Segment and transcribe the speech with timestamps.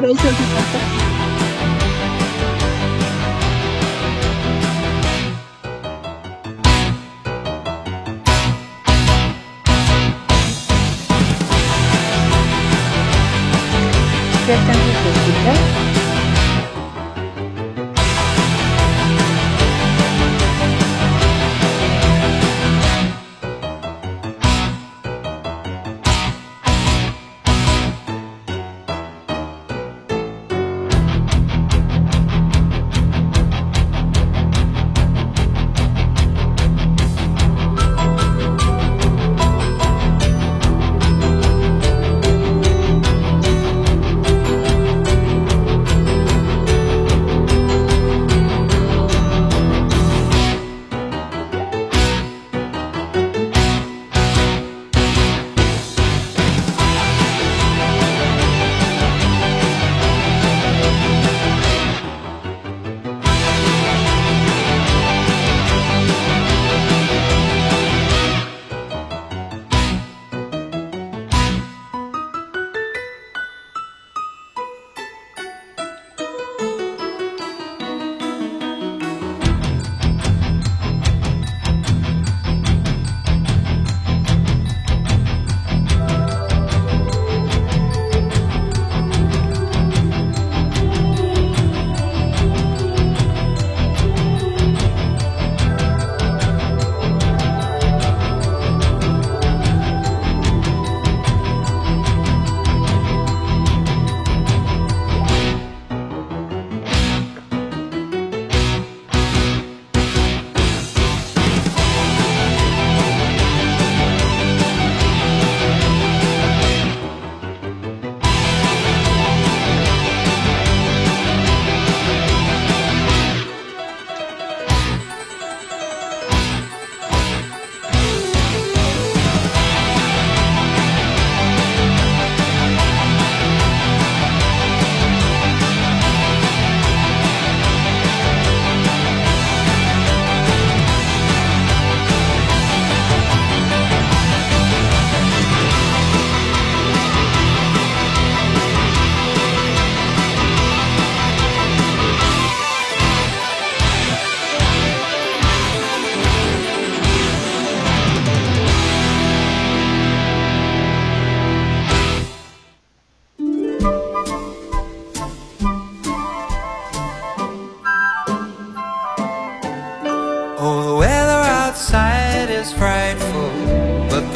[0.00, 0.34] Gracias.
[14.46, 15.89] ¿Qué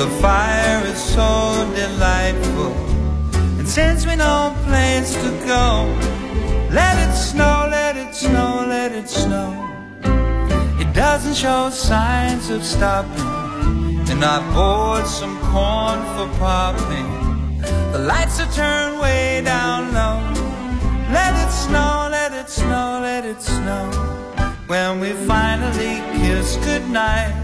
[0.04, 2.74] The fire is so delightful
[3.58, 5.88] And sends me no place to go.
[6.70, 9.48] Let it snow, let it snow, let it snow.
[10.78, 13.30] It doesn't show signs of stopping.
[14.10, 17.62] And I bought some corn for popping.
[17.92, 20.20] The lights are turned way down low.
[21.16, 23.88] Let it snow, let it snow, let it snow.
[24.66, 27.43] When we finally kiss goodnight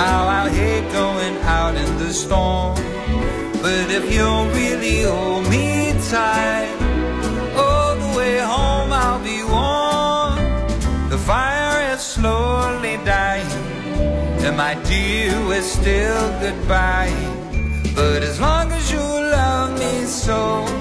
[0.00, 2.74] how I hate going out in the storm.
[3.64, 6.72] But if you'll really hold me tight,
[7.62, 10.38] all the way home I'll be warm.
[11.10, 13.52] The fire is slowly dying,
[14.46, 17.20] and my dear, we're still goodbye.
[17.94, 19.04] But as long as you
[19.36, 20.79] love me so.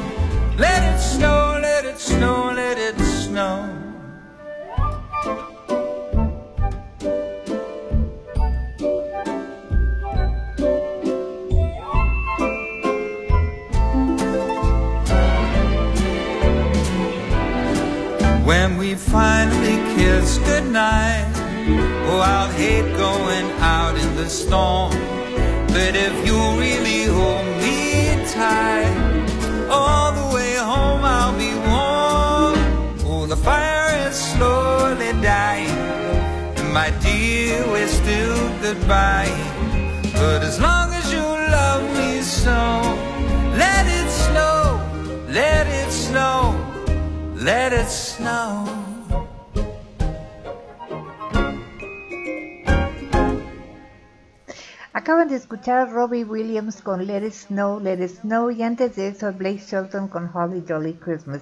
[55.09, 58.95] Acaban de escuchar a Robbie Williams con Let It Snow, Let It Snow y antes
[58.95, 61.41] de eso a Blake Shelton con Holly Jolly Christmas.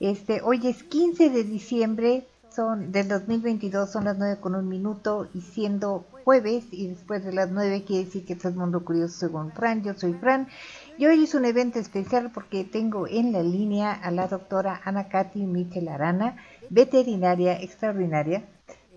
[0.00, 5.28] Este, hoy es 15 de diciembre son del 2022, son las 9 con un minuto
[5.34, 9.18] y siendo jueves y después de las 9 quiere decir que todo el mundo curioso
[9.18, 10.48] según Fran, yo soy Fran
[10.96, 15.08] y hoy es un evento especial porque tengo en la línea a la doctora Ana
[15.08, 16.36] Katy Michel Arana,
[16.70, 18.44] veterinaria extraordinaria,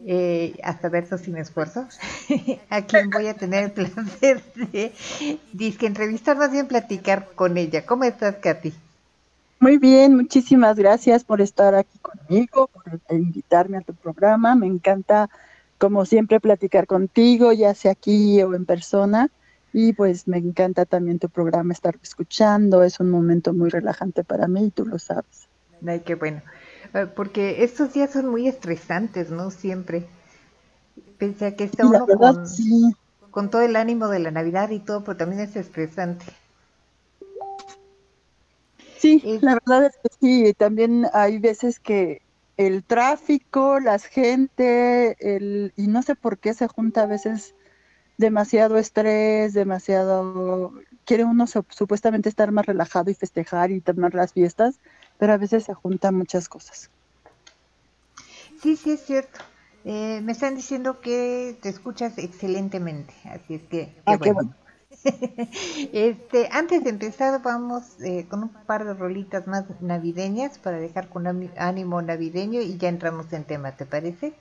[0.06, 1.88] eh, hasta verso sin esfuerzo,
[2.70, 4.94] a quien voy a tener el placer de
[5.54, 7.86] disque entrevistar, más bien platicar con ella.
[7.86, 8.74] ¿Cómo estás, Katy?
[9.60, 14.56] Muy bien, muchísimas gracias por estar aquí conmigo, por invitarme a tu programa.
[14.56, 15.30] Me encanta,
[15.80, 19.30] como siempre, platicar contigo, ya sea aquí o en persona.
[19.74, 22.84] Y pues me encanta también tu programa, estar escuchando.
[22.84, 25.48] Es un momento muy relajante para mí y tú lo sabes.
[25.86, 26.42] Ay, qué bueno.
[26.94, 29.52] Eh, porque estos días son muy estresantes, ¿no?
[29.52, 30.08] Siempre.
[31.18, 32.46] Pensé que está uno con,
[33.32, 36.26] con todo el ánimo de la Navidad y todo, pero también es estresante.
[38.98, 42.22] Sí, la verdad es que sí, también hay veces que
[42.58, 47.54] el tráfico, la gente, el, y no sé por qué se junta a veces
[48.18, 50.74] demasiado estrés, demasiado,
[51.06, 54.80] quiere uno supuestamente estar más relajado y festejar y tomar las fiestas,
[55.18, 56.90] pero a veces se juntan muchas cosas.
[58.62, 59.40] Sí, sí, es cierto.
[59.86, 63.96] Eh, me están diciendo que te escuchas excelentemente, así es que...
[64.06, 64.54] ah, qué bueno.
[65.94, 71.08] este, antes de empezar, vamos eh, con un par de rolitas más navideñas para dejar
[71.10, 71.28] con
[71.58, 74.34] ánimo navideño y ya entramos en tema, ¿te parece?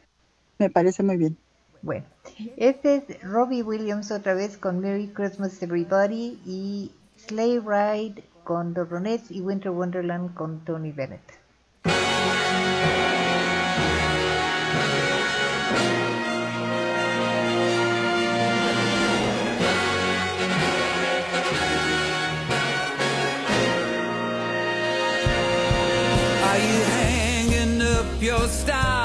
[0.58, 1.36] Me parece muy bien.
[1.82, 2.06] Bueno,
[2.56, 8.84] este es Robbie Williams otra vez con Merry Christmas Everybody y Sleigh Ride con The
[8.84, 11.20] Ronettes y Winter Wonderland con Tony Bennett.
[28.26, 28.95] your stockings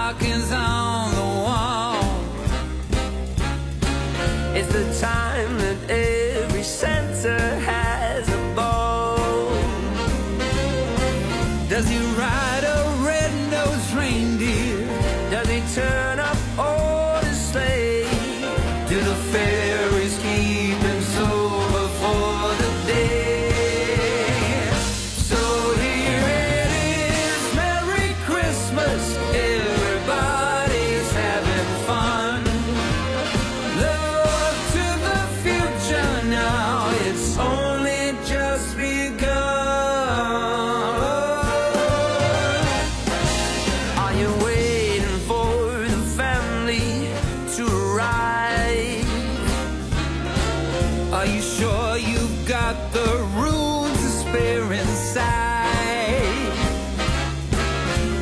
[54.73, 56.53] inside?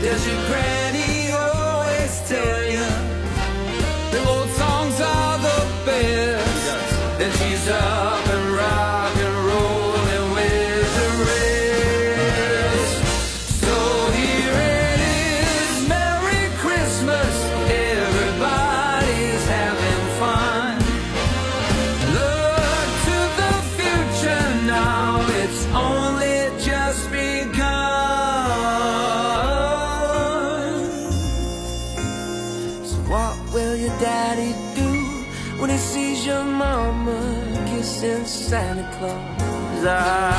[0.02, 0.79] Does your granny
[39.90, 40.39] die.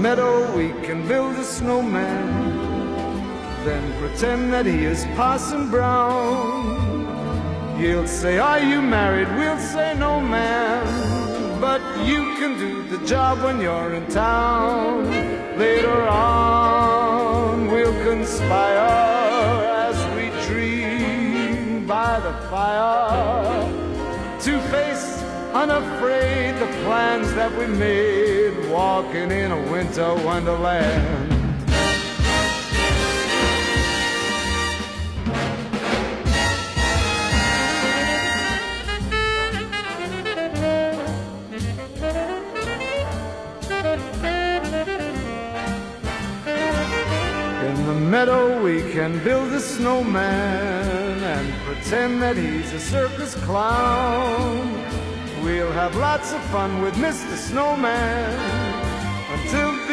[0.00, 2.26] Meadow we can build a snowman,
[3.66, 7.76] then pretend that he is Parson Brown.
[7.78, 9.28] He'll say, Are you married?
[9.36, 11.60] We'll say, No, ma'am.
[11.60, 15.04] But you can do the job when you're in town.
[15.58, 23.68] Later on, we'll conspire as we dream by the fire
[24.40, 28.39] to face unafraid the plans that we made,
[28.70, 31.32] walking in a winter wonderland.
[47.62, 54.72] In the meadow we can build a snowman and pretend that he's a circus clown.
[55.42, 57.34] We'll have lots of fun with Mr.
[57.34, 58.59] Snowman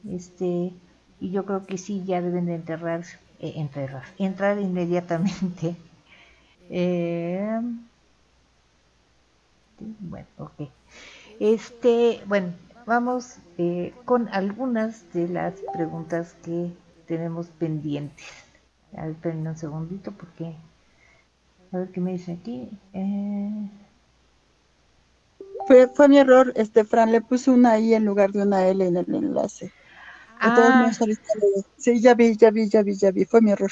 [0.08, 0.72] Este,
[1.20, 3.04] y yo creo que sí, ya deben de enterrar,
[3.40, 5.76] eh, enterrar, entrar inmediatamente.
[6.70, 7.58] Eh,
[10.00, 10.68] bueno, ok.
[11.40, 12.52] Este, bueno,
[12.84, 16.70] vamos eh, con algunas de las preguntas que
[17.06, 18.26] tenemos pendientes.
[18.94, 20.54] A ver, un segundito porque
[21.72, 22.68] a ver qué me dice aquí.
[22.92, 23.50] Eh,
[25.68, 28.84] Fue, fue mi error, este Fran, le puse una I en lugar de una L
[28.84, 29.72] en el enlace.
[30.40, 30.90] Ah,
[31.78, 33.70] Sí, ya vi, ya vi, ya vi, ya vi, fue mi error.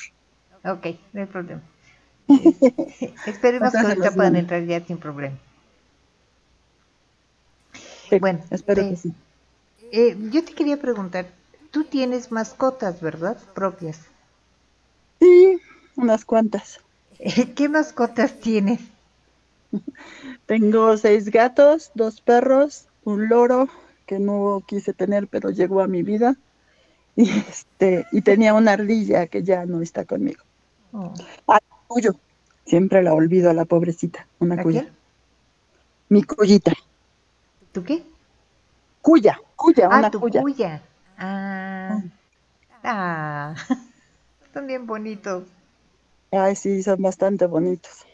[0.64, 1.62] ok, no hay problema.
[2.38, 5.38] Este, esperemos que ahorita puedan entrar ya sin problema.
[8.08, 9.14] Sí, Bueno, espero eh, que sí.
[9.92, 11.26] Eh, yo te quería preguntar,
[11.72, 13.38] tú tienes mascotas, ¿verdad?
[13.54, 14.00] Propias.
[15.20, 15.58] Sí,
[15.96, 16.80] unas cuantas.
[17.56, 18.80] ¿Qué mascotas tienes?
[20.46, 23.68] Tengo seis gatos, dos perros, un loro
[24.06, 26.36] que no quise tener, pero llegó a mi vida.
[27.18, 30.44] Y este, y tenía una ardilla que ya no está conmigo.
[30.92, 31.10] Oh,
[31.48, 32.12] Ah, cuyo.
[32.66, 34.86] Siempre la olvido a la pobrecita, una ¿A cuya.
[36.10, 36.74] Mi cuyita.
[37.72, 38.02] ¿Tú qué?
[39.00, 40.42] Cuya, cuya, Ah, una tu cuya.
[40.42, 40.82] cuya.
[41.18, 42.02] Ah,
[42.84, 43.54] ah,
[44.52, 45.44] son bien bonitos.
[46.30, 48.06] Ay, sí, son bastante bonitos.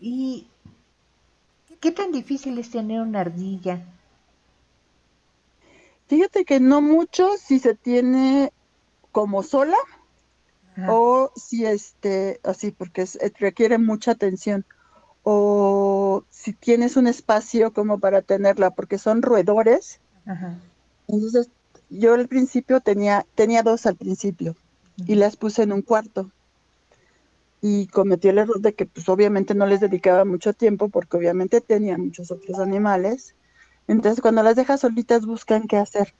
[0.00, 0.48] ¿Y
[1.80, 3.82] qué tan difícil es tener una ardilla?
[6.08, 8.52] Fíjate que no mucho si se tiene
[9.12, 9.76] como sola
[10.76, 14.66] Ajá, o si este, así, porque es- eh, requiere mucha atención.
[15.22, 20.00] O si tienes un espacio como para tenerla, porque son roedores.
[20.26, 20.58] ajá,
[21.08, 21.50] Entonces,
[21.88, 24.54] yo al principio tenía, tenía dos al principio
[25.06, 26.30] y las puse en un cuarto.
[27.60, 31.60] Y cometí el error de que pues obviamente no les dedicaba mucho tiempo porque obviamente
[31.60, 33.36] tenía muchos otros animales.
[33.88, 36.14] Entonces cuando las dejas solitas buscan qué hacer.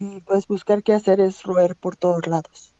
[0.00, 2.74] Y pues buscar qué hacer es roer por todos lados.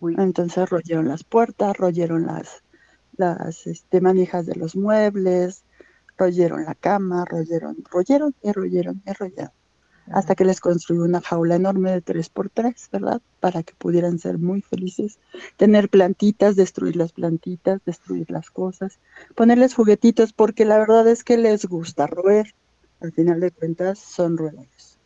[0.00, 2.64] uy, Entonces royeron las puertas, royeron las,
[3.12, 5.64] las este, manijas de los muebles,
[6.18, 9.52] royeron la cama, royeron, royeron y royeron y royeron
[10.12, 13.20] hasta que les construí una jaula enorme de 3x3, ¿verdad?
[13.40, 15.18] Para que pudieran ser muy felices,
[15.56, 18.98] tener plantitas, destruir las plantitas, destruir las cosas,
[19.34, 22.54] ponerles juguetitos, porque la verdad es que les gusta roer.
[23.00, 24.98] Al final de cuentas son roedores.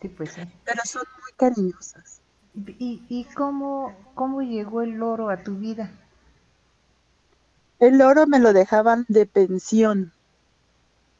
[0.00, 0.42] Sí, pues sí.
[0.64, 2.20] pero son muy cariñosas.
[2.54, 5.90] ¿Y, y cómo, cómo llegó el loro a tu vida?
[7.80, 10.12] El oro me lo dejaban de pensión.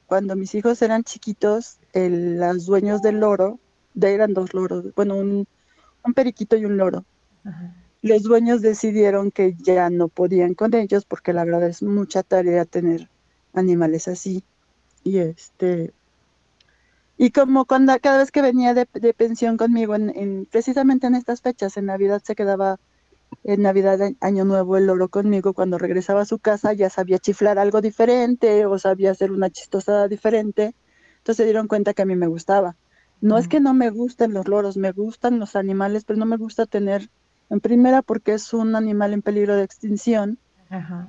[0.08, 3.60] Cuando mis hijos eran chiquitos, el- los dueños del loro,
[3.94, 5.46] de eran dos loros, bueno, un,
[6.04, 7.06] un periquito y un loro.
[7.44, 12.22] Ajá, los dueños decidieron que ya no podían con ellos porque la verdad es mucha
[12.24, 13.10] tarea tener
[13.52, 14.44] animales así.
[15.04, 15.94] Y este
[17.16, 21.14] y como cuando cada vez que venía de, de pensión conmigo en, en- precisamente en
[21.16, 22.78] estas fechas, en Navidad se quedaba
[23.44, 27.58] en Navidad, Año Nuevo, el loro conmigo, cuando regresaba a su casa ya sabía chiflar
[27.58, 30.74] algo diferente o sabía hacer una chistosada diferente.
[31.18, 32.76] Entonces se dieron cuenta que a mí me gustaba.
[33.20, 36.36] No es que no me gusten los loros, me gustan los animales, pero no me
[36.36, 37.10] gusta tener,
[37.50, 40.38] en primera porque es un animal en peligro de extinción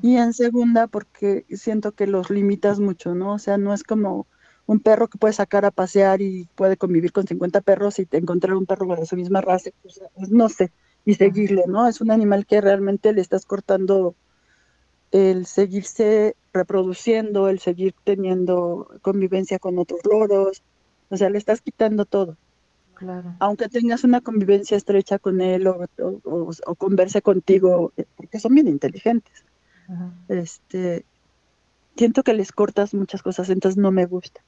[0.02, 3.34] y en segunda porque siento que los limitas mucho, ¿no?
[3.34, 4.26] O sea, no es como
[4.66, 8.18] un perro que puede sacar a pasear y puede convivir con 50 perros y te
[8.18, 10.72] encontrar un perro de su misma raza, pues, no sé,
[11.06, 11.88] y seguirle, ¿no?
[11.88, 14.16] Es un animal que realmente le estás cortando
[15.12, 20.64] el seguirse reproduciendo, el seguir teniendo convivencia con otros loros,
[21.10, 22.38] o sea, le estás quitando todo.
[22.94, 23.36] claro.
[23.40, 28.40] Aunque tengas una convivencia estrecha con él o, o- o- o converse contigo, eh, porque
[28.40, 29.46] son bien inteligentes,
[29.88, 30.14] Ajá.
[30.30, 31.06] este,
[31.98, 34.42] siento que les cortas muchas cosas, entonces no me gusta.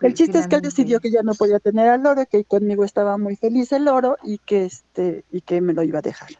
[0.00, 2.84] El chiste es que él decidió que ya no podía tener al loro, que conmigo
[2.84, 6.30] estaba muy feliz el loro y que este y que me lo iba a dejar.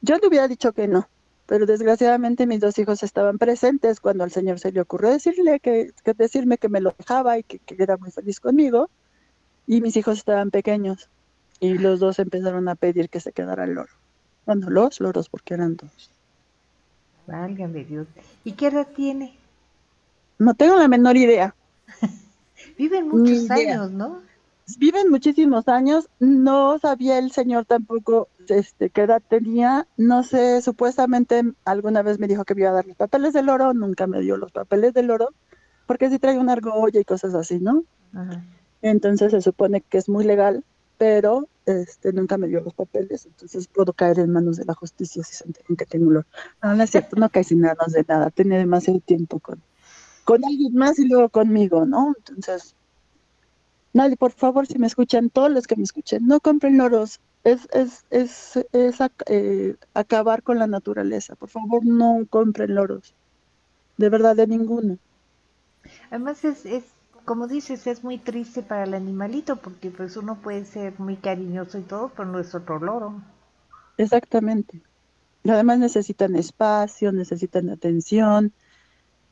[0.00, 1.08] Yo le hubiera dicho que no,
[1.46, 5.92] pero desgraciadamente mis dos hijos estaban presentes cuando al señor se le ocurrió decirle que,
[6.16, 8.88] decirme que me lo dejaba y que, que, era muy feliz conmigo
[9.66, 11.08] y mis hijos estaban pequeños
[11.60, 13.92] y los dos empezaron a pedir que se quedara el loro.
[14.46, 16.10] Bueno, los loros porque eran dos.
[17.26, 18.06] Válgame Dios.
[18.44, 19.36] ¿Y qué edad tiene?
[20.38, 21.54] No tengo la menor idea.
[22.76, 24.22] Viven muchos años, ¿no?
[24.78, 26.08] Viven muchísimos años.
[26.18, 29.86] No sabía el señor tampoco este, qué edad tenía.
[29.96, 33.48] No sé, supuestamente alguna vez me dijo que me iba a dar los papeles del
[33.48, 33.72] oro.
[33.74, 35.28] Nunca me dio los papeles del oro.
[35.86, 37.84] Porque sí trae una argolla y cosas así, ¿no?
[38.82, 40.64] Entonces se supone que es muy legal,
[40.98, 45.22] pero este, nunca me dio los papeles, entonces puedo caer en manos de la justicia
[45.22, 46.24] si se enteran que tengo oro.
[46.62, 49.62] No, no es cierto, no cae sin nada de nada, tenía demasiado tiempo con,
[50.28, 52.12] con alguien más y luego conmigo, ¿no?
[52.18, 52.74] Entonces,
[53.94, 57.18] nadie, por favor, si me escuchan, todos los que me escuchen, no compren loros.
[57.44, 61.34] Es, es, es, es eh, acabar con la naturaleza.
[61.34, 63.14] Por favor, no compren loros.
[63.96, 64.98] De verdad, de ninguno.
[66.10, 66.84] Además, es, es,
[67.24, 71.78] como dices, es muy triste para el animalito, porque pues uno puede ser muy cariñoso
[71.78, 73.22] y todo, pero no es otro loro.
[73.96, 74.82] Exactamente.
[75.44, 78.52] Además necesitan espacio, necesitan atención,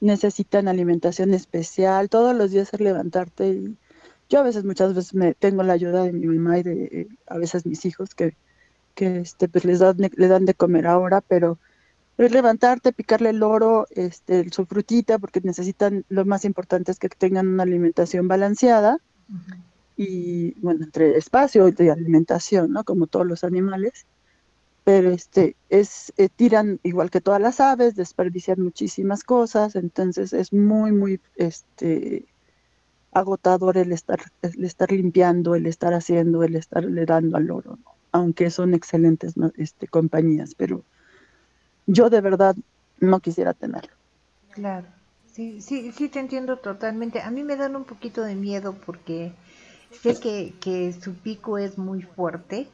[0.00, 3.76] necesitan alimentación especial, todos los días es levantarte y
[4.28, 7.38] yo a veces, muchas veces me tengo la ayuda de mi mamá y de a
[7.38, 8.37] veces mis hijos que,
[8.94, 11.59] que este, pues les dan, le dan de comer ahora, pero
[12.18, 17.09] es levantarte, picarle el oro, este, su frutita, porque necesitan, lo más importante es que
[17.09, 18.98] tengan una alimentación balanceada
[19.96, 22.85] y, bueno, entre espacio y alimentación, ¿no?
[22.85, 24.06] Como todos los animales
[24.87, 30.53] pero este es eh, tiran igual que todas las aves, desperdician muchísimas cosas, entonces es
[30.53, 32.25] muy muy este
[33.11, 37.81] agotador el estar el estar limpiando, el estar haciendo, el estarle dando al oro,
[38.12, 40.85] aunque son excelentes este, compañías, pero
[41.87, 42.55] yo de verdad
[43.01, 43.90] no quisiera tenerlo.
[44.53, 44.87] Claro,
[45.33, 47.22] sí, sí, sí te entiendo totalmente.
[47.22, 49.33] A mí me dan un poquito de miedo porque
[49.90, 52.68] sé que, que su pico es muy fuerte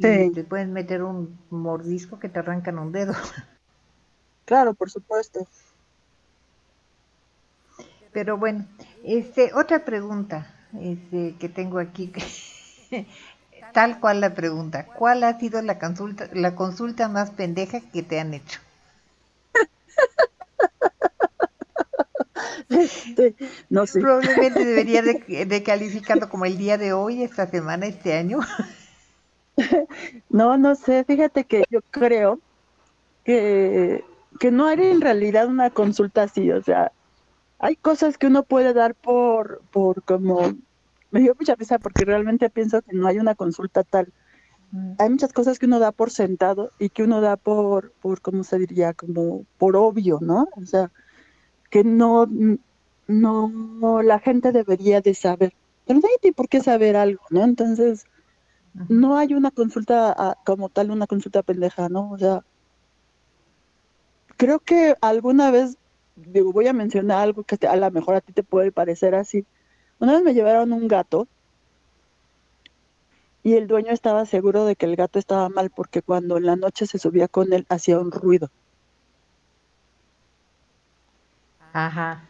[0.00, 3.14] te pueden meter un mordisco que te arrancan un dedo.
[4.44, 5.46] Claro, por supuesto.
[8.12, 8.66] Pero bueno,
[9.04, 10.46] este, otra pregunta
[10.80, 12.12] este, que tengo aquí,
[13.72, 18.20] tal cual la pregunta, ¿cuál ha sido la consulta, la consulta más pendeja que te
[18.20, 18.60] han hecho?
[22.68, 23.34] Este,
[23.70, 24.00] no sé.
[24.00, 28.40] Probablemente debería de, de calificarlo como el día de hoy, esta semana, este año.
[30.30, 32.40] No, no sé, fíjate que yo creo
[33.24, 34.04] que,
[34.40, 36.92] que no hay en realidad una consulta así, o sea,
[37.58, 40.40] hay cosas que uno puede dar por, por como,
[41.10, 44.12] me dio mucha risa porque realmente pienso que no hay una consulta tal.
[44.98, 48.44] Hay muchas cosas que uno da por sentado y que uno da por, por, ¿cómo
[48.44, 48.92] se diría?
[48.94, 50.46] Como por obvio, ¿no?
[50.56, 50.92] O sea,
[51.70, 52.26] que no,
[53.06, 55.54] no, la gente debería de saber.
[55.86, 57.44] Pero no hay por qué saber algo, ¿no?
[57.44, 58.04] Entonces,
[58.88, 62.10] no hay una consulta ah, como tal, una consulta pendeja, ¿no?
[62.10, 62.42] O sea,
[64.36, 65.76] creo que alguna vez,
[66.16, 69.44] digo, voy a mencionar algo que a lo mejor a ti te puede parecer así.
[69.98, 71.26] Una vez me llevaron un gato
[73.42, 76.56] y el dueño estaba seguro de que el gato estaba mal porque cuando en la
[76.56, 78.50] noche se subía con él hacía un ruido.
[81.72, 82.24] Ajá.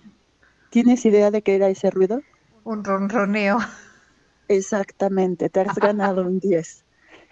[0.70, 2.22] ¿Tienes idea de qué era ese ruido?
[2.64, 3.58] Un ronroneo.
[4.48, 6.84] Exactamente, te has ganado un 10.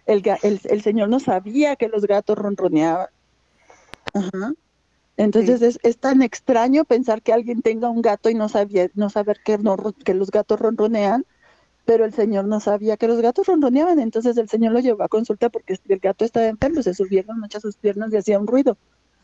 [0.07, 3.09] El, el, señor no sabía que los gatos ronroneaban.
[4.15, 4.53] Ajá.
[5.17, 9.41] Entonces es, tan extraño pensar que alguien tenga un gato y no sabía, no saber
[9.43, 11.25] que, no, que los gatos ronronean,
[11.87, 15.09] pero el señor no sabía que los gatos ronroneaban, entonces el señor lo llevó a
[15.09, 18.77] consulta porque el gato estaba enfermo, se subieron muchas sus piernas y hacía un ruido.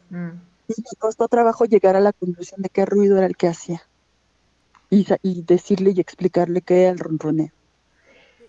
[0.09, 0.31] Mm.
[0.69, 3.83] Y me costó trabajo llegar a la conclusión de qué ruido era el que hacía.
[4.89, 7.51] Y, y decirle y explicarle qué era el ronroneo.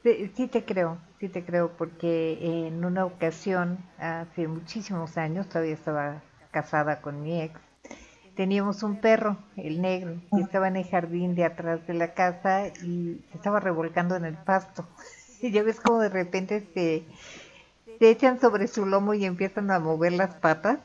[0.04, 2.38] Sí, te creo, sí te creo, porque
[2.68, 7.58] en una ocasión, hace muchísimos años, todavía estaba casada con mi ex,
[8.36, 12.68] teníamos un perro, el negro, que estaba en el jardín de atrás de la casa
[12.68, 14.86] y se estaba revolcando en el pasto.
[15.42, 17.04] Y ya ves como de repente se,
[18.00, 20.80] se echan sobre su lomo y empiezan a mover las patas.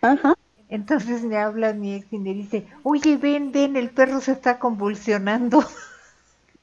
[0.00, 0.34] Ajá.
[0.70, 4.58] Entonces me habla mi ex y me dice, oye, ven, ven, el perro se está
[4.58, 5.62] convulsionando.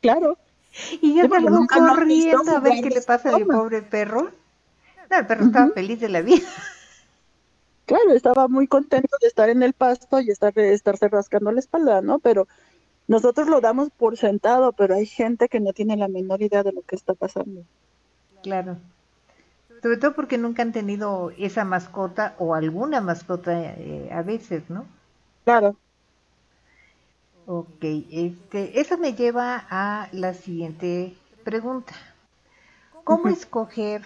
[0.02, 0.38] Claro.
[1.02, 4.32] Y yo salgo corriendo a ver qué le pasa al pobre perro.
[5.10, 6.48] No, el perro estaba feliz de la vida.
[7.86, 12.02] Claro, estaba muy contento de estar en el pasto y estar, estarse rascando la espalda,
[12.02, 12.20] ¿no?
[12.20, 12.48] Pero
[13.08, 16.72] nosotros lo damos por sentado, pero hay gente que no tiene la menor idea de
[16.72, 17.64] lo que está pasando.
[18.44, 18.78] Claro.
[19.82, 24.86] Sobre todo porque nunca han tenido esa mascota o alguna mascota eh, a veces, ¿no?
[25.44, 25.76] Claro.
[27.52, 31.96] Ok, este, eso me lleva a la siguiente pregunta.
[33.04, 34.04] ¿Cómo escoger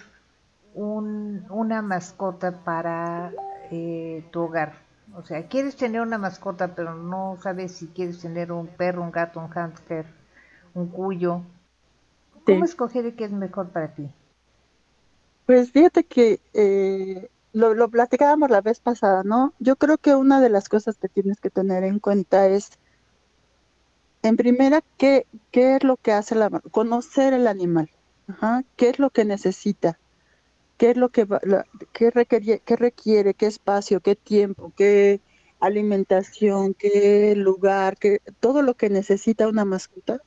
[0.74, 3.34] un, una mascota para
[3.70, 4.76] eh, tu hogar?
[5.14, 9.12] O sea, quieres tener una mascota, pero no sabes si quieres tener un perro, un
[9.12, 10.06] gato, un hámster,
[10.74, 11.42] un cuyo.
[12.46, 14.10] ¿Cómo escoger qué es mejor para ti?
[15.46, 19.54] Pues fíjate que eh, lo, lo platicábamos la vez pasada, ¿no?
[19.60, 22.72] Yo creo que una de las cosas que tienes que tener en cuenta es,
[24.24, 27.90] en primera, qué, qué es lo que hace la conocer el animal,
[28.28, 30.00] Ajá, qué es lo que necesita,
[30.78, 31.28] qué es lo que,
[31.92, 35.20] qué, requiere, qué requiere, qué espacio, qué tiempo, qué
[35.60, 40.20] alimentación, qué lugar, qué, todo lo que necesita una mascota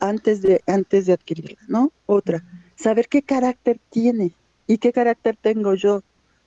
[0.00, 1.92] antes de, antes de adquirirla, ¿no?
[2.06, 2.44] Otra,
[2.76, 4.34] saber qué carácter tiene
[4.66, 6.02] y qué carácter tengo yo.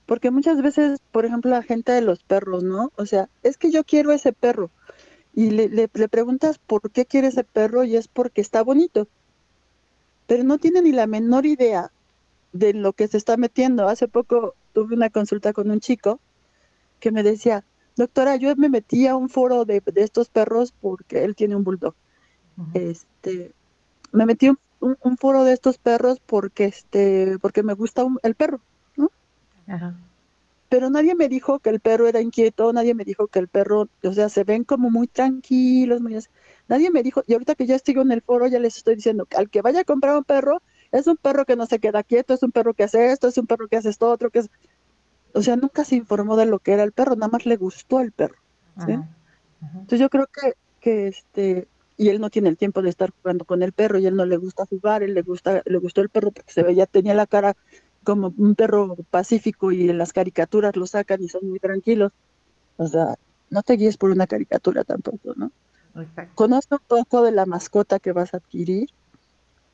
[0.05, 2.91] Porque muchas veces, por ejemplo, la gente de los perros, ¿no?
[2.95, 4.69] O sea, es que yo quiero ese perro.
[5.33, 9.07] Y le, le, le preguntas por qué quiere ese perro y es porque está bonito.
[10.27, 11.91] Pero no tiene ni la menor idea
[12.53, 13.87] de lo que se está metiendo.
[13.87, 16.19] Hace poco tuve una consulta con un chico
[16.99, 17.63] que me decía,
[17.95, 21.63] doctora, yo me metí a un foro de, de estos perros porque él tiene un
[21.63, 21.95] bulldog.
[22.57, 22.91] Uh -huh.
[22.91, 23.53] Este,
[24.11, 28.19] me metí un, un, un, foro de estos perros porque este, porque me gusta un,
[28.23, 28.59] el perro,
[28.97, 29.11] ¿no?
[29.67, 29.95] Ajá.
[30.71, 33.89] Pero nadie me dijo que el perro era inquieto, nadie me dijo que el perro,
[34.03, 36.17] o sea, se ven como muy tranquilos, muy
[36.69, 39.27] Nadie me dijo, y ahorita que ya estoy en el foro ya les estoy diciendo,
[39.35, 40.61] al que vaya a comprar un perro,
[40.93, 43.37] es un perro que no se queda quieto, es un perro que hace esto, es
[43.37, 44.49] un perro que hace esto otro, que es...
[45.33, 47.99] O sea, nunca se informó de lo que era el perro, nada más le gustó
[47.99, 48.37] el perro.
[48.85, 48.93] ¿sí?
[48.93, 49.09] Ajá.
[49.61, 49.71] Ajá.
[49.73, 53.43] Entonces yo creo que, que este, y él no tiene el tiempo de estar jugando
[53.43, 56.07] con el perro y él no le gusta jugar, él le gusta, le gustó el
[56.07, 57.57] perro porque se veía, tenía la cara
[58.03, 62.11] como un perro pacífico y en las caricaturas lo sacan y son muy tranquilos.
[62.77, 63.15] O sea,
[63.49, 65.51] no te guíes por una caricatura tampoco, ¿no?
[65.95, 66.31] Exacto.
[66.35, 68.89] Conoce un poco de la mascota que vas a adquirir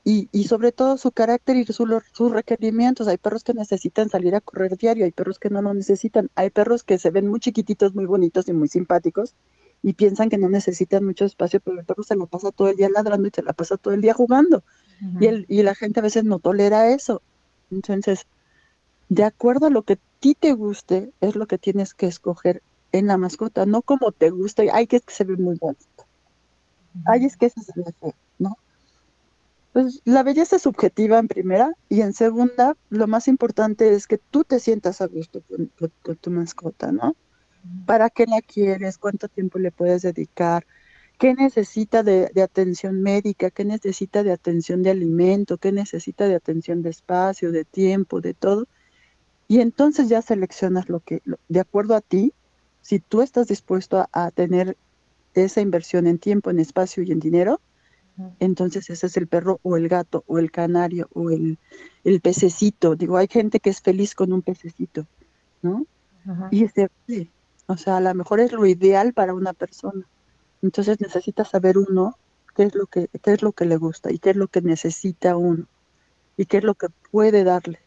[0.04, 3.08] y, y sobre todo su carácter y su, sus requerimientos.
[3.08, 6.50] Hay perros que necesitan salir a correr diario, hay perros que no lo necesitan, hay
[6.50, 9.36] perros que se ven muy chiquititos, muy bonitos y muy simpáticos
[9.84, 12.78] y piensan que no necesitan mucho espacio, pero el perro se lo pasa todo el
[12.78, 14.64] día ladrando y se la pasa todo el día jugando.
[15.02, 15.24] Uh -huh.
[15.24, 17.22] y, el, y la gente a veces no tolera eso.
[17.72, 18.28] Entonces,
[19.10, 22.62] de acuerdo a lo que a ti te guste, es lo que tienes que escoger
[22.92, 26.06] en la mascota, no como te gusta, ay, que es que se ve muy bonito.
[27.06, 28.58] Ay, es que eso se ve feo, ¿no?
[29.74, 34.18] Pues la belleza es subjetiva en primera y en segunda, lo más importante es que
[34.18, 37.16] tú te sientas a gusto con, con, con tu mascota, ¿no?
[37.86, 38.98] ¿Para qué la quieres?
[38.98, 40.66] ¿Cuánto tiempo le puedes dedicar?
[41.18, 43.50] ¿Qué necesita de, de, atención médica?
[43.50, 45.58] ¿Qué necesita de atención de alimento?
[45.58, 48.68] ¿Qué necesita de atención de espacio, de tiempo, de todo?
[49.48, 52.34] Y entonces ya seleccionas lo que, de acuerdo a ti,
[52.82, 54.78] si tú estás dispuesto a, a tener
[55.34, 57.60] esa inversión en tiempo, en espacio y en dinero,
[58.40, 61.60] entonces ese es el perro o el gato o el canario o el,
[62.04, 62.96] el pececito.
[62.96, 65.06] Digo, hay gente que es feliz con un pececito,
[65.62, 65.86] ¿no?
[66.28, 66.50] Ajá.
[66.52, 66.90] Y este,
[67.68, 70.06] o sea, a lo mejor es lo ideal para una persona.
[70.62, 72.16] Entonces necesita saber uno
[72.56, 74.62] qué es lo que qué es lo que le gusta y qué es lo que
[74.62, 75.66] necesita uno
[76.38, 77.80] y qué es lo que puede darle.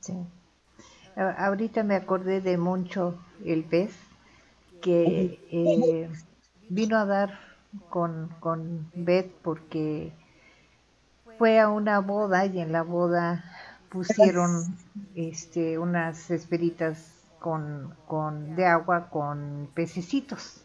[0.00, 0.14] Sí.
[1.16, 3.92] Ahorita me acordé de Moncho el pez
[4.80, 6.10] que eh,
[6.68, 7.38] vino a dar
[7.90, 10.12] con, con Beth porque
[11.38, 13.44] fue a una boda y en la boda
[13.90, 14.76] pusieron
[15.14, 20.64] este unas esferitas con, con de agua con pececitos.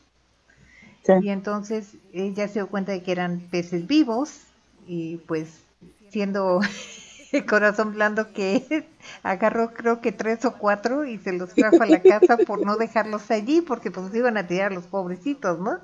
[1.05, 1.13] Sí.
[1.21, 4.41] Y entonces ella se dio cuenta de que eran peces vivos
[4.87, 5.63] y pues
[6.09, 6.61] siendo
[7.31, 8.83] el corazón blando que es,
[9.23, 12.77] agarró creo que tres o cuatro y se los trajo a la casa por no
[12.77, 15.79] dejarlos allí porque pues iban a tirar los pobrecitos, ¿no?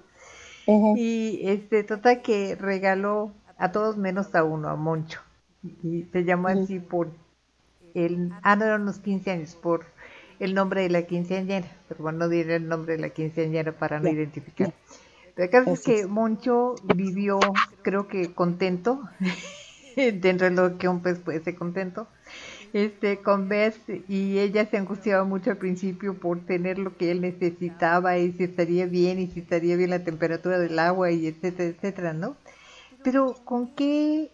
[0.66, 0.98] Uh -huh.
[0.98, 5.22] Y este total que regaló a todos menos a uno, a Moncho.
[5.84, 6.64] Y se llamó uh -huh.
[6.64, 7.12] así por
[7.94, 9.86] el, ah, no eran unos 15 años, por
[10.40, 14.00] el nombre de la quinceañera, pero bueno, no diré el nombre de la quinceañera para
[14.00, 14.74] no identificar.
[15.42, 17.40] El caso es que Moncho vivió,
[17.82, 19.02] creo que contento,
[19.96, 22.08] dentro de lo que un pez puede ser contento,
[22.74, 23.78] este, con Beth,
[24.08, 28.46] y ella se angustiaba mucho al principio por tener lo que él necesitaba y si
[28.46, 32.38] estaría bien y si estaría bien la temperatura del agua y etcétera, etcétera, ¿no?
[33.04, 34.32] Pero con qué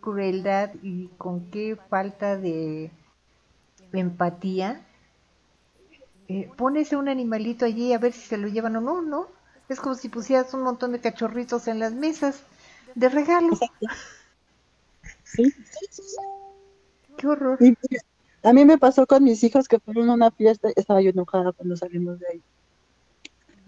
[0.00, 2.90] crueldad y con qué falta de
[3.92, 4.86] empatía
[6.28, 9.33] eh, pones un animalito allí a ver si se lo llevan o no, ¿no?
[9.68, 12.42] Es como si pusieras un montón de cachorritos en las mesas
[12.94, 13.56] de regalo.
[15.24, 16.02] Sí, sí, sí.
[17.16, 17.58] Qué horror.
[17.60, 17.74] Y,
[18.42, 21.52] a mí me pasó con mis hijos que fueron a una fiesta, estaba yo enojada
[21.52, 22.42] cuando salimos de ahí.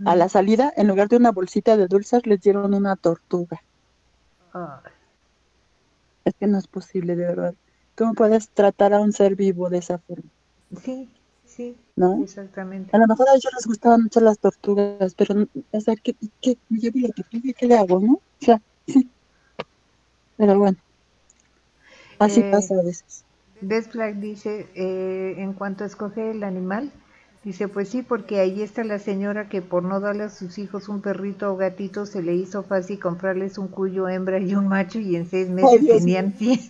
[0.05, 3.63] A la salida, en lugar de una bolsita de dulces, les dieron una tortuga.
[4.53, 4.93] Ay,
[6.27, 7.55] Es que no es posible, de verdad.
[7.97, 10.31] ¿Cómo puedes tratar a un ser vivo de esa forma?
[10.83, 11.09] sí,
[11.57, 12.25] sí, ¿No?
[12.25, 12.93] exactamente.
[12.93, 15.35] A lo mejor a ellos les gustaban mucho las tortugas, pero,
[15.73, 16.59] o sea, ¿qué, qué?
[16.69, 18.15] Me llevo la tortuga y ¿qué le hago, no?
[18.15, 19.11] O sea, sí.
[20.37, 20.79] Pero bueno,
[22.19, 23.25] así Eh, pasa a veces.
[23.61, 26.91] Best Black dice, eh, en cuanto a escoger el animal,
[27.45, 30.89] dice, pues sí, porque ahí está la señora que por no darle a sus hijos
[30.89, 34.99] un perrito o gatito se le hizo fácil comprarles un cuyo hembra y un macho
[35.01, 36.61] y en seis meses Dios tenían 100.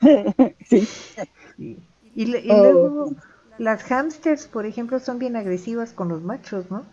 [0.64, 0.88] sí.
[1.60, 1.78] Y,
[2.16, 2.56] y le- y Oh.
[2.56, 3.12] luego
[3.58, 6.84] las hamsters, por ejemplo, son bien agresivas con los machos, ¿no?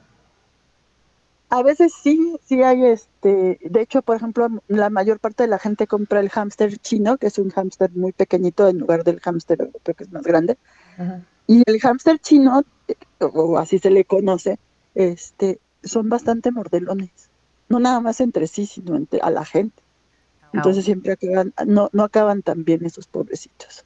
[1.50, 5.60] A veces sí, sí hay este, de hecho, por ejemplo, la mayor parte de la
[5.60, 9.62] gente compra el hámster chino, que es un hámster muy pequeñito en lugar del hámster
[9.62, 10.58] europeo que es más grande.
[10.98, 11.22] Ajá.
[11.48, 12.64] Y el hámster chino,
[13.20, 14.60] o así se le conoce,
[14.96, 17.32] este, son bastante mordelones.
[17.70, 19.84] No nada más entre sí, sino entre a la gente.
[20.54, 23.86] Entonces siempre acaban, no, no acaban tan bien esos pobrecitos.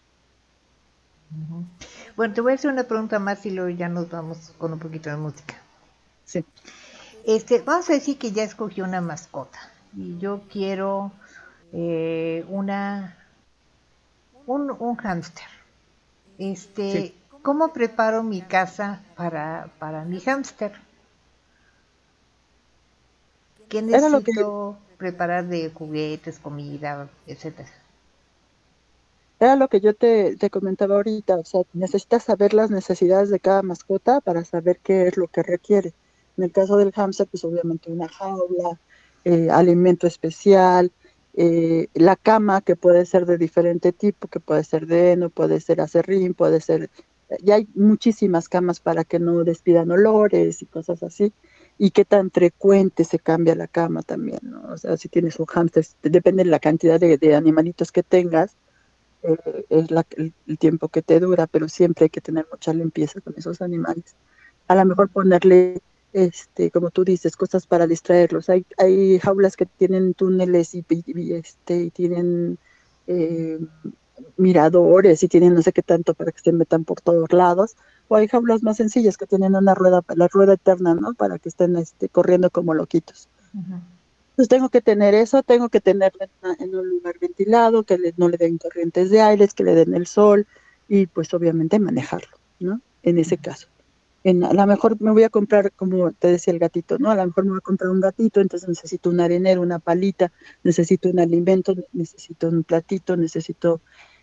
[2.16, 4.80] Bueno, te voy a hacer una pregunta más y luego ya nos vamos con un
[4.80, 5.56] poquito de música.
[6.24, 6.44] Sí.
[7.26, 9.60] Este, vamos a decir que ya escogí una mascota
[9.96, 11.12] y yo quiero
[11.74, 13.18] eh, una
[14.46, 15.46] un, un hámster.
[16.38, 17.16] Este, Sí.
[17.44, 20.74] ¿cómo preparo mi casa para, para mi hámster?
[23.70, 23.92] ¿Qué que-
[24.22, 27.70] necesito preparar de juguetes, comida, etcétera?
[29.42, 33.40] Era lo que yo te, te comentaba ahorita, o sea, necesitas saber las necesidades de
[33.40, 35.94] cada mascota para saber qué es lo que requiere.
[36.38, 38.80] En el caso del hámster, pues obviamente una jaula,
[39.26, 40.92] eh, alimento especial,
[41.34, 45.60] eh, la cama que puede ser de diferente tipo, que puede ser de heno, puede
[45.60, 46.92] ser acerrín, puede ser,
[47.42, 51.34] ya hay muchísimas camas para que no despidan olores y cosas así.
[51.80, 54.72] Y qué tan frecuente se cambia la cama también, ¿no?
[54.72, 58.56] O sea, si tienes un hámster, depende de la cantidad de, de animalitos que tengas,
[59.24, 62.74] eh, es la- el, el tiempo que te dura, pero siempre hay que tener mucha
[62.74, 64.16] limpieza con esos animales.
[64.68, 65.82] A lo mejor ponerle,
[66.14, 68.50] este, como tú dices, cosas para distraerlos.
[68.50, 70.86] Hay, hay jaulas que tienen túneles y,
[71.34, 72.58] este, y tienen
[73.08, 73.60] eh,
[74.38, 77.76] miradores y tienen no sé qué tanto para que se metan por todos lados.
[78.08, 81.14] O hay jaulas más sencillas que tienen una rueda, la rueda eterna, ¿no?
[81.14, 83.30] Para que estén este, corriendo como loquitos.
[84.42, 86.26] Pues tengo que tener eso, tengo que tenerlo
[86.58, 89.94] en, un lugar ventilado, que le- no le den corrientes de aires, que le den
[89.94, 90.48] el sol
[90.88, 92.82] y pues obviamente manejarlo, ¿no?
[93.04, 93.68] En ese caso.
[94.24, 97.12] En, a lo mejor me voy a comprar, como te decía el gatito, ¿no?
[97.12, 100.32] A lo mejor me voy a comprar un gatito, entonces necesito un arenero, una palita,
[100.64, 103.80] necesito un alimento, necesito un platito, necesito...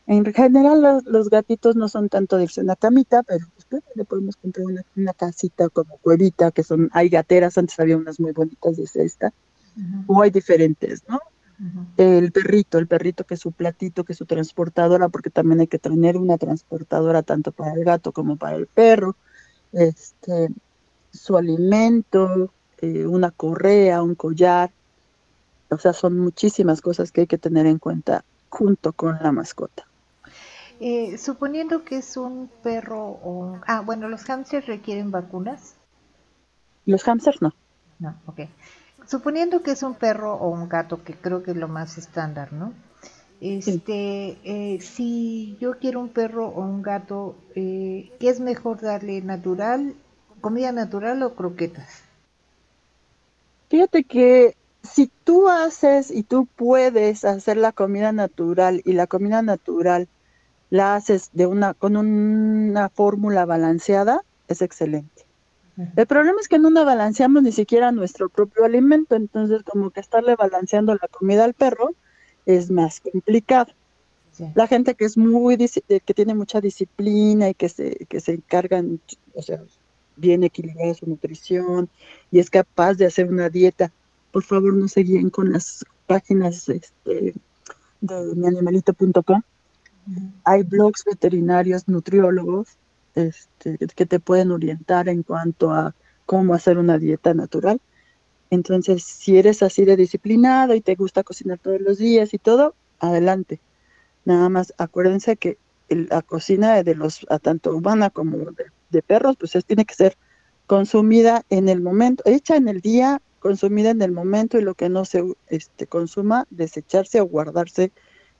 [0.08, 4.04] En general los, los gatitos no son tanto de una camita, pero pues, claro, le
[4.04, 8.32] podemos comprar una, una casita como cuevita, que son, hay gateras, antes había unas muy
[8.32, 9.32] bonitas de cesta,
[10.06, 11.20] O hay diferentes, ¿no?
[11.96, 15.66] El perrito, el perrito que es su platito, que es su transportadora, porque también hay
[15.66, 19.16] que tener una transportadora tanto para el gato como para el perro,
[19.72, 20.48] este,
[21.12, 24.70] su alimento, eh, una correa, un collar,
[25.70, 29.84] o sea, son muchísimas cosas que hay que tener en cuenta junto con la mascota.
[30.80, 33.60] Eh, suponiendo que es un perro o.
[33.66, 35.74] Ah, bueno, los hamsters requieren vacunas.
[36.86, 37.52] Los hamsters no.
[37.98, 38.42] No, ok.
[39.08, 42.52] Suponiendo que es un perro o un gato, que creo que es lo más estándar,
[42.52, 42.74] ¿no?
[43.40, 49.22] Este, eh, si yo quiero un perro o un gato, eh, ¿qué es mejor darle
[49.22, 49.94] natural,
[50.42, 52.02] comida natural o croquetas?
[53.70, 59.40] Fíjate que si tú haces y tú puedes hacer la comida natural y la comida
[59.40, 60.08] natural
[60.68, 65.27] la haces de una con una fórmula balanceada, es excelente.
[65.96, 70.00] El problema es que no nos balanceamos ni siquiera nuestro propio alimento, entonces como que
[70.00, 71.94] estarle balanceando la comida al perro
[72.46, 73.72] es más complicado.
[74.32, 74.46] Sí.
[74.54, 79.00] La gente que es muy que tiene mucha disciplina y que se que se encargan,
[79.34, 79.62] o sea,
[80.16, 81.88] bien equilibrada su nutrición
[82.30, 83.92] y es capaz de hacer una dieta,
[84.32, 87.34] por favor no se guíen con las páginas este,
[88.00, 89.42] de mianimalito.com.
[90.44, 92.68] Hay blogs veterinarios, nutriólogos,
[93.14, 95.94] este, que te pueden orientar en cuanto a
[96.26, 97.80] cómo hacer una dieta natural.
[98.50, 102.74] Entonces, si eres así de disciplinado y te gusta cocinar todos los días y todo,
[102.98, 103.60] adelante.
[104.24, 108.38] Nada más acuérdense que la cocina de los, tanto humana como
[108.90, 110.16] de, perros, pues es, tiene que ser
[110.66, 114.88] consumida en el momento, hecha en el día, consumida en el momento y lo que
[114.88, 117.92] no se este, consuma, desecharse o guardarse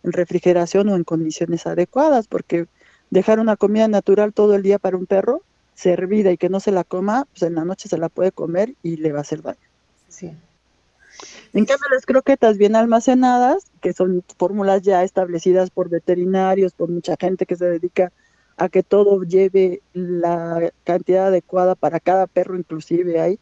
[0.03, 2.67] en refrigeración o en condiciones adecuadas, porque
[3.11, 5.43] dejar una comida natural todo el día para un perro,
[5.75, 8.75] servida y que no se la coma, pues en la noche se la puede comer
[8.83, 9.59] y le va a hacer daño.
[10.09, 10.33] Sí.
[11.53, 17.17] En cambio, las croquetas bien almacenadas, que son fórmulas ya establecidas por veterinarios, por mucha
[17.19, 18.13] gente que se dedica
[18.57, 23.39] a que todo lleve la cantidad adecuada para cada perro, inclusive hay,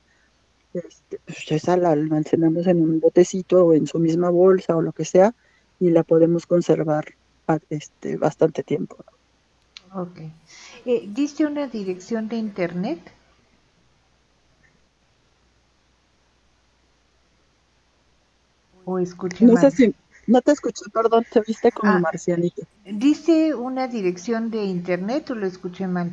[0.75, 4.93] este, pues esa la almacenamos en un botecito o en su misma bolsa o lo
[4.93, 5.35] que sea
[5.81, 7.15] y la podemos conservar
[7.71, 8.97] este, bastante tiempo.
[9.95, 10.19] Ok.
[10.85, 13.01] Eh, ¿Diste una dirección de internet?
[18.85, 19.65] ¿O escuché no mal?
[19.65, 19.95] sé si,
[20.27, 21.99] no te escuché, perdón, te viste como Ah.
[21.99, 22.63] marcianito.
[22.85, 26.13] ¿Dice una dirección de internet o lo escuché mal?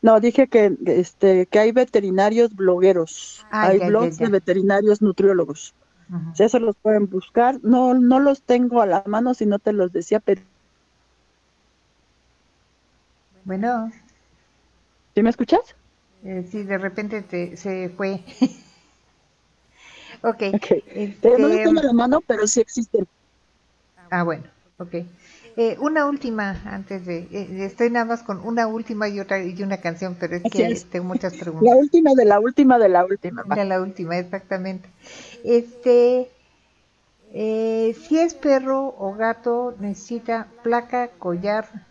[0.00, 4.26] No, dije que, este, que hay veterinarios blogueros, Ah, hay ya, blogs ya.
[4.26, 5.74] de veterinarios nutriólogos.
[6.10, 6.34] Ujú.
[6.34, 9.72] Si eso los pueden buscar, no, no los tengo a la mano si no te
[9.72, 10.42] los decía, pero
[13.48, 13.90] Bueno,
[15.14, 15.76] ¿sí me escuchas?
[16.24, 18.24] eh, sí, de repente te, se fue.
[20.22, 20.42] ok.
[20.52, 20.66] Ok.
[21.22, 23.06] Pero no los este, tengo a la mano, pero sí existen.
[24.10, 24.44] ah, bueno,
[24.78, 24.94] ok.
[25.56, 27.18] Eh, una última, antes de...
[27.30, 30.62] eh, estoy nada más con una última y otra y una canción, pero es Así
[30.64, 30.88] que es.
[30.90, 31.76] tengo muchas La preguntas.
[31.76, 33.46] última de la última de la última.
[33.64, 34.88] la última, exactamente.
[35.44, 36.30] Este,
[37.32, 41.87] eh, si es perro o gato, necesita placa, collar,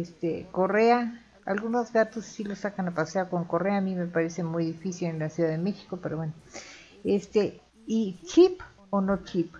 [0.00, 1.22] este, correa.
[1.44, 5.08] Algunos gatos sí los sacan a pasear con correa, a mí me parece muy difícil
[5.08, 6.32] en la Ciudad de México, pero bueno.
[7.04, 9.52] Este, ¿y chip o no chip?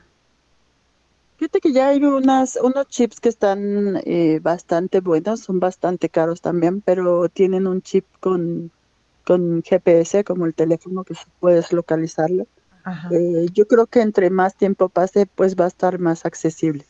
[1.37, 6.41] Fíjate que ya hay unas, unos chips que están eh, bastante buenos, son bastante caros
[6.41, 8.71] también, pero tienen un chip con,
[9.27, 12.47] con GPS, como el teléfono que puedes localizarlo.
[12.85, 13.09] Ajá.
[13.13, 16.85] Eh, yo creo que entre más tiempo pase, pues va a estar más accesible.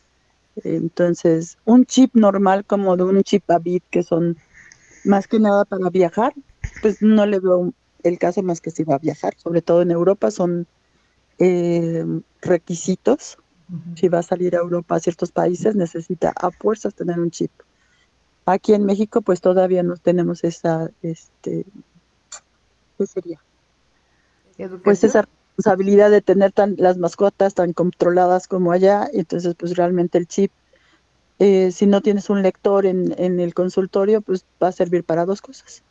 [0.57, 4.37] Entonces, un chip normal como de un chip Avid, que son
[5.05, 6.35] más que nada para viajar,
[6.81, 7.73] pues no le veo
[8.03, 10.67] el caso más que si va a viajar, sobre todo en Europa son
[11.39, 12.05] eh,
[12.41, 13.39] requisitos.
[13.95, 17.51] Si va a salir a Europa a ciertos países, necesita a fuerzas tener un chip.
[18.45, 21.65] Aquí en México, pues todavía no tenemos esa, este,
[22.99, 23.41] ¿qué sería?
[24.85, 25.27] Pues esa
[25.63, 30.53] responsabilidad de tener tan, las mascotas tan controladas como allá, entonces pues realmente el chip,
[31.39, 35.27] eh, si no tienes un lector en, en el consultorio, pues va a servir para
[35.27, 35.85] dos cosas.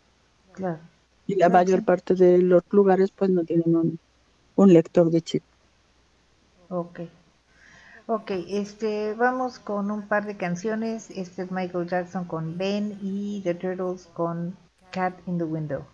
[0.54, 0.90] Claro.
[1.26, 1.84] Y la Claro, mayor sí.
[1.84, 4.00] parte de los lugares pues no tienen un,
[4.56, 5.44] un lector de chip.
[6.70, 7.02] Ok.
[8.06, 11.10] Ok, este, vamos con un par de canciones.
[11.10, 14.60] Este es Michael Jackson con Ben y The Turtles con
[14.92, 15.88] Cat in the Window.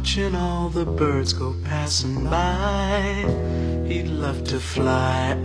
[0.00, 3.22] Watching all the birds go passing by.
[3.86, 5.38] He'd love to fly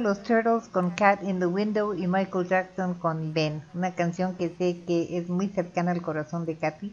[0.00, 4.48] los Turtles con Cat in the Window y Michael Jackson con Ben, una canción que
[4.48, 6.92] sé que es muy cercana al corazón de Katy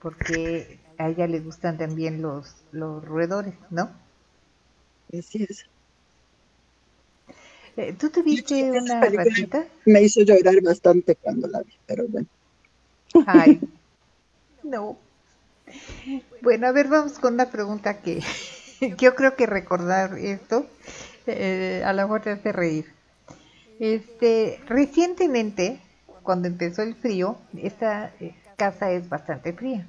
[0.00, 3.90] porque a ella le gustan también los, los roedores, ¿no?
[5.16, 5.66] Así es.
[7.76, 9.64] Eh, ¿Tú tuviste una ratita?
[9.84, 12.26] Me hizo llorar bastante cuando la vi, pero bueno.
[13.26, 13.60] Ay,
[14.62, 14.98] no.
[16.42, 18.20] Bueno, a ver, vamos con una pregunta que
[18.98, 20.66] yo creo que recordar esto
[21.28, 22.86] eh, a la mejor te hace reír.
[23.78, 25.80] Este, recientemente,
[26.22, 29.86] cuando empezó el frío, esta eh, casa es bastante fría.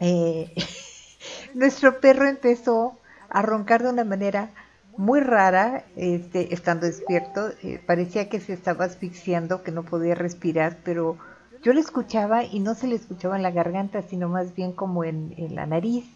[0.00, 0.54] Eh,
[1.54, 2.98] nuestro perro empezó
[3.28, 4.50] a roncar de una manera
[4.96, 7.50] muy rara, este, estando despierto.
[7.62, 11.18] eh, parecía que se estaba asfixiando, que no podía respirar, pero
[11.62, 15.04] yo lo escuchaba y no se le escuchaba en la garganta, sino más bien como
[15.04, 16.06] en, en la nariz.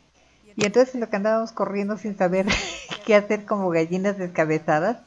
[0.58, 2.46] Y entonces en lo que andábamos corriendo sin saber
[3.06, 4.98] qué hacer como gallinas descabezadas,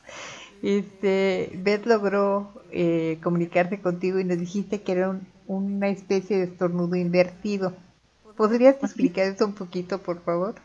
[0.64, 6.44] este, Beth logró eh, comunicarse contigo y nos dijiste que era un- una especie de
[6.46, 7.74] estornudo invertido.
[8.38, 10.56] ¿Podrías explicar eso un poquito, por favor?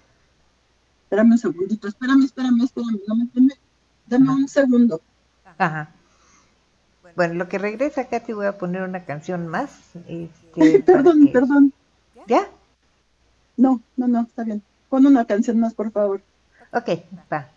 [1.02, 3.54] Espérame un segundito, espérame, espérame, espérame, no me dame,
[4.06, 5.00] dame un segundo.
[5.58, 5.90] Ajá.
[7.16, 9.70] Bueno, lo que regresa acá te voy a poner una canción más.
[10.06, 11.72] este, perdón, que- perdón.
[12.28, 12.46] ¿Ya?
[13.56, 14.62] No, no, no, está bien.
[14.88, 16.22] Pon una canción más, por favor.
[16.72, 16.88] Ok,
[17.32, 17.55] va.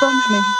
[0.00, 0.51] Perdóname.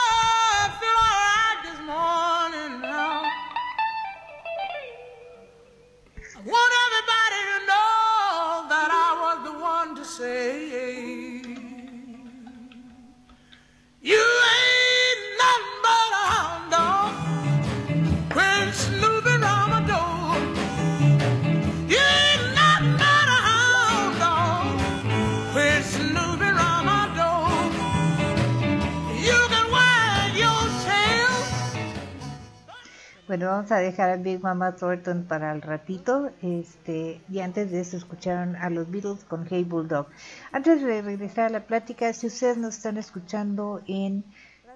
[33.47, 36.31] Vamos a dejar a Big Mama Thornton para el ratito.
[36.43, 40.07] Este, y antes de eso escucharon a los Beatles con Hey Bulldog.
[40.53, 44.25] Antes de regresar a la plática, si ustedes nos están escuchando en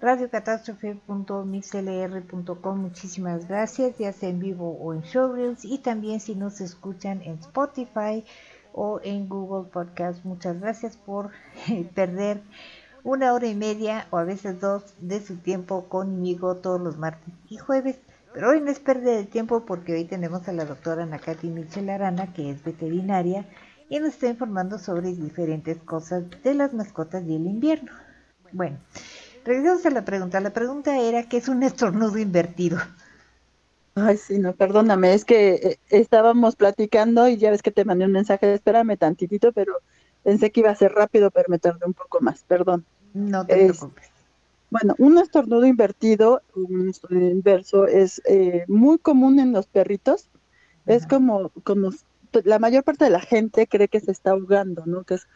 [0.00, 5.64] radiocatástrofe.mixlr.com, muchísimas gracias, ya sea en vivo o en showreels.
[5.64, 8.24] Y también si nos escuchan en Spotify
[8.72, 11.30] o en Google Podcast, muchas gracias por
[11.94, 12.42] perder
[13.04, 17.32] una hora y media o a veces dos de su tiempo conmigo todos los martes
[17.48, 17.96] y jueves.
[18.36, 21.90] Pero hoy no es pérdida de tiempo porque hoy tenemos a la doctora Nakati Michel
[21.90, 23.46] Arana, que es veterinaria,
[23.88, 27.90] y nos está informando sobre diferentes cosas de las mascotas y el invierno.
[28.52, 28.78] Bueno,
[29.44, 30.40] regresamos a la pregunta.
[30.40, 32.78] La pregunta era, ¿qué es un estornudo invertido?
[33.94, 38.04] Ay, sí, no, perdóname, es que eh, estábamos platicando y ya ves que te mandé
[38.04, 39.78] un mensaje, espérame tantitito, pero
[40.22, 42.86] pensé que iba a ser rápido, pero me tardé un poco más, perdón.
[43.14, 44.10] No te Es- preocupes.
[44.70, 50.30] Bueno, un estornudo invertido, un estornudo inverso, es eh, muy común en los perritos.
[50.86, 52.04] Es como, como s-
[52.44, 55.04] la mayor parte de la gente cree que se está ahogando, ¿no?
[55.04, 55.28] Que es,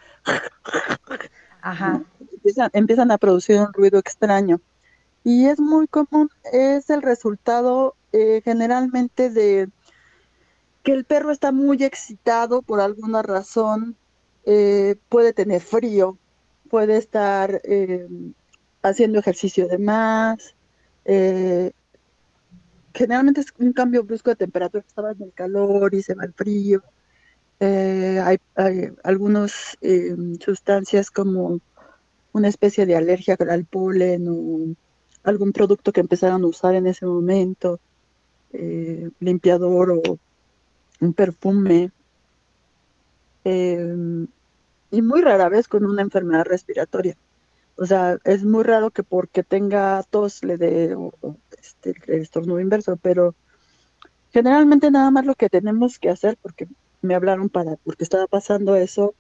[1.63, 4.61] Ajá, empiezan, empiezan a producir un ruido extraño.
[5.25, 9.69] Y es muy común, es el resultado eh, generalmente de
[10.83, 13.99] que el perro está muy excitado por alguna razón,
[14.45, 16.19] eh, puede tener frío,
[16.69, 18.09] puede estar eh,
[18.83, 20.55] haciendo ejercicio de más,
[21.05, 21.73] eh,
[22.95, 26.33] generalmente es un cambio brusco de temperatura, estaba en el calor y se va al
[26.33, 26.83] frío.
[27.61, 28.39] Eh, hay,
[29.05, 31.61] algunas eh, sustancias como
[32.33, 34.75] una especie de alergia al polen o
[35.25, 37.81] algún producto que empezaron a usar en ese momento,
[38.53, 40.19] eh, limpiador o
[41.01, 41.91] un perfume,
[43.45, 44.27] eh,
[44.91, 47.17] y muy rara vez con una enfermedad respiratoria.
[47.81, 50.95] O sea, es muy raro que porque tenga tos le dé
[51.59, 53.35] este, el estornudo inverso, pero
[54.35, 56.69] generalmente nada más lo que tenemos que hacer, porque
[57.01, 59.15] me hablaron para, porque estaba pasando eso,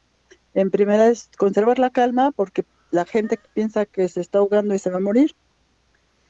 [0.52, 4.78] en primera es conservar la calma, porque la gente piensa que se está ahogando y
[4.78, 5.34] se va a morir.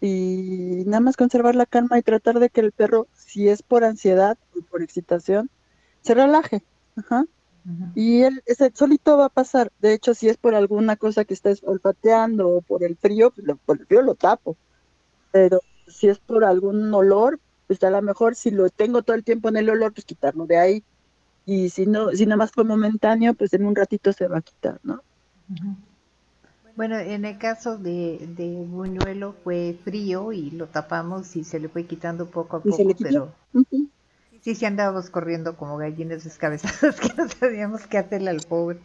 [0.01, 3.83] Y nada más conservar la calma y tratar de que el perro, si es por
[3.83, 5.51] ansiedad o por excitación,
[6.03, 6.63] se relaje.
[6.95, 7.25] Ajá.
[7.95, 9.73] Y él ese solito va a pasar.
[9.79, 13.47] De hecho, si es por alguna cosa que estés olfateando o por el frío, pues
[13.47, 14.59] lo- por el frío lo tapo.
[15.33, 19.25] Pero si es por algún olor, pues a lo mejor si lo tengo todo el
[19.25, 20.85] tiempo en el olor, pues quitarlo de ahí.
[21.47, 24.43] Y si no, si nada más fue momentáneo, pues en un ratito se va a
[24.43, 25.03] quitar, ¿no?
[26.75, 31.69] Bueno, en el caso de, de Buñuelo fue frío y lo tapamos y se le
[31.69, 33.35] fue quitando poco a Y se le poco, pero.
[34.43, 38.79] Sí, sí andábamos corriendo como gallinas descabezadas que no sabíamos qué hacerle al pobre.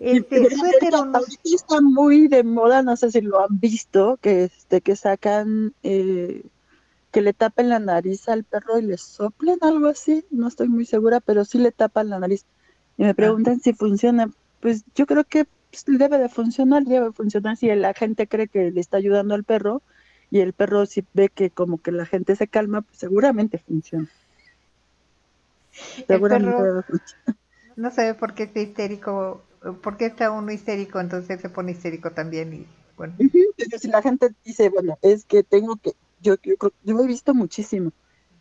[0.00, 4.44] Este, suéter ahorita- no, está muy de moda, no sé si lo han visto, que
[4.44, 6.42] este, que sacan, eh,
[7.12, 10.84] que le tapen la nariz al perro y le soplen algo así, no estoy muy
[10.84, 12.44] segura, pero sí le tapan la nariz.
[12.98, 14.30] Y me preguntan si funciona,
[14.60, 18.48] pues yo creo que pues, debe de funcionar, debe de funcionar si la gente cree
[18.48, 19.82] que le está ayudando al perro
[20.30, 24.08] y el perro si ve que como que la gente se calma, pues seguramente funciona.
[26.06, 26.84] Seguramente perro-
[27.76, 29.42] no sabe por qué está histérico,
[29.82, 32.66] por qué está uno histérico, entonces se pone histérico también y
[32.96, 33.14] bueno,
[33.56, 37.34] Pero si la gente dice, bueno, es que tengo que, yo, yo, yo he visto
[37.34, 37.92] muchísimo.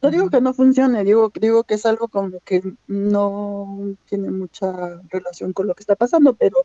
[0.01, 5.01] No digo que no funcione, digo, digo que es algo como que no tiene mucha
[5.09, 6.57] relación con lo que está pasando, pero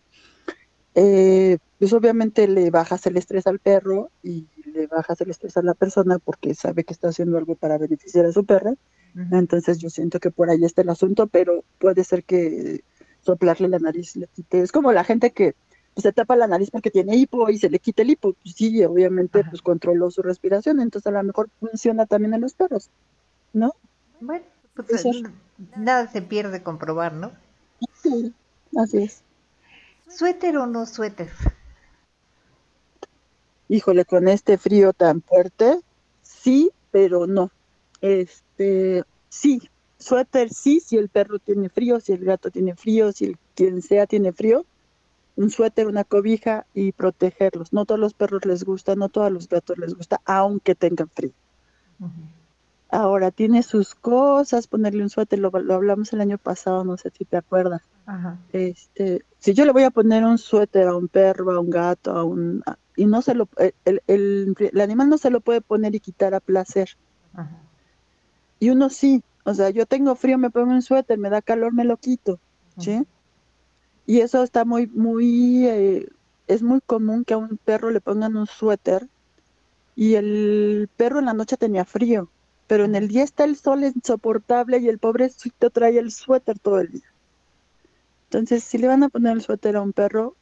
[0.94, 5.62] eh, pues obviamente le bajas el estrés al perro y le bajas el estrés a
[5.62, 8.76] la persona porque sabe que está haciendo algo para beneficiar a su perro.
[9.32, 12.82] Entonces yo siento que por ahí está el asunto, pero puede ser que
[13.22, 14.60] soplarle la nariz le quite.
[14.60, 15.54] Es como la gente que
[15.94, 18.34] pues, se tapa la nariz porque tiene hipo y se le quita el hipo.
[18.34, 19.50] Pues sí, obviamente Ajá.
[19.50, 22.90] pues controló su respiración, entonces a lo mejor funciona también en los perros,
[23.52, 23.74] ¿no?
[24.20, 24.44] Bueno,
[24.74, 25.04] pues
[25.76, 27.32] nada se pierde comprobar, ¿no?
[28.02, 28.32] Sí,
[28.76, 29.22] así es.
[30.08, 31.28] ¿Suéter o no suéter?
[33.68, 35.80] Híjole, con este frío tan fuerte,
[36.22, 37.50] sí, pero no.
[38.00, 38.42] Este,
[39.28, 39.60] sí,
[39.98, 43.82] suéter sí, si el perro tiene frío, si el gato tiene frío, si el quien
[43.82, 44.64] sea tiene frío,
[45.36, 47.72] un suéter, una cobija y protegerlos.
[47.72, 51.32] No todos los perros les gusta, no todos los gatos les gusta, aunque tengan frío.
[52.90, 57.24] Ahora, tiene sus cosas, ponerle un suéter, lo, hablamos el año pasado, no sé si
[57.24, 57.82] te acuerdas.
[58.52, 62.10] Este, si yo le voy a poner un suéter a un perro, a un gato,
[62.10, 62.62] a un
[62.96, 63.48] y no se lo
[63.84, 66.96] el, el, el, animal no se lo puede poner y quitar a placer.
[68.60, 71.72] Y uno sí, o sea, yo tengo frío, me pongo un suéter, me da calor,
[71.72, 72.38] me lo quito,
[72.78, 73.04] ¿sí?
[74.06, 76.08] Y eso está muy, muy, eh,
[76.46, 79.08] es muy común que a un perro le pongan un suéter
[79.96, 82.28] y el perro en la noche tenía frío
[82.70, 86.78] pero en el día está el sol insoportable y el pobrecito trae el suéter todo
[86.78, 87.12] el día.
[88.26, 90.36] Entonces, si le van a poner el suéter a un perro,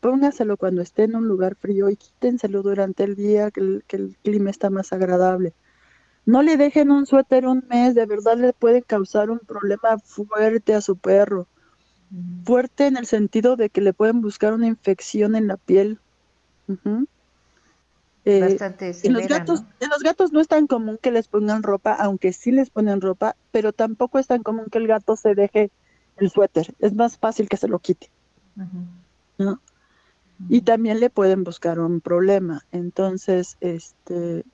[0.00, 4.50] póngaselo cuando esté en un lugar frío y quítenselo durante el día que el, clima
[4.50, 5.52] está más agradable.
[6.24, 10.74] No le dejen un suéter un mes, de verdad le puede causar un problema fuerte
[10.74, 11.46] a su perro.
[12.44, 15.98] Fuerte en el sentido de que le pueden buscar una infección en la piel.
[18.24, 21.62] Eh, Bastante en los gatos, en los gatos no es tan común que les pongan
[21.62, 25.34] ropa, aunque sí les ponen ropa, pero tampoco es tan común que el gato se
[25.34, 25.70] deje
[26.18, 26.72] el suéter.
[26.78, 28.10] Es más fácil que se lo quite.
[30.48, 32.64] Y también le pueden buscar un problema.
[32.70, 34.44] Entonces, este,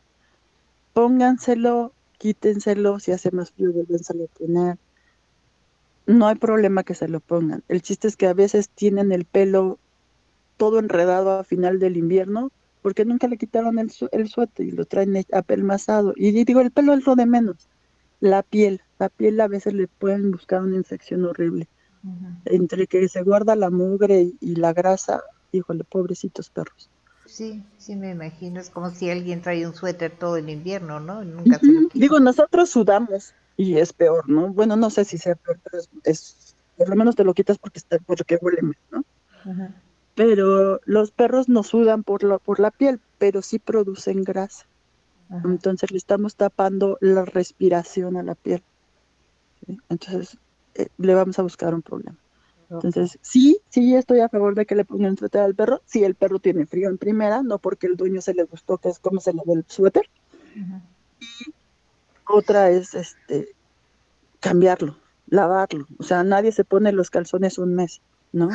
[0.98, 4.78] pónganselo, quítenselo, si hace más frío, vuélvenselo a poner.
[6.06, 7.62] No hay problema que se lo pongan.
[7.68, 9.78] El chiste es que a veces tienen el pelo
[10.56, 12.50] todo enredado a final del invierno
[12.82, 16.14] porque nunca le quitaron el, el suéter y lo traen apelmazado.
[16.16, 17.68] Y digo, el pelo es lo de menos.
[18.18, 21.68] La piel, la piel a veces le pueden buscar una infección horrible.
[22.44, 25.22] Entre que se guarda la mugre y, la grasa,
[25.52, 26.90] híjole, pobrecitos perros.
[27.28, 31.22] Sí, sí me imagino, es como si alguien trae un suéter todo el invierno, ¿no?
[31.92, 34.48] Digo, nosotros sudamos y es peor, ¿no?
[34.48, 37.80] Bueno, no sé si sea peor, pero es, por lo menos te lo quitas porque
[37.80, 39.04] está, porque huele ¿no?
[40.14, 44.66] pero los perros no sudan por la, por la piel, pero sí producen grasa.
[45.44, 48.62] Entonces le estamos tapando la respiración a la piel.
[49.90, 50.38] Entonces
[50.74, 52.16] eh, le vamos a buscar un problema.
[52.70, 56.14] Entonces, sí, sí estoy a favor de que le pongan suéter al perro, si el
[56.14, 59.20] perro tiene frío en primera, no porque el dueño se le gustó que es como
[59.20, 60.08] se le ve el suéter.
[60.54, 61.54] Y
[62.26, 63.54] otra es este
[64.40, 64.96] cambiarlo,
[65.28, 65.86] lavarlo.
[65.98, 68.02] O sea, nadie se pone los calzones un mes,
[68.32, 68.50] ¿no?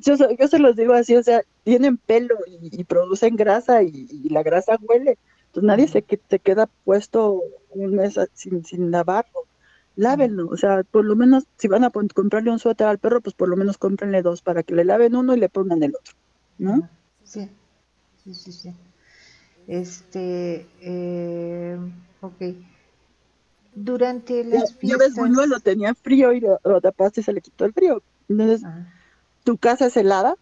[0.00, 0.16] Yo,
[0.48, 5.18] se los digo así, o sea, tienen pelo y, producen grasa y, la grasa huele.
[5.46, 9.49] Entonces nadie se, se queda puesto un mes sin, sin lavarlo.
[10.00, 13.34] Lávenlo, o sea, por lo menos si van a comprarle un suéter al perro, pues
[13.34, 16.14] por lo menos cómprenle dos para que le laven uno y le pongan el otro,
[16.56, 16.88] ¿no?
[17.22, 17.50] Sí,
[18.24, 18.74] sí, sí, sí.
[19.66, 21.78] Este, eh,
[22.22, 22.42] ok.
[23.74, 25.14] Durante las fiestas...
[25.16, 28.02] Ya lo tenía frío y lo, lo tapaste y se le quitó el frío.
[28.30, 28.66] Entonces,
[29.44, 30.34] tu casa es helada,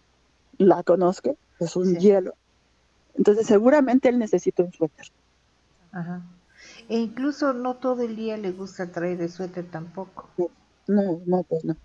[0.59, 2.35] la conozco, es un hielo.
[3.17, 5.07] Entonces, seguramente él necesita un suéter.
[5.91, 6.23] Ajá.
[6.89, 10.28] E incluso no todo el día le gusta traer el suéter tampoco.
[10.86, 11.76] No, no, pues no.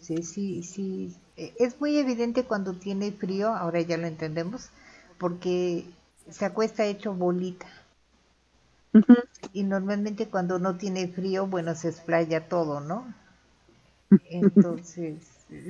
[0.00, 1.14] Sí, sí, sí.
[1.36, 4.70] E, es muy evidente cuando tiene frío, ahora ya lo entendemos,
[5.18, 5.84] porque
[6.28, 7.66] se acuesta hecho bolita.
[9.52, 13.12] Y normalmente cuando no tiene frío, bueno, se explaya todo, ¿no?
[14.30, 15.18] Entonces,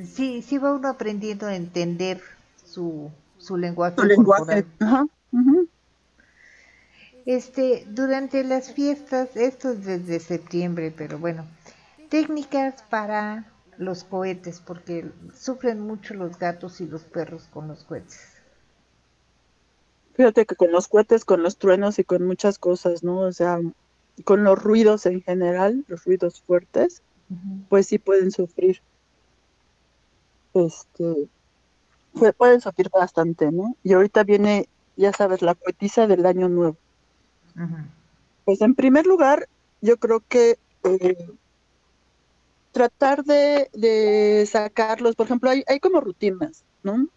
[0.04, 2.20] sí, sí va uno aprendiendo a entender
[2.64, 4.12] su, su lenguaje.
[7.30, 11.46] Este, durante las fiestas, esto es desde septiembre, pero bueno,
[12.08, 13.46] técnicas para
[13.78, 18.18] los cohetes, porque sufren mucho los gatos y los perros con los cohetes.
[20.14, 23.20] Fíjate que con los cohetes, con los truenos y con muchas cosas, ¿no?
[23.20, 23.60] O sea,
[24.24, 27.00] con los ruidos en general, los ruidos fuertes,
[27.68, 28.82] pues sí pueden sufrir.
[30.52, 31.28] Este,
[32.36, 33.76] pueden sufrir bastante, ¿no?
[33.84, 36.76] Y ahorita viene, ya sabes, la poetisa del año nuevo.
[38.44, 39.48] Pues en primer lugar,
[39.80, 41.28] yo creo que eh,
[42.72, 47.08] tratar de, sacarlos, por ejemplo, hay, hay como rutinas, ¿no?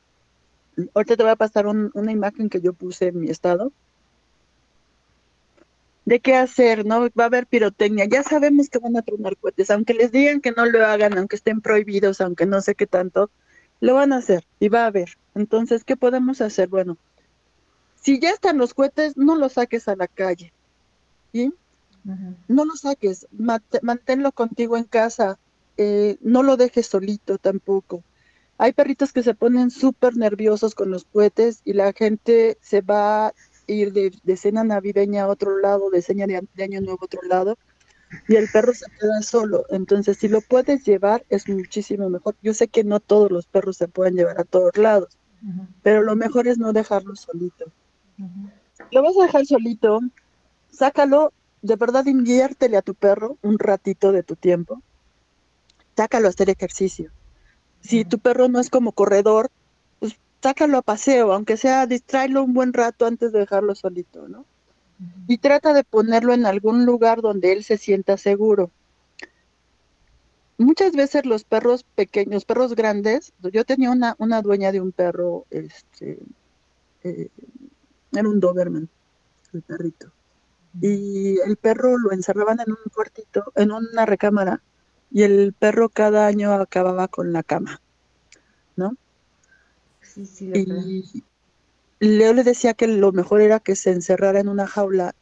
[0.93, 3.71] Ahorita te voy a pasar una imagen que yo puse en mi estado,
[6.05, 7.01] de qué hacer, ¿no?
[7.17, 10.51] Va a haber pirotecnia, ya sabemos que van a tronar cohetes, aunque les digan que
[10.51, 13.29] no lo hagan, aunque estén prohibidos, aunque no sé qué tanto,
[13.79, 15.17] lo van a hacer y va a haber.
[15.35, 16.67] Entonces, ¿qué podemos hacer?
[16.67, 16.97] Bueno,
[18.03, 20.53] si ya están los cohetes, no los saques a la calle,
[21.31, 21.53] ¿sí?
[22.49, 23.27] No los saques,
[23.81, 25.39] manténlo contigo en casa,
[25.77, 28.03] eh, no lo dejes solito tampoco.
[28.57, 33.33] Hay perritos que se ponen súper nerviosos con los cohetes y la gente se va
[33.67, 37.57] ir de, cena navideña a otro lado, de cena de, año nuevo a otro lado,
[38.27, 39.65] y el perro se queda solo.
[39.69, 42.35] Entonces, si lo puedes llevar, es muchísimo mejor.
[42.41, 45.17] Yo sé que no todos los perros se pueden llevar a todos lados,
[45.81, 47.71] pero lo mejor es no dejarlo solito.
[48.91, 49.99] Lo vas a dejar solito,
[50.71, 54.81] sácalo, de verdad inviértele a tu perro un ratito de tu tiempo,
[55.95, 57.11] sácalo a hacer ejercicio.
[57.81, 59.49] Si tu perro no es como corredor,
[59.99, 64.45] pues sácalo a paseo, aunque sea distráelo un buen rato antes de dejarlo solito, ¿no?
[65.27, 68.71] Y trata de ponerlo en algún lugar donde él se sienta seguro.
[70.57, 75.45] Muchas veces los perros pequeños, perros grandes, yo tenía una, una dueña de un perro,
[75.49, 76.19] este,
[77.03, 77.29] eh,
[78.13, 78.89] era un Doberman,
[79.53, 80.11] el perrito.
[80.81, 84.61] Y el perro lo encerraban en un cuartito, en una recámara,
[85.11, 87.81] y el perro cada año acababa con la cama,
[88.75, 88.95] ¿no?
[90.01, 91.23] Sí, sí, y
[92.03, 95.15] Leo le decía que lo mejor era que se encerrara en una jaula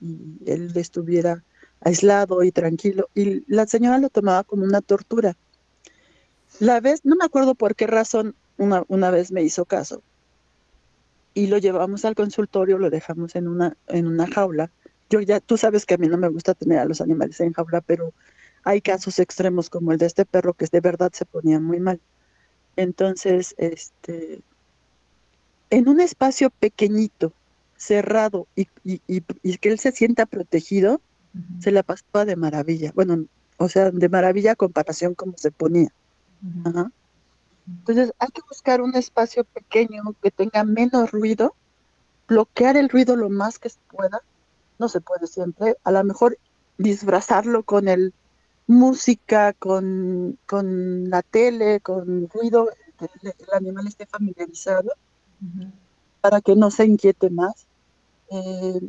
[0.00, 1.44] y, él estuviera
[1.80, 3.08] aislado y tranquilo.
[3.14, 5.36] Y la señora lo tomaba como una tortura.
[6.58, 10.02] La vez, no me acuerdo por qué razón, una, una vez me hizo caso.
[11.34, 14.70] Y lo llevamos al consultorio, lo dejamos en una, en una jaula.
[15.08, 17.52] Yo ya, tú sabes que a mí no me gusta tener a los animales en
[17.52, 18.12] jaula, pero
[18.64, 22.00] hay casos extremos como el de este perro que de verdad se ponía muy mal.
[22.76, 24.40] Entonces, este,
[25.70, 27.32] en un espacio pequeñito,
[27.76, 28.66] cerrado y,
[29.58, 31.00] que él se sienta protegido,
[31.60, 32.92] se la pasaba de maravilla.
[32.94, 33.24] Bueno,
[33.56, 35.92] o sea, de maravilla comparación como se ponía.
[37.66, 41.54] Entonces, hay que buscar un espacio pequeño que tenga menos ruido,
[42.28, 44.20] bloquear el ruido lo más que se pueda.
[44.78, 45.76] No se puede siempre.
[45.84, 46.38] A lo mejor
[46.78, 48.12] disfrazarlo con el
[48.66, 50.38] música, con,
[51.10, 54.92] la tele, con ruido, que el, animal esté familiarizado,
[56.20, 57.66] para que no se inquiete más.
[58.30, 58.80] Eh,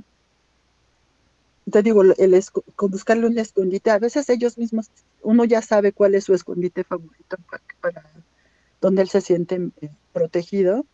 [1.69, 2.43] te digo, el,
[2.78, 4.89] buscarle un escondite, a veces ellos mismos,
[5.21, 7.38] uno ya sabe cuál es su escondite favorito
[7.82, 8.03] para,
[8.84, 10.86] donde él se siente eh, protegido.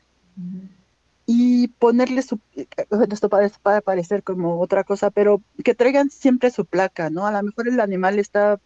[1.26, 2.68] Y ponerle su, eh,
[3.12, 7.26] esto para, para parecer como otra cosa, pero que traigan siempre su placa, ¿no?
[7.26, 8.60] A lo mejor el animal está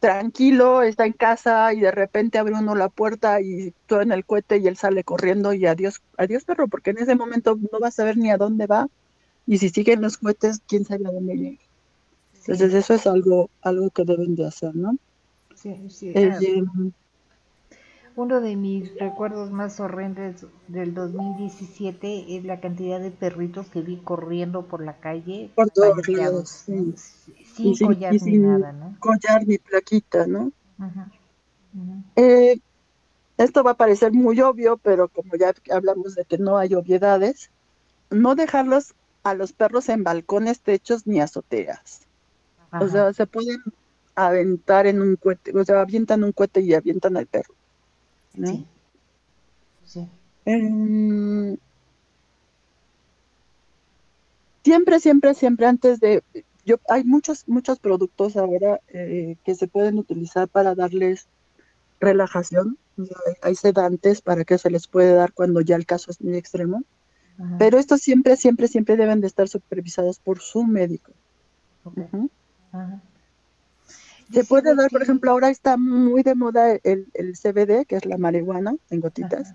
[0.00, 4.26] tranquilo, está en casa y de repente abre uno la puerta y todo en el
[4.26, 7.88] cohete y él sale corriendo y adiós, adiós perro, porque en ese momento no va
[7.88, 8.88] a saber ni a dónde va
[9.46, 11.62] y si siguen los cohetes, quién sabe a dónde llega.
[12.40, 14.96] Entonces eso es algo, algo que deben de hacer, ¿no?
[15.54, 16.12] Sí, sí.
[16.14, 16.62] Eh,
[18.16, 23.98] uno de mis recuerdos más horrendos del 2017 es la cantidad de perritos que vi
[23.98, 25.50] corriendo por la calle.
[25.54, 28.96] Por todos lados, Sin collar ni nada, ¿no?
[29.00, 30.50] Collar ni plaquita, ¿no?
[32.16, 32.58] Eh,
[33.36, 37.50] esto va a parecer muy obvio, pero como ya hablamos de que no hay obviedades,
[38.08, 38.94] no dejarlos
[39.24, 42.06] a los perros en balcones, techos ni azoteas.
[42.80, 43.58] O sea, se pueden
[44.14, 47.55] aventar en un cohete, o sea, avientan un cohete y avientan al perro.
[49.84, 50.08] Sí.
[50.44, 51.56] Em,
[54.64, 56.22] siempre, siempre, siempre antes de...
[56.64, 61.28] Yo, hay muchos, muchos productos ahora eh, que se pueden utilizar para darles
[62.00, 62.76] relajación.
[63.42, 66.82] hay, sedantes para que se les puede dar cuando ya el caso es muy extremo.
[67.58, 71.12] Pero estos siempre, siempre, siempre deben de estar supervisados por su médico.
[74.32, 78.04] Se puede dar, por ejemplo, ahora está muy de moda el, el CBD, que es
[78.06, 79.54] la marihuana en gotitas,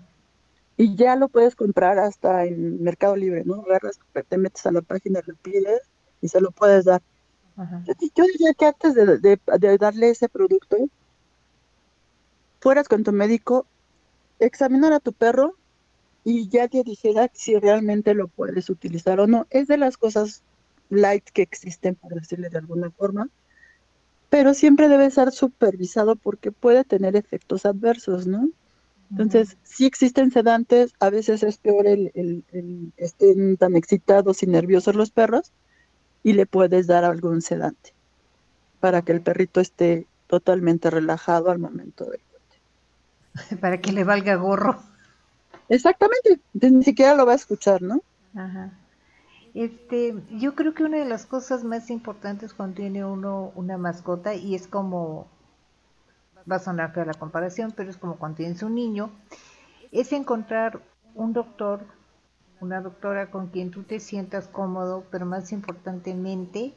[0.76, 3.62] y ya lo puedes comprar hasta en Mercado Libre, ¿no?
[3.62, 5.82] Agarras, te metes a la página, lo pides
[6.20, 7.02] y se lo puedes dar.
[8.16, 10.76] Yo diría que antes de, darle ese producto,
[12.60, 13.66] fueras con tu médico,
[14.38, 15.54] examinar a tu perro
[16.24, 19.46] y ya te dijera si realmente lo puedes utilizar o no.
[19.50, 20.42] Es de las cosas
[20.88, 23.28] light que existen, por decirle de alguna forma
[24.32, 28.48] pero siempre debe ser supervisado porque puede tener efectos adversos, ¿no?
[29.10, 34.94] Entonces, si existen sedantes, a veces es peor el, el, estén tan excitados y nerviosos
[34.94, 35.52] los perros
[36.22, 37.92] y le puedes dar algún sedante
[38.80, 43.60] para que el perrito esté totalmente relajado al momento del corte.
[43.60, 44.82] Para que le valga gorro.
[45.68, 48.00] Exactamente, ni siquiera lo va a escuchar, ¿no?
[48.34, 48.72] Ajá.
[49.54, 54.34] Este, yo creo que una de las cosas más importantes cuando tiene uno una mascota
[54.34, 55.28] y es como
[56.50, 59.10] va a sonar que la comparación, pero es como cuando tienes un niño,
[59.90, 60.80] es encontrar
[61.14, 61.84] un doctor,
[62.60, 66.74] una doctora con quien tú te sientas cómodo, pero más importantemente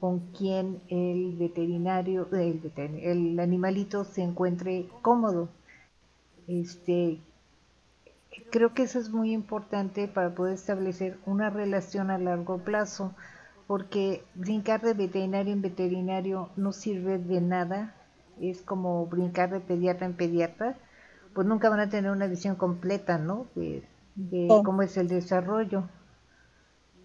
[0.00, 5.48] con quien el veterinario, el, el animalito se encuentre cómodo.
[6.46, 7.20] Este,
[8.50, 13.14] creo que eso es muy importante para poder establecer una relación a largo plazo,
[13.66, 17.94] porque brincar de veterinario en veterinario no sirve de nada,
[18.40, 20.76] es como brincar de pediatra en pediatra,
[21.34, 23.46] pues nunca van a tener una visión completa, ¿no?
[23.54, 23.82] De,
[24.16, 25.88] de cómo es el desarrollo.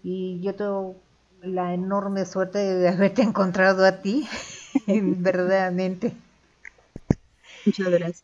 [0.02, 0.96] Y yo tengo
[1.42, 4.28] la enorme suerte de haberte encontrado a ti,
[4.86, 6.12] verdaderamente.
[7.64, 8.22] Muchas gracias.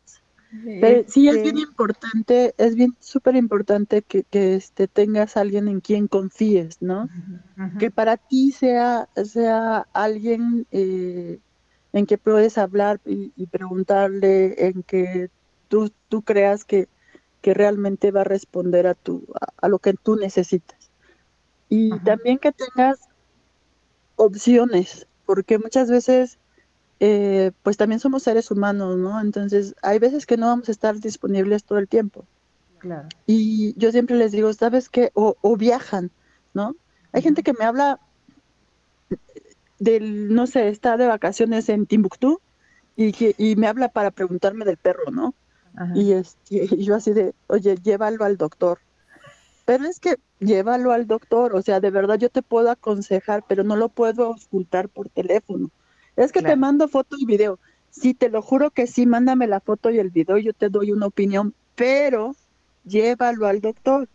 [0.78, 5.68] Pero sí, es bien Este, importante, es bien súper importante que, que este, tengas alguien
[5.68, 7.10] en quien confíes, ¿no?
[7.78, 11.40] Que para ti sea, sea alguien eh,
[11.92, 15.30] en que puedes hablar y, y preguntarle, en que
[15.68, 16.88] tú, tú creas que,
[17.42, 20.92] que realmente va a responder a, tu, a, a lo que tú necesitas.
[21.68, 23.00] Y también que tengas
[24.16, 26.38] opciones, porque muchas veces
[27.00, 29.20] eh, pues también somos seres humanos, ¿no?
[29.20, 32.28] Entonces, hay veces que no vamos a estar disponibles todo el tiempo.
[32.78, 33.12] claro.
[33.26, 35.10] Y yo siempre les digo, ¿sabes qué?
[35.14, 36.10] O, o viajan,
[36.54, 36.76] ¿no?
[37.12, 38.00] Hay gente que me habla
[39.78, 42.40] del, no sé, está de vacaciones en Timbuktu
[42.96, 45.34] y, que, y me habla para preguntarme del perro, ¿no?
[45.74, 45.92] Ajá.
[45.94, 48.80] Y, este, y yo así de, oye, llévalo al doctor.
[49.64, 53.64] Pero es que llévalo al doctor, o sea, de verdad yo te puedo aconsejar, pero
[53.64, 55.70] no lo puedo ocultar por teléfono.
[56.16, 57.58] Es que te mando foto y video.
[57.90, 60.68] Sí, te lo juro que sí, mándame la foto y el video, y yo te
[60.68, 62.36] doy una opinión, pero
[62.84, 64.08] llévalo al doctor.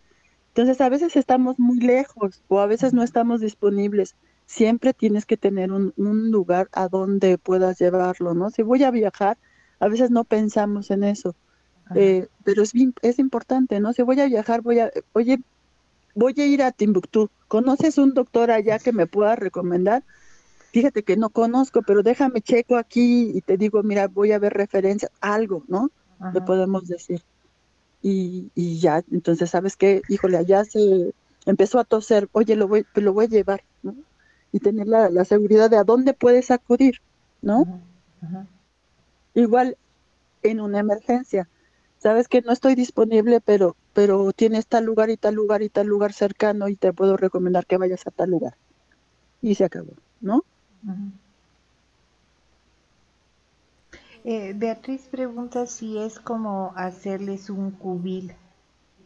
[0.49, 4.15] Entonces, a veces estamos muy lejos o a veces no estamos disponibles.
[4.45, 8.49] Siempre tienes que tener un, un lugar a donde puedas llevarlo, ¿no?
[8.49, 9.37] Si voy a viajar,
[9.79, 11.35] a veces no pensamos en eso.
[11.93, 13.93] Eh, pero es es importante, ¿no?
[13.93, 15.39] Si voy a viajar, voy a, oye,
[16.15, 17.29] voy a ir a Timbuktu.
[17.47, 20.05] ¿Conoces un doctor allá que me pueda recomendar?
[20.71, 24.53] Fíjate que no conozco, pero déjame checo aquí y te digo, mira, voy a ver
[24.53, 25.89] referencias, algo, ¿no?
[26.19, 26.45] Le Ajá.
[26.45, 27.21] podemos decir.
[28.01, 30.03] Y, y ya, entonces, ¿sabes qué?
[30.07, 31.13] Híjole, allá se
[31.45, 33.95] empezó a toser, oye, lo voy, lo voy a llevar, ¿no?
[34.51, 36.95] Y tener la, la seguridad de a dónde puedes acudir,
[37.41, 37.65] ¿no?
[38.21, 38.37] Ajá.
[38.37, 38.47] Ajá.
[39.33, 39.77] Igual
[40.43, 41.49] en una emergencia.
[41.97, 45.87] Sabes que no estoy disponible, pero, pero tienes tal lugar y tal lugar y tal
[45.87, 48.57] lugar cercano y te puedo recomendar que vayas a tal lugar.
[49.41, 50.45] Y se acabó, ¿no?
[54.23, 58.33] Eh, Beatriz pregunta si es como hacerles un cubil,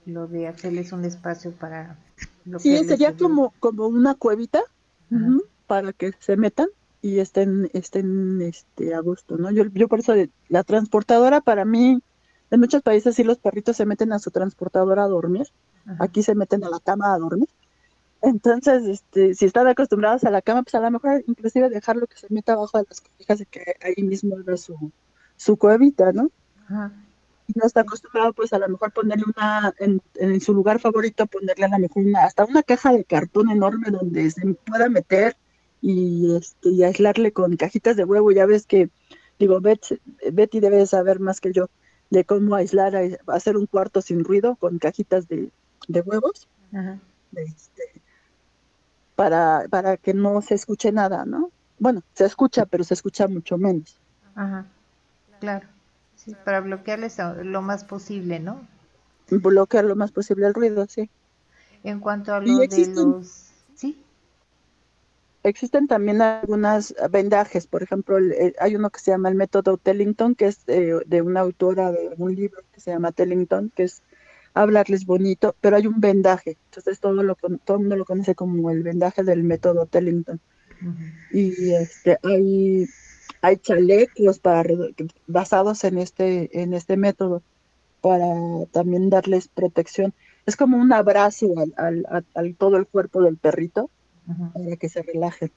[0.05, 1.97] lo de hacerles un espacio para
[2.59, 4.61] Sí, sería como, como una cuevita
[5.67, 6.67] para que se metan
[7.01, 9.51] y estén, estén este, a gusto, ¿no?
[9.51, 11.99] Yo, yo por eso de- la transportadora para mí,
[12.51, 15.47] en muchos países sí los perritos se meten a su transportadora a dormir,
[15.85, 16.03] Ajá.
[16.03, 17.49] aquí se meten a la cama a dormir.
[18.25, 22.17] Entonces, este, si están acostumbrados a la cama, pues a lo mejor inclusive dejarlo que
[22.17, 24.91] se meta abajo de las cobijas y que ahí mismo haga su,
[25.37, 26.31] su cuevita, ¿no?
[26.65, 26.91] Ajá.
[27.47, 31.27] Y no está acostumbrado, pues a lo mejor ponerle una, en, en su lugar favorito,
[31.27, 35.37] ponerle a lo mejor una, hasta una caja de cartón enorme donde se pueda meter
[35.81, 38.31] y, este, y aislarle con cajitas de huevo.
[38.31, 38.89] Ya ves que,
[39.37, 39.99] digo, Bet-
[40.33, 41.69] Betty debe de saber más que yo
[42.09, 45.51] de cómo aislar, ais- hacer un cuarto sin ruido con cajitas de,
[45.87, 46.47] de huevos.
[46.73, 46.99] Ajá.
[47.35, 47.83] este,
[49.15, 51.51] para, para que no se escuche nada, ¿no?
[51.79, 53.97] Bueno, se escucha, pero se escucha mucho menos.
[54.35, 54.65] Ajá.
[55.39, 55.67] Claro.
[56.15, 58.59] Sí, para bloquearles lo más posible, ¿no?
[59.29, 61.09] Bloquear lo más posible el ruido, sí.
[61.83, 63.51] En cuanto a lo de existen- los...
[63.75, 64.01] Sí.
[65.43, 68.17] Existen también algunas vendajes, por ejemplo,
[68.59, 72.15] hay uno que se llama el método Tellington, que es eh, de una autora de
[72.17, 74.01] un libro que se llama Tellington, que es
[74.55, 78.35] hablarles bonito, pero hay un vendaje, entonces todo, lo, con- todo el mundo lo conoce
[78.35, 80.39] como el vendaje del método Tellington.
[81.31, 82.87] Y este hay
[83.41, 84.63] hay chalecos para
[85.27, 87.43] basados en este en este método
[88.01, 88.27] para
[88.71, 90.13] también darles protección.
[90.45, 93.89] Es como un abrazo al, al, al- al todo el cuerpo del perrito
[94.53, 95.51] para que se relajen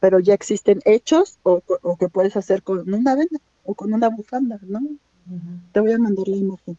[0.00, 4.08] pero ya existen hechos o, o que puedes hacer con una venda o con una
[4.08, 4.80] bufanda no
[5.72, 6.76] te voy a mandar la imagen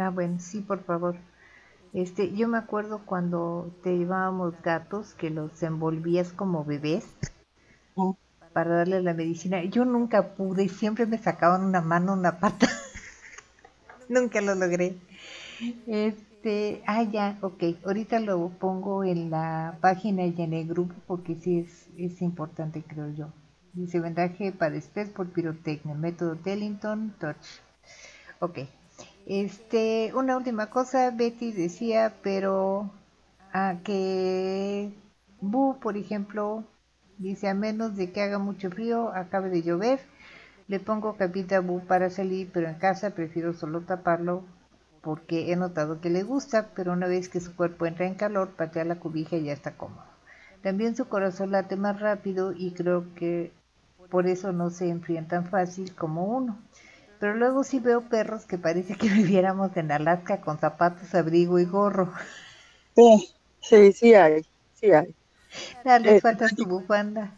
[0.00, 1.16] Ah, bueno, sí, por favor.
[1.92, 7.04] Este, yo me acuerdo cuando te llevábamos gatos que los envolvías como bebés
[8.52, 9.62] para darle la medicina.
[9.64, 12.68] Yo nunca pude, siempre me sacaban una mano, una pata.
[14.08, 14.96] nunca lo logré.
[15.86, 17.62] Este, ah, ya, ok.
[17.84, 22.82] Ahorita lo pongo en la página y en el grupo porque sí es, es importante,
[22.82, 23.28] creo yo.
[23.72, 27.60] Dice vendaje para estrés por pirotecnia, método Tellington, Touch.
[28.40, 28.60] Ok.
[29.26, 32.90] Este, una última cosa, Betty decía, pero
[33.52, 34.92] a que
[35.40, 36.64] Bu, por ejemplo,
[37.18, 40.00] dice a menos de que haga mucho frío, acabe de llover,
[40.68, 44.44] le pongo capita Bu para salir, pero en casa prefiero solo taparlo
[45.00, 48.50] porque he notado que le gusta, pero una vez que su cuerpo entra en calor,
[48.50, 50.04] patea la cobija y ya está cómodo.
[50.62, 53.52] También su corazón late más rápido y creo que
[54.10, 56.58] por eso no se enfrían tan fácil como uno.
[57.20, 61.64] Pero luego sí veo perros que parece que viviéramos en Alaska con zapatos, abrigo y
[61.66, 62.12] gorro.
[62.94, 63.28] Sí,
[63.62, 64.42] sí, sí hay,
[64.74, 65.14] sí hay.
[65.84, 67.34] Dale, Eh, falta su bufanda.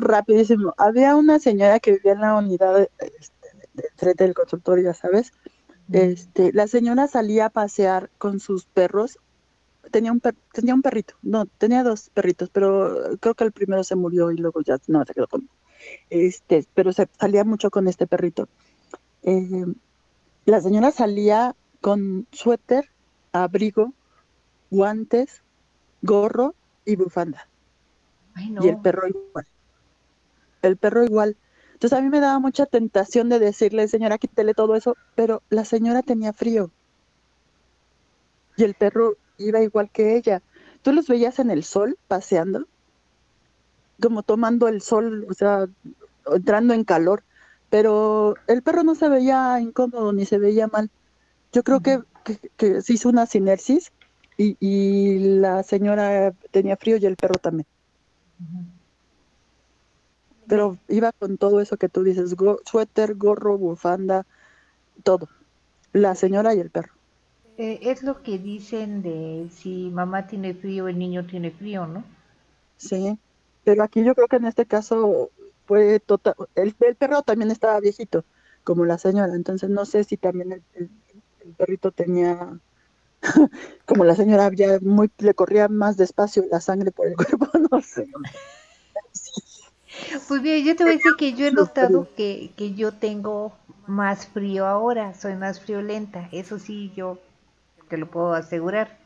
[0.00, 0.74] Rapidísimo.
[0.76, 4.94] Había una señora que vivía en la unidad de- este, de frente del consultorio, ya
[4.94, 5.32] sabes.
[5.92, 9.18] Este, la señora salía a pasear con sus perros.
[9.92, 13.84] Tenía un per- tenía un perrito, no, tenía dos perritos, pero creo que el primero
[13.84, 15.48] se murió y luego ya no se quedó con.
[16.10, 18.48] Este, pero se salía mucho con este perrito.
[19.22, 19.66] Eh,
[20.44, 22.90] la señora salía con suéter,
[23.32, 23.92] abrigo,
[24.70, 25.42] guantes,
[26.02, 26.54] gorro
[26.84, 27.48] y bufanda.
[28.34, 28.64] Ay, no.
[28.64, 29.46] Y el perro igual.
[30.62, 31.36] El perro igual.
[31.74, 35.64] Entonces a mí me daba mucha tentación de decirle, señora, quítele todo eso, pero la
[35.64, 36.70] señora tenía frío.
[38.56, 40.42] Y el perro iba igual que ella.
[40.82, 42.66] Tú los veías en el sol paseando,
[44.02, 45.66] como tomando el sol, o sea,
[46.26, 47.24] entrando en calor,
[47.68, 50.90] pero el perro no se veía incómodo ni se veía mal.
[51.52, 53.92] Yo creo que, que, que se hizo una sinersis
[54.38, 57.66] y, y la señora tenía frío y el perro también.
[60.46, 64.26] Pero iba con todo eso que tú dices, go- suéter, gorro, bufanda,
[65.04, 65.28] todo.
[65.92, 66.94] La señora y el perro.
[67.58, 72.04] Eh, es lo que dicen de si mamá tiene frío, el niño tiene frío, ¿no?
[72.76, 73.18] Sí.
[73.64, 75.32] Pero aquí yo creo que en este caso
[75.66, 76.34] fue total.
[76.54, 78.24] El, el perro también estaba viejito,
[78.64, 79.34] como la señora.
[79.34, 80.90] Entonces no sé si también el, el-
[81.40, 82.60] el perrito tenía,
[83.86, 87.80] como la señora ya muy, le corría más despacio la sangre por el cuerpo, no
[87.82, 88.08] sé.
[90.28, 93.52] Pues bien, yo te voy a decir que yo he notado que, que yo tengo
[93.86, 97.18] más frío ahora, soy más friolenta, eso sí, yo
[97.88, 98.98] te lo puedo asegurar.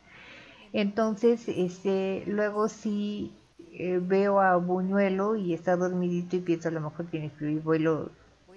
[0.72, 3.32] Entonces, este, luego sí
[3.72, 7.58] eh, veo a Buñuelo y está dormidito y pienso a lo mejor tiene frío y
[7.58, 8.10] voy lo,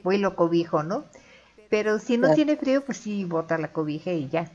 [0.03, 1.05] voy lo cobijo, ¿no?
[1.69, 2.33] Pero si no Claro.
[2.33, 4.51] tiene frío, pues sí, bota la cobija y ya.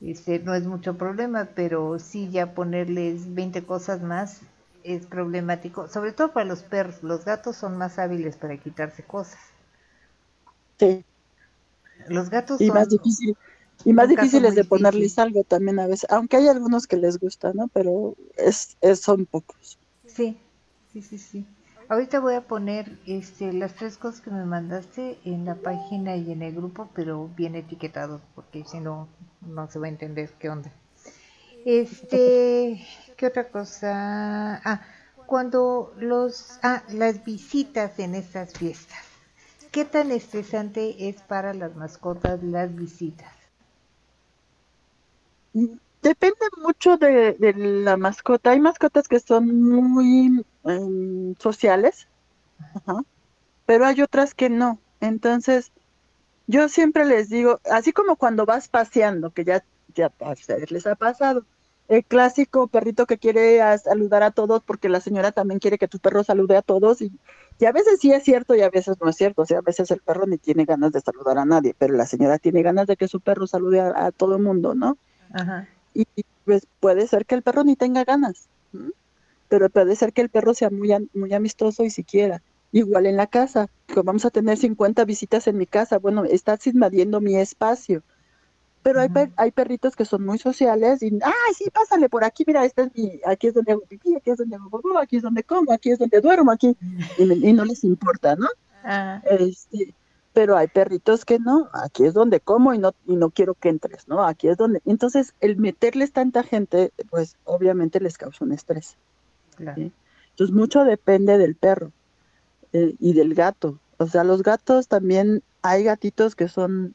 [0.00, 4.42] Este, no es mucho problema, pero sí ya ponerles 20 cosas más
[4.84, 7.02] es problemático, sobre todo para los perros.
[7.02, 9.38] Los gatos son más hábiles para quitarse cosas.
[10.78, 11.04] Sí.
[12.08, 13.34] Los gatos Y son más difícil.
[13.84, 15.22] Y más difíciles de ponerles difícil.
[15.22, 17.68] algo también a veces, aunque hay algunos que les gusta, ¿no?
[17.68, 19.78] Pero es, es son pocos.
[20.06, 20.38] Sí,
[20.92, 21.46] sí, sí, sí.
[21.88, 26.30] Ahorita voy a poner este, las tres cosas que me mandaste en la página y
[26.30, 29.08] en el grupo, pero bien etiquetados, porque si no,
[29.40, 30.70] no se va a entender qué onda.
[31.64, 32.86] Este,
[33.16, 34.60] ¿qué otra cosa?
[34.64, 34.82] Ah,
[35.26, 38.98] cuando los, ah, las visitas en estas fiestas.
[39.72, 43.39] ¿Qué tan estresante es para las mascotas las visitas?
[45.52, 48.52] Depende mucho de, la mascota.
[48.52, 52.08] Hay mascotas que son muy em, sociales,
[53.66, 54.80] pero hay otras que no.
[55.00, 55.72] Entonces,
[56.46, 59.64] yo siempre les digo, así como cuando vas paseando, que ya,
[59.94, 61.44] ya a ustedes les ha pasado,
[61.88, 65.98] el clásico perrito que quiere saludar a todos porque la señora también quiere que tu
[65.98, 67.12] perro salude a todos y,
[67.58, 69.42] y a veces sí es cierto y a veces no es cierto.
[69.42, 72.06] O sea, a veces el perro ni tiene ganas de saludar a nadie, pero la
[72.06, 74.96] señora tiene ganas de que su perro salude a todo el mundo, ¿no?
[75.32, 75.68] Ajá.
[75.94, 76.04] y
[76.44, 78.90] pues puede ser que el perro ni tenga ganas, ¿m?
[79.48, 82.42] pero puede ser que el perro sea muy, muy amistoso y siquiera.
[82.72, 86.66] Igual en la casa, que vamos a tener 50 visitas en mi casa, bueno, estás
[86.68, 88.02] invadiendo mi espacio.
[88.82, 92.44] Pero hay, per- hay perritos que son muy sociales y, ay, sí, pásale por aquí,
[92.46, 95.16] mira, este es mi, aquí es donde hago pipí, aquí es donde hago popó, aquí
[95.16, 96.74] es donde como, aquí es donde duermo, aquí,
[97.18, 98.46] y, me- y no les importa, ¿no?
[98.84, 99.94] Ah, Este,
[100.32, 103.68] pero hay perritos que no, aquí es donde como y no, y no quiero que
[103.68, 104.24] entres, ¿no?
[104.24, 104.80] Aquí es donde.
[104.84, 108.96] Entonces, el meterles tanta gente, pues obviamente les causa un estrés.
[109.56, 109.76] claro.
[109.76, 109.92] Sí.
[110.30, 111.92] Entonces, mucho depende del perro
[112.72, 113.80] eh, y del gato.
[113.98, 116.94] O sea, los gatos también, hay gatitos que son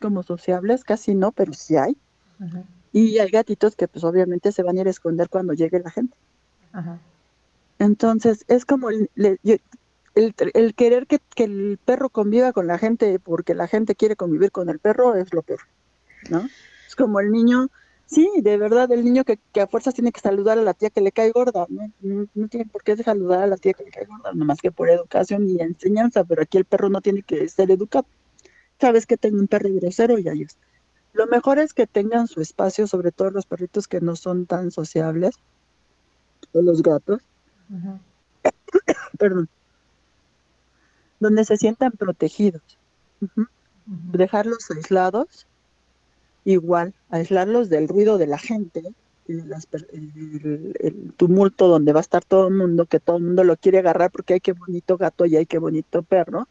[0.00, 1.96] como sociables, casi no, pero sí hay.
[2.40, 5.80] Ajá, Y hay gatitos que pues obviamente se van a ir a esconder cuando llegue
[5.80, 6.16] la gente.
[6.72, 6.98] ajá.
[7.78, 9.56] Entonces, es como le- yo-
[10.14, 14.16] el, el querer que, que el perro conviva con la gente porque la gente quiere
[14.16, 15.60] convivir con el perro es lo peor,
[16.30, 16.48] ¿no?
[16.86, 17.68] Es como el niño,
[18.06, 20.90] sí, de verdad, el niño que, que a fuerzas tiene que saludar a la tía
[20.90, 21.90] que le cae gorda, ¿no?
[22.00, 24.70] No, no tiene por qué saludar a la tía que le cae gorda, nomás que
[24.70, 28.06] por educación y enseñanza, pero aquí el perro no tiene que ser educado.
[28.80, 30.60] Sabes que tengo un perro grosero y ahí está.
[31.12, 34.72] Lo mejor es que tengan su espacio, sobre todo los perritos que no son tan
[34.72, 35.36] sociables,
[36.52, 37.20] o los gatos,
[39.18, 39.48] perdón,
[41.24, 42.62] donde se sientan protegidos.
[43.86, 45.46] Dejarlos aislados,
[46.44, 48.82] igual, aislarlos del ruido de la gente,
[49.26, 49.54] el,
[51.16, 54.10] tumulto donde va a estar todo el mundo, que todo el mundo lo quiere agarrar
[54.10, 56.46] porque hay que bonito gato y hay que bonito perro.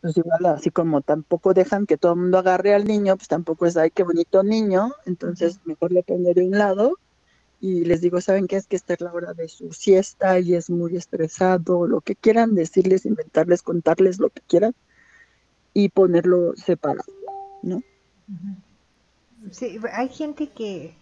[0.00, 3.66] Pues igual, así como tampoco dejan que todo el mundo agarre al niño, pues tampoco
[3.66, 6.96] es, ay, qué bonito niño, entonces mejor le pongo de un lado
[7.60, 8.56] y les digo, ¿saben qué?
[8.56, 12.16] Es que esta es la hora de su siesta y es muy estresado, lo que
[12.16, 14.74] quieran decirles, inventarles, contarles lo que quieran
[15.74, 17.12] y ponerlo separado,
[17.62, 17.82] ¿no?
[19.50, 20.94] Sí, hay gente que,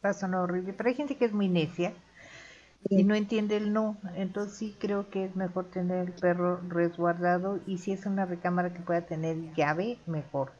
[0.00, 1.92] pasa no horrible, pero hay gente que es muy necia
[2.88, 7.60] y no entiende el no, entonces sí creo que es mejor tener el perro resguardado
[7.66, 10.52] y si es una recámara que pueda tener llave, mejor,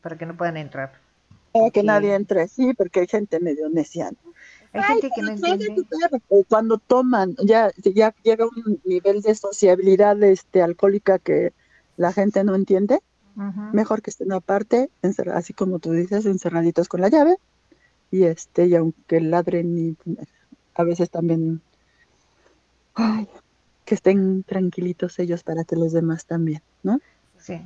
[0.00, 1.01] para que no puedan entrar.
[1.52, 4.10] Para que nadie entre, sí, porque hay gente medio necia.
[4.72, 5.84] Hay gente que no entiende.
[6.48, 11.52] Cuando toman, ya, ya llega un nivel de sociabilidad este, alcohólica que
[11.96, 13.00] la gente no entiende,
[13.72, 14.90] mejor que estén aparte,
[15.34, 17.36] así como tú dices, encerraditos con la llave,
[18.10, 19.96] y este, y aunque ladren y
[20.74, 21.60] a veces también
[23.84, 27.00] que estén tranquilitos ellos para que los demás también, ¿no?
[27.38, 27.60] Sí.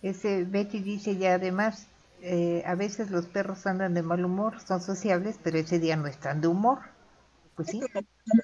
[0.00, 1.86] Ese Betty dice ya además
[2.22, 6.06] eh, a veces los perros andan de mal humor, son sociables, pero ese día no
[6.06, 6.78] están de humor.
[7.56, 7.80] Pues sí.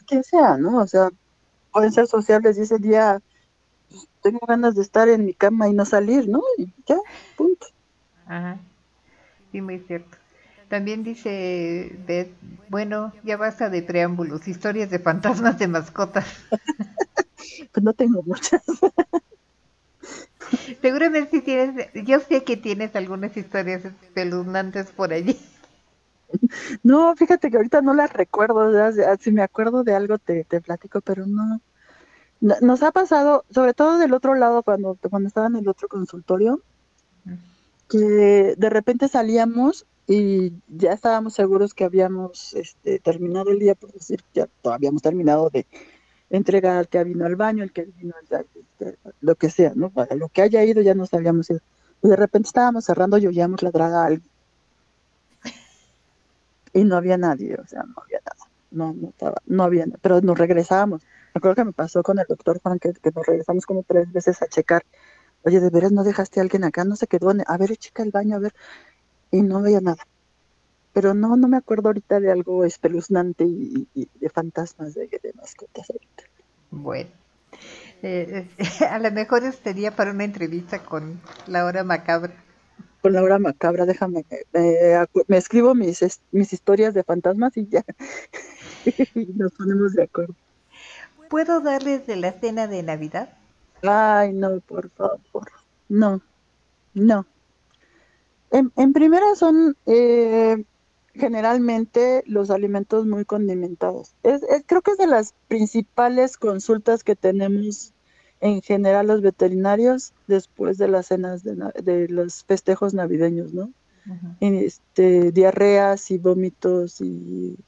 [0.07, 0.79] Quien sea, ¿no?
[0.79, 1.11] O sea,
[1.73, 3.21] pueden ser sociables y ese día
[3.89, 6.43] pues, tengo ganas de estar en mi cama y no salir, ¿no?
[6.59, 6.99] Y ya,
[7.37, 7.69] punto.
[8.27, 8.59] Ajá.
[9.53, 10.17] Sí, muy cierto.
[10.69, 12.35] También dice Beth,
[12.69, 16.27] bueno, ya basta de preámbulos, historias de fantasmas de mascotas.
[17.73, 18.63] pues no tengo muchas.
[20.83, 25.39] Seguramente tienes, yo sé que tienes algunas historias espeluznantes por allí.
[26.83, 28.71] No, fíjate que ahorita no las recuerdo,
[29.19, 31.61] si me acuerdo de algo te, te platico, pero no.
[32.41, 36.63] Nos ha pasado, sobre todo del otro lado, cuando, cuando estaba en el otro consultorio,
[37.89, 43.93] que de repente salíamos y ya estábamos seguros que habíamos este, terminado el día, por
[43.93, 45.67] decir, ya habíamos terminado de,
[46.31, 48.47] entregar al que vino al baño, el que vino al,
[49.21, 49.91] lo que sea, ¿no?
[49.91, 51.61] Para lo que haya ido ya nos habíamos ido.
[52.03, 54.25] Y de repente estábamos cerrando y oíamos la draga algo.
[56.73, 58.51] Y no había nadie, o sea, no había nada.
[58.71, 59.99] No, no estaba, no había nada.
[60.03, 61.03] Pero nos regresábamos.
[61.35, 64.41] Me acuerdo que me pasó con el doctor Juan que, nos regresamos como tres veces
[64.43, 64.85] a checar.
[65.45, 66.85] Oye, ¿de veras no dejaste a alguien acá?
[66.85, 67.31] No se quedó.
[67.47, 68.55] A ver, checa el baño, a ver.
[69.31, 70.05] Y no había nada
[70.99, 76.25] pero no, no me acuerdo ahorita de algo espeluznante y, de fantasmas de, mascotas ahorita.
[76.73, 77.11] Bueno,
[78.03, 78.49] eh,
[78.91, 82.35] a lo mejor sería para una entrevista con Laura Macabra.
[83.01, 87.85] Con Laura Macabra, déjame, me escribo mis, mis historias de fantasmas y ya
[89.15, 90.35] y nos ponemos de acuerdo.
[91.31, 93.29] ¿Puedo darles de la cena de Navidad?
[93.85, 95.49] Ay, no, por favor.
[95.89, 96.21] No,
[96.93, 97.25] no.
[98.51, 100.65] En, en primera son eh,
[101.19, 104.15] generalmente los alimentos muy condimentados.
[104.23, 107.93] Es, creo que es de las principales consultas que tenemos
[108.41, 113.73] en general los veterinarios después de las cenas de, los festejos navideños, ¿no?
[114.41, 117.59] este, diarreas y vómitos y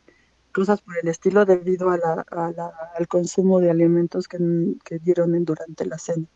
[0.53, 4.39] cosas por el estilo debido a la, al consumo de alimentos que,
[4.85, 6.27] que dieron durante la cena.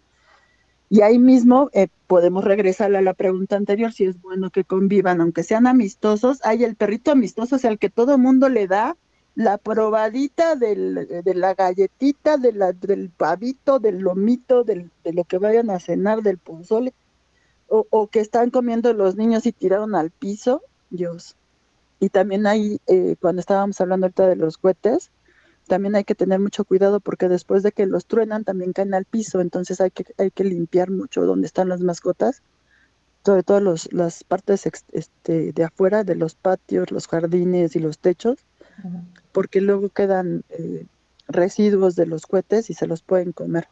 [0.90, 5.20] Y ahí mismo eh, podemos regresar a la pregunta anterior, si es bueno que convivan,
[5.20, 6.40] aunque sean amistosos.
[6.44, 8.96] Hay el perrito amistoso, es el que todo mundo le da
[9.34, 15.70] la probadita del, de la galletita, del pavito, del lomito, del, de lo que vayan
[15.70, 16.94] a cenar, del pozole,
[17.66, 21.36] o, o, que están comiendo los niños y tiraron al piso, Dios.
[21.98, 25.10] Y también hay, eh, cuando estábamos hablando ahorita de los cohetes,
[25.66, 29.04] también hay que tener mucho cuidado porque después de que los truenan también caen al
[29.04, 32.42] piso, entonces hay que, hay que limpiar mucho donde están las mascotas,
[33.24, 37.98] sobre todo los, las partes este, de afuera de los patios, los jardines y los
[37.98, 38.38] techos,
[39.32, 40.86] porque luego quedan eh,
[41.28, 43.68] residuos de los cohetes y se los pueden comer.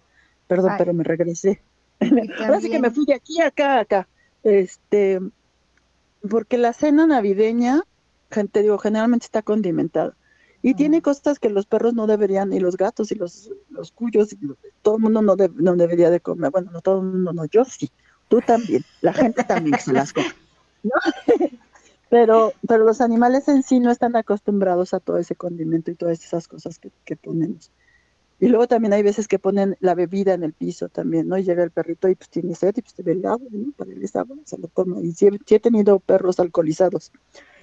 [0.47, 1.61] Perdón, pero me regresé.
[2.41, 4.09] Ahora sí que me fui de aquí a acá, acá.
[4.43, 5.21] Este,
[6.29, 7.83] porque la cena navideña,
[8.31, 10.15] gente, digo, generalmente está condimentada.
[10.63, 14.33] Y tiene cosas que los perros no deberían, y los gatos, y los, los cuyos,
[14.33, 14.39] y
[14.81, 16.53] todo el mundo no, no debería de comer.
[16.53, 17.91] Bueno, no todo el mundo, no, yo sí,
[18.29, 20.33] tú también, la gente también se las come.
[22.11, 26.23] pero, pero los animales en sí no están acostumbrados a todo ese condimento y todas
[26.25, 27.73] esas cosas que, que ponemos.
[28.39, 31.39] Y luego también hay veces que ponen la bebida en el piso también, ¿no?
[31.39, 33.73] Y llega el perrito y pues tiene sed y pues te ve el agua, ¿no?
[33.73, 35.01] Para el agua, se lo toma.
[35.01, 37.13] Y sí, he tenido perros alcoholizados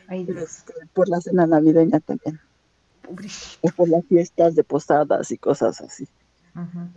[0.10, 2.40] este, por la cena navideña también
[3.62, 6.08] o por las fiestas de posadas y cosas así.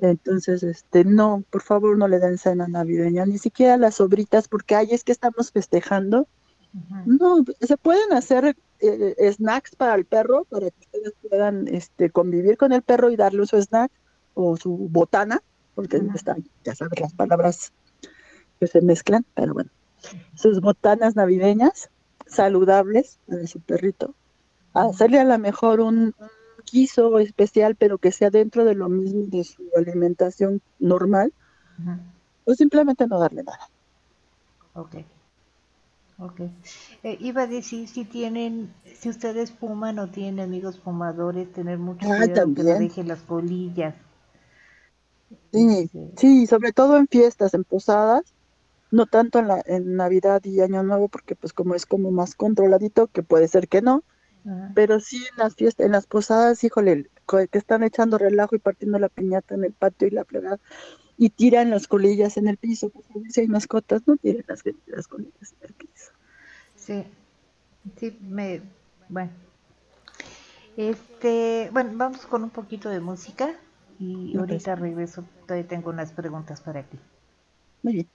[0.00, 4.74] Entonces, este, no, por favor no le den cena navideña, ni siquiera las sobritas, porque
[4.74, 6.26] ay, es que estamos festejando.
[7.04, 12.56] No, se pueden hacer eh, snacks para el perro, para que ustedes puedan este, convivir
[12.56, 13.92] con el perro y darle su snack
[14.34, 15.42] o su botana,
[15.74, 16.00] porque
[16.64, 17.72] ya sabes, las palabras
[18.58, 19.70] que se mezclan, pero bueno,
[20.34, 21.90] sus botanas navideñas
[22.26, 24.14] saludables para su perrito.
[24.74, 26.14] Hacerle a lo mejor un,
[26.70, 31.32] guiso especial, pero que sea dentro de lo mismo de su alimentación normal,
[32.44, 33.68] o simplemente no darle nada.
[34.74, 34.96] Ok.
[36.18, 36.40] Ok.
[37.02, 42.08] Eh, iba a decir si tienen, si ustedes fuman o tienen amigos fumadores, tener mucho
[42.08, 43.94] Ah, cuidado que no dejen las colillas.
[45.52, 48.22] Sí, Este, sí, sobre todo en fiestas, en posadas,
[48.90, 52.34] no tanto en la, en Navidad y Año Nuevo, porque pues como es como más
[52.34, 54.04] controladito, que puede ser que no,
[54.44, 54.72] ajá.
[54.74, 58.98] pero sí en las fiestas, en las posadas, híjole, que están echando relajo y partiendo
[58.98, 60.58] la piñata en el patio y la fregada,
[61.16, 64.62] y tiran las colillas en el piso, por favor, si hay mascotas, no tiren las,
[64.86, 66.12] las colillas en el piso.
[66.74, 67.04] Sí,
[67.96, 68.62] sí, me,
[69.08, 69.30] bueno.
[70.76, 73.54] Este, bueno, vamos con un poquito de música
[73.98, 76.98] y ahorita regreso, todavía tengo unas preguntas para ti.
[77.82, 78.08] Muy bien.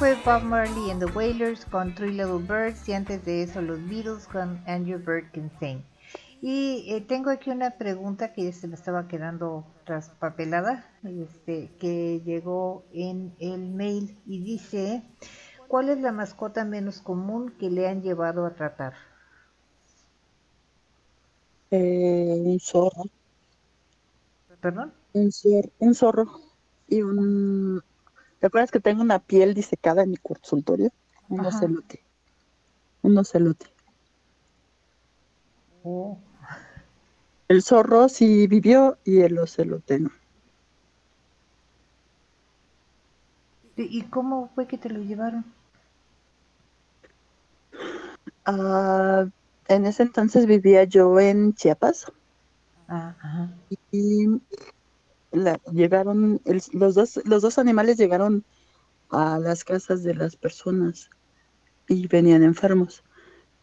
[0.00, 3.78] Fue Bob Marley and the Wailers con Three Little Birds y antes de eso los
[3.86, 5.84] Beatles con Andrew Bird Can Sing.
[6.40, 12.82] Y eh, tengo aquí una pregunta que se me estaba quedando traspapelada, este, que llegó
[12.94, 15.02] en el mail y dice,
[15.68, 18.94] ¿cuál es la mascota menos común que le han llevado a tratar?
[21.72, 23.04] Eh, un zorro.
[24.62, 24.94] ¿Perdón?
[25.12, 25.30] Un
[25.78, 26.40] un zorro
[26.88, 27.82] y un...
[28.40, 30.90] ¿Te acuerdas que tengo una piel disecada en mi consultorio?
[31.28, 32.06] Un ocelote.
[33.02, 33.66] Un ocelote.
[35.84, 36.18] Oh,
[37.48, 40.10] El zorro sí vivió y el ocelote no.
[43.76, 45.44] ¿Y cómo fue que te lo llevaron?
[48.44, 49.26] Ah,
[49.68, 52.06] en ese entonces vivía yo en Chiapas
[52.88, 53.50] Ah, ajá.
[53.92, 54.26] y
[55.32, 58.44] la- llegaron, el- los, dos, los dos animales llegaron
[59.10, 61.10] a las casas de las personas
[61.88, 63.02] y venían enfermos.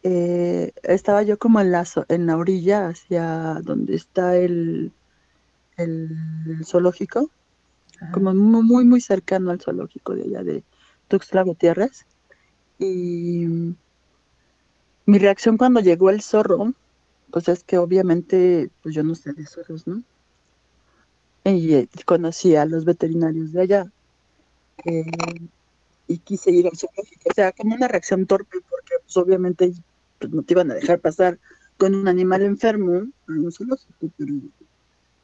[0.02, 4.92] Eh, estaba yo como en la, en la orilla hacia donde está el,
[5.76, 6.10] el
[6.64, 7.30] zoológico,
[8.00, 8.12] ajá.
[8.12, 10.64] como mu- muy, muy cercano al zoológico de allá de
[11.08, 12.06] Tuxtla Gutiérrez.
[12.78, 13.46] Y
[15.06, 16.72] mi reacción cuando llegó el zorro,
[17.32, 20.02] pues es que obviamente, pues yo no sé de zorros, ¿no?
[21.50, 23.92] Y eh, conocí a los veterinarios de allá
[24.84, 25.04] eh,
[26.06, 27.30] y quise ir al zoológico.
[27.30, 29.72] O sea, como una reacción torpe, porque pues obviamente
[30.18, 31.38] pues, no te iban a dejar pasar
[31.76, 34.34] con un animal enfermo a un zoológico, pero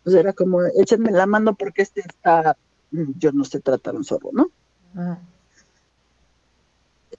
[0.05, 2.57] pues era como, échenme la mano porque este está,
[2.91, 4.51] mm, yo no sé tratar un zorro, ¿no?
[4.95, 5.21] Ajá.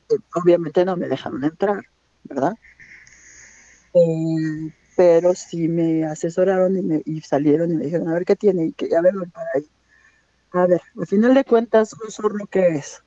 [0.10, 1.84] Eh, obviamente no me dejaron entrar,
[2.23, 2.53] ¿verdad?
[3.94, 8.36] Eh, pero sí me asesoraron y, me, y salieron y me dijeron, a ver qué
[8.36, 9.68] tiene, y que, a ver, para ahí.
[10.52, 13.04] A ver, al final de cuentas, ¿un zorro qué es?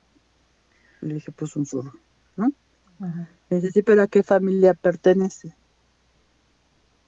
[1.01, 1.93] Le dije, pues un zorro,
[2.35, 2.51] ¿no?
[2.99, 3.29] Ajá.
[3.49, 5.55] Me dice, sí, pero ¿a qué familia pertenece?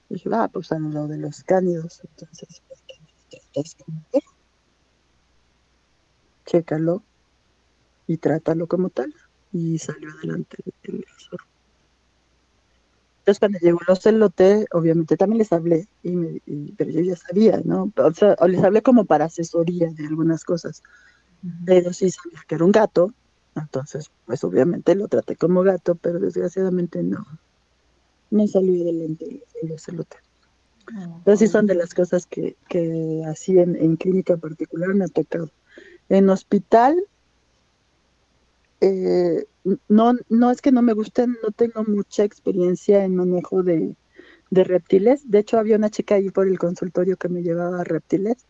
[0.08, 4.04] Le dije, ah, pues a lo de los cánidos, entonces, ¿por qué me tratas como?
[6.44, 7.02] Chécalo
[8.06, 9.14] y trátalo como tal.
[9.52, 11.51] Y salió adelante el zorro.
[13.22, 17.16] Entonces cuando llegó el ocelote, obviamente también les hablé, y me- y- pero yo ya
[17.16, 17.92] sabía, ¿no?
[17.96, 20.82] O sea, les hablé como para asesoría de algunas cosas,
[21.64, 23.12] pero sí sabía que era un gato,
[23.56, 27.24] entonces pues obviamente lo traté como gato, pero desgraciadamente no,
[28.30, 30.16] no salió adelante el, el ocelote.
[31.24, 35.08] Pero sí son de las cosas que, que así en, en clínica particular me ha
[35.08, 35.48] tocado.
[36.08, 36.96] En hospital,
[38.80, 39.44] eh,
[39.88, 43.96] no, no es que no me gusten, no tengo mucha experiencia en manejo de,
[44.50, 45.28] de reptiles.
[45.30, 48.46] De hecho, había una chica ahí por el consultorio que me llevaba reptiles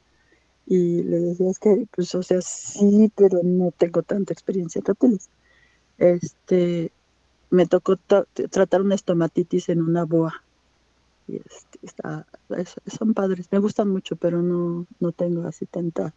[0.67, 4.87] y le decía, es que, pues, o sea, sí, pero no tengo tanta experiencia en
[4.87, 5.31] reptiles.
[5.99, 6.93] Este,
[7.51, 10.35] me tocó to- tratar una estomatitis en una boa.
[11.27, 16.15] Y este, está, es- son padres, me gustan mucho, pero no, no tengo así tanta,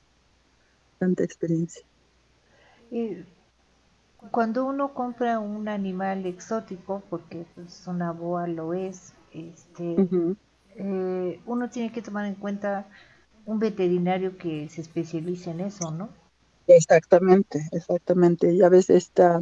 [1.00, 1.86] tanta experiencia.
[4.32, 10.06] Cuando uno compra un animal exótico, porque pues, una boa lo es, este,
[10.78, 12.88] eh, uno tiene que tomar en cuenta
[13.46, 16.10] un veterinario que se especialice en eso, ¿no?
[16.68, 18.56] Exactamente, exactamente.
[18.58, 19.40] Ya ves, esta,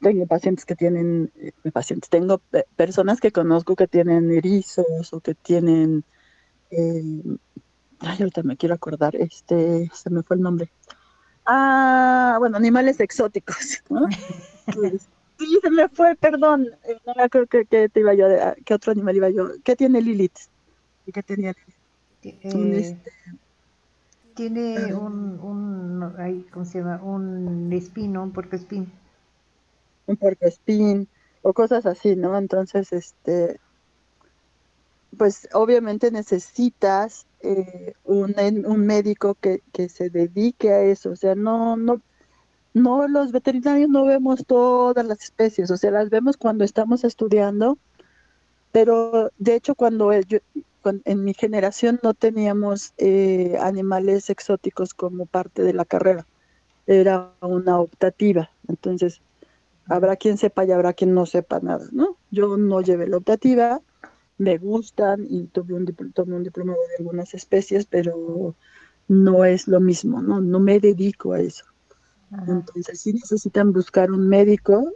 [0.00, 5.20] tengo pacientes que tienen, eh, pacientes, tengo pe- personas que conozco que tienen erizos o
[5.20, 6.04] que tienen,
[6.70, 7.02] eh,
[8.00, 10.72] ay, ahorita me quiero acordar, este, se me fue el nombre.
[11.50, 14.06] Ah, bueno, animales exóticos, ¿no?
[14.70, 14.98] Que-
[15.38, 18.56] Sí, se me fue, perdón, eh, no me acuerdo qué, qué te iba yo, a-
[18.66, 20.36] qué otro animal iba yo, ¿qué tiene Lilith?
[21.06, 21.54] ¿Y qué tenía
[22.22, 22.54] Lilith?
[22.56, 23.12] Un, eh, este,
[24.34, 24.96] tiene ah.
[24.98, 27.00] un, un, ay, ¿cómo se llama?
[27.02, 28.92] Un espino, un puercoespín.
[30.06, 31.08] un puercoespín
[31.42, 32.36] o cosas así, ¿no?
[32.36, 33.60] Entonces, este,
[35.16, 38.34] pues obviamente necesitas eh, un,
[38.66, 42.00] un médico que, que se dedique a eso, o sea, no, no,
[42.74, 47.78] no, los veterinarios no vemos todas las especies, o sea, las vemos cuando estamos estudiando,
[48.72, 55.72] pero de hecho cuando en mi generación no teníamos eh, animales exóticos como parte de
[55.72, 56.26] la carrera,
[56.86, 59.20] era una optativa, entonces
[59.86, 62.16] habrá quien sepa y habrá quien no sepa nada, ¿no?
[62.30, 63.80] Yo no llevé la optativa,
[64.38, 68.56] me gustan y tuve un, tomé un diplomado de algunas especies, pero
[69.08, 70.40] no es lo mismo, ¿no?
[70.40, 71.64] No me dedico a eso.
[72.32, 74.92] Ajá, Entonces sí necesitan buscar un médico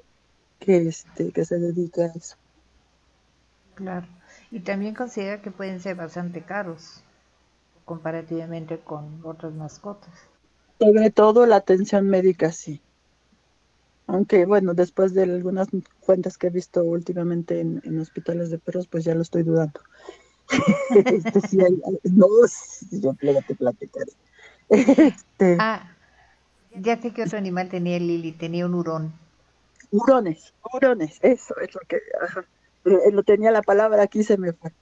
[0.60, 2.36] que, este, que se dedique a eso.
[3.74, 4.06] claro.
[4.51, 7.02] Y también considera que pueden ser bastante caros
[7.85, 10.12] comparativamente con otras mascotas.
[10.78, 12.82] Sobre todo la atención médica, sí.
[14.07, 15.69] Aunque bueno, después de algunas
[16.01, 19.81] cuentas que he visto últimamente en, en hospitales de perros, pues ya lo estoy dudando.
[21.07, 22.27] este, sí hay, no,
[22.91, 23.15] yo
[23.47, 24.12] te platicaré.
[24.69, 25.97] Este, Ah,
[26.74, 29.12] ya sé que otro animal tenía Lili, tenía un hurón.
[29.91, 32.45] hurones, hurones, eso es lo que, ajá,
[32.85, 34.73] lo, lo tenía la palabra aquí se me fue.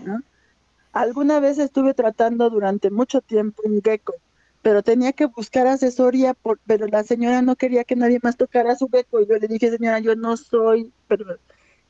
[0.00, 0.20] ¿no?
[0.92, 4.14] Alguna vez estuve tratando durante mucho tiempo un gecko,
[4.62, 8.76] pero tenía que buscar asesoría, por, pero la señora no quería que nadie más tocara
[8.76, 10.92] su gecko y yo le dije, señora, yo no soy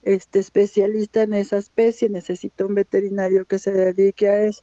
[0.03, 4.63] este, especialista en esa especie, necesito un veterinario que se dedique a eso.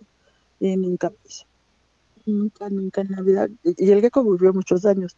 [0.59, 1.45] Y nunca lo hizo.
[2.25, 3.47] Nunca, nunca en la vida.
[3.63, 5.15] Y y el gecko vivió muchos años.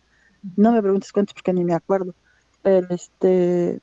[0.57, 2.13] No me preguntes cuántos porque ni me acuerdo.
[2.61, 3.79] Pero este,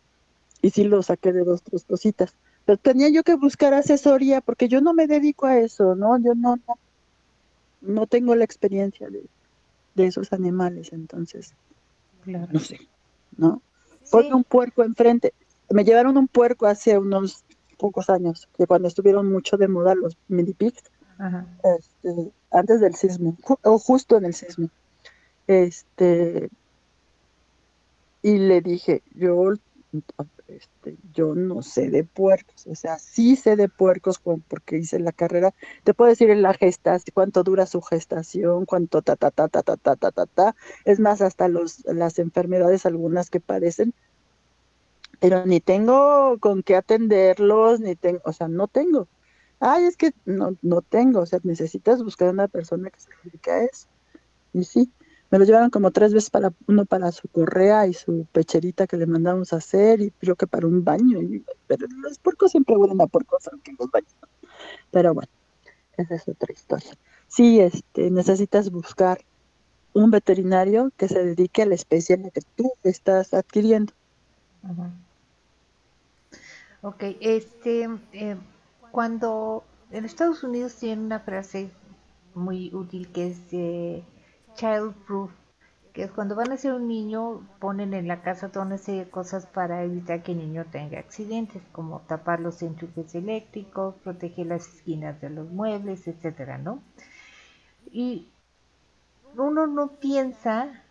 [0.62, 2.34] y sí lo saqué de dos, tres cositas.
[2.64, 6.18] Pero tenía yo que buscar asesoría porque yo no me dedico a eso, ¿no?
[6.18, 6.78] Yo no, no,
[7.86, 9.28] no tengo la experiencia de,
[9.94, 11.54] de esos animales, entonces,
[12.22, 12.48] Claro.
[12.52, 12.78] no sé,
[13.36, 13.62] ¿no?
[14.10, 15.32] Ponme un puerco enfrente.
[15.70, 17.44] Me llevaron un puerco hace unos
[17.78, 20.82] pocos años, que cuando estuvieron mucho de moda los mini pigs,
[21.62, 24.68] este, antes del sismo, ju- o justo en el sismo.
[25.46, 26.48] Este,
[28.22, 29.52] y le dije, yo,
[30.48, 35.12] este, yo no sé de puercos, o sea, sí sé de puercos porque hice la
[35.12, 35.52] carrera.
[35.84, 39.62] Te puedo decir en la gestación, cuánto dura su gestación, cuánto ta, ta, ta, ta,
[39.62, 40.56] ta, ta, ta, ta, ta.
[40.84, 43.92] Es más, hasta los, las enfermedades algunas que padecen,
[45.20, 49.08] pero ni tengo con qué atenderlos, ni tengo, o sea, no tengo.
[49.60, 53.50] Ay, es que no, no tengo, o sea, necesitas buscar una persona que se dedique
[53.50, 53.88] a eso.
[54.52, 54.92] Y sí,
[55.30, 58.96] me lo llevaron como tres veces para uno para su correa y su pecherita que
[58.96, 61.20] le mandamos a hacer y creo que para un baño.
[61.20, 64.14] y- pero los puercos siempre huelen a puercos aunque los baños.
[64.22, 64.28] no.
[64.90, 65.28] Pero bueno,
[65.96, 66.92] esa es otra historia.
[67.28, 69.18] Sí, este, necesitas buscar
[69.92, 73.92] un veterinario que se dedique a la especie en la que tú estás adquiriendo.
[76.82, 78.36] Ok, este, eh,
[78.92, 81.70] cuando en Estados Unidos tienen una frase
[82.34, 84.02] muy útil que es eh,
[84.56, 85.30] child proof,
[85.92, 89.04] que es cuando van a ser un niño, ponen en la casa toda una serie
[89.04, 94.46] de cosas para evitar que el niño tenga accidentes, como tapar los enchufes eléctricos, proteger
[94.46, 96.82] las esquinas de los muebles, etcétera, ¿no?
[97.90, 98.28] Y
[99.36, 100.82] uno no piensa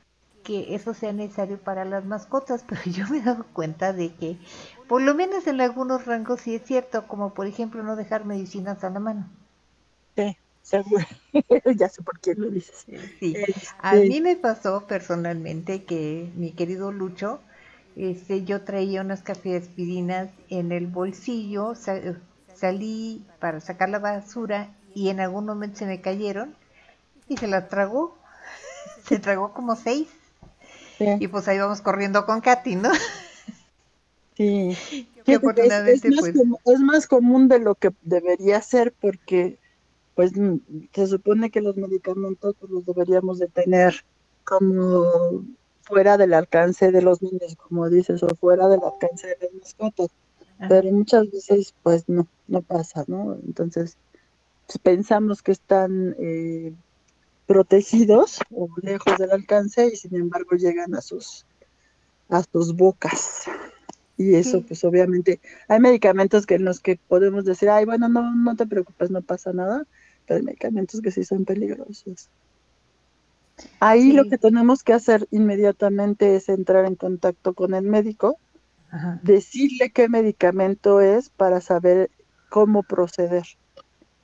[0.44, 4.38] que eso sea necesario para las mascotas, pero yo me he dado cuenta de que,
[4.88, 8.84] por lo menos en algunos rangos sí es cierto, como por ejemplo no dejar medicinas
[8.84, 9.30] a la mano.
[10.16, 11.06] Sí, seguro.
[11.78, 12.88] ya sé por quién lo dices.
[13.20, 13.40] Sí.
[13.48, 17.42] Este, A mí me pasó personalmente que mi querido Lucho,
[17.96, 22.02] este, yo traía unas cafeaspirinas en el bolsillo, sa-
[22.54, 26.56] salí para sacar la basura y en algún momento se me cayeron
[27.30, 28.18] y se las tragó.
[29.08, 30.10] Se tragó como seis.
[30.98, 31.06] sí.
[31.20, 32.92] Y pues ahí vamos corriendo con Katy, ¿no?
[34.36, 34.78] Sí,
[35.24, 36.36] Que es, es más pues
[36.66, 39.60] es más común de lo que debería ser porque
[40.16, 40.58] pues mm,
[40.94, 43.94] se supone que los medicamentos pues, los deberíamos de tener
[44.44, 45.44] como
[45.84, 50.08] fuera del alcance de los niños, como dices, o fuera del alcance de las mascotas,
[50.58, 50.68] Ajá.
[50.70, 53.38] pero muchas veces pues no, no pasa, ¿no?
[53.46, 53.98] Entonces
[54.68, 56.74] pues, pensamos que están eh,
[57.46, 61.46] protegidos o lejos del alcance y sin embargo llegan a sus
[62.30, 63.44] a sus bocas.
[64.18, 64.66] Y eso, Sí.
[64.68, 68.66] pues obviamente, hay medicamentos que en los que podemos decir, ay, bueno, no, no te
[68.66, 69.86] preocupes, no pasa nada,
[70.26, 72.30] pero hay medicamentos que sí son peligrosos.
[73.80, 78.38] Ahí lo que tenemos que hacer inmediatamente es entrar en contacto con el médico,
[78.92, 79.20] Ajá.
[79.24, 82.12] decirle qué medicamento es para saber
[82.50, 83.46] cómo proceder.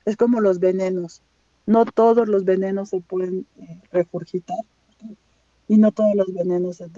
[0.04, 1.22] Es como los venenos.
[1.64, 4.58] No todos los venenos se pueden eh, regurgitar
[5.68, 6.88] y no todos los venenos, se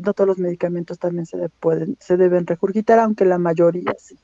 [0.00, 4.18] no todos los medicamentos también se de- pueden, se deben regurgitar, aunque la mayoría sí.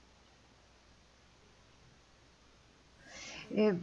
[3.51, 3.75] Eh,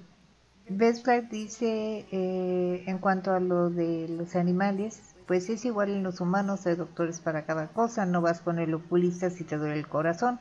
[0.77, 6.03] Best Black dice eh, en cuanto a lo de los animales, pues es igual en
[6.03, 9.75] los humanos, hay doctores para cada cosa, no vas con el oculista si te duele
[9.79, 10.39] el corazón.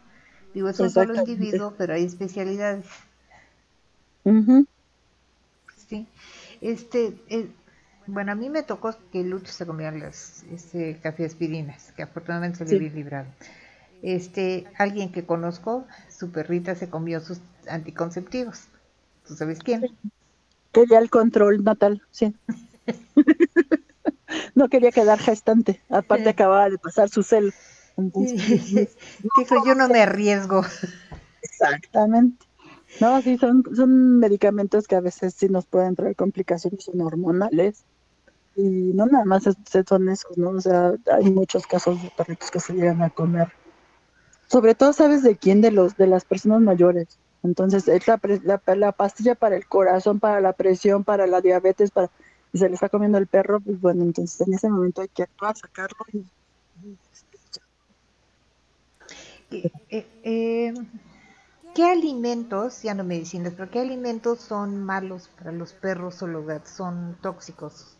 [0.54, 2.86] Digo, es un solo individuo, pero hay especialidades.
[4.24, 4.64] Ujú,
[5.88, 6.06] Sí.
[6.60, 7.50] Este, eh,
[8.06, 12.64] bueno, a mí me tocó que Lucho se comía las este, cafeaspirinas, que afortunadamente se
[12.64, 12.76] le Sí.
[12.76, 13.28] había librado.
[14.02, 18.68] Este, alguien que conozco, su perrita se comió sus anticonceptivos.
[19.26, 19.88] ¿Tú sabes quién?
[20.72, 22.34] Quería el control natal, sí.
[24.54, 27.52] no quería quedar gestante, aparte acababa de pasar su celo.
[27.96, 28.96] Entonces,
[29.38, 30.62] Dijo, yo no me arriesgo.
[31.42, 32.46] Exactamente.
[33.00, 37.84] No, sí, son, son medicamentos que a veces sí nos pueden traer complicaciones, son hormonales.
[38.56, 40.50] Y no nada más son esos, ¿no?
[40.50, 43.52] O sea, hay muchos casos de perritos que se llegan a comer.
[44.48, 45.60] Sobre todo, ¿sabes de quién?
[45.60, 47.18] De los de las personas mayores.
[47.42, 48.20] Entonces, es la,
[48.76, 52.10] la, pastilla para el corazón, para la presión, para la diabetes, para
[52.52, 55.22] y se le está comiendo el perro, pues bueno, entonces en ese momento hay que
[55.22, 56.24] actuar, sacarlo y...
[59.52, 60.74] Eh, eh,
[61.74, 66.46] ¿Qué alimentos, ya no medicinas, pero qué alimentos son malos para los perros o los
[66.46, 67.96] gatos, son tóxicos?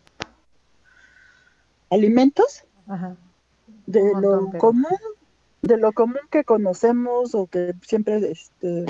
[1.89, 2.65] ¿Alimentos?
[2.87, 3.17] Ajá.
[3.87, 4.87] De lo común,
[5.63, 8.85] de lo común que conocemos o que siempre este,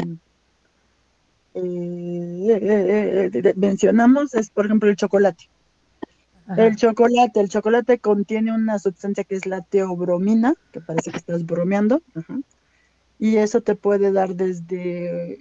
[1.55, 5.49] eh, eh, mencionamos es, por ejemplo, el chocolate.
[6.57, 11.47] El chocolate, el chocolate contiene una sustancia que es la teobromina, que parece que estás
[11.47, 12.03] bromeando,
[13.21, 15.39] y eso te puede dar desde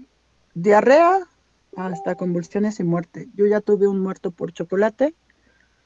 [0.53, 1.27] diarrea
[1.75, 3.27] hasta convulsiones y muerte.
[3.35, 5.15] Yo ya tuve un muerto por chocolate,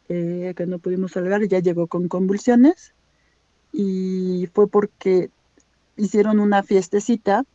[0.10, 2.94] eh, que no pudimos salvar, ya llegó con convulsiones,
[3.72, 5.30] y fue porque
[5.96, 7.46] hicieron una fiestecita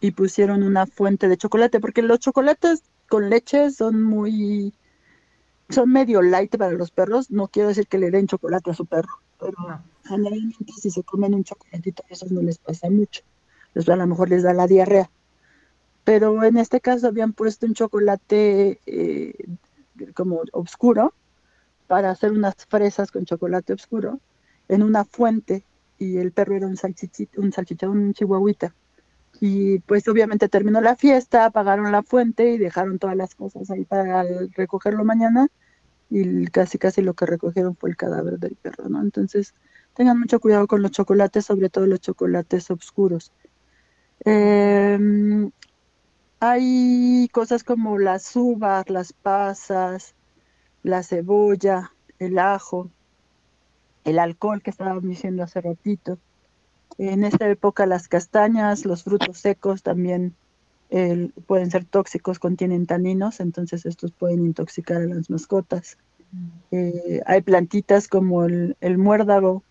[0.00, 4.72] y pusieron una fuente de chocolate, porque los chocolates con leche son muy,
[5.68, 7.30] son medio light para los perros.
[7.30, 9.56] No quiero decir que le den chocolate a su perro, pero
[10.04, 13.22] generalmente si se comen un chocolatito, eso no les pasa mucho.
[13.74, 15.10] Les, a lo mejor les da la diarrea.
[16.04, 19.34] Pero en este caso habían puesto un chocolate eh,
[20.14, 21.12] como oscuro
[21.86, 24.18] para hacer unas fresas con chocolate oscuro
[24.68, 25.64] en una fuente
[25.98, 28.74] y el perro era un salchichito, un salchichón, un chihuahuita.
[29.40, 33.84] Y pues obviamente terminó la fiesta, apagaron la fuente y dejaron todas las cosas ahí
[33.84, 35.48] para recogerlo mañana
[36.10, 39.00] y casi casi lo que recogieron fue el cadáver del perro, ¿no?
[39.00, 39.54] Entonces
[39.94, 43.32] tengan mucho cuidado con los chocolates, sobre todo los chocolates oscuros.
[44.24, 45.50] Em,
[46.40, 50.14] hay cosas como las uvas, las pasas,
[50.82, 52.90] la cebolla, el ajo,
[54.04, 56.18] el alcohol que estábamos diciendo hace ratito.
[57.08, 60.34] En esta época las castañas, los frutos secos también
[61.46, 65.96] pueden ser tóxicos, contienen taninos, entonces estos pueden intoxicar a las mascotas.
[66.32, 66.48] Mm.
[66.72, 69.62] Eh, hay plantitas como el, muérdago,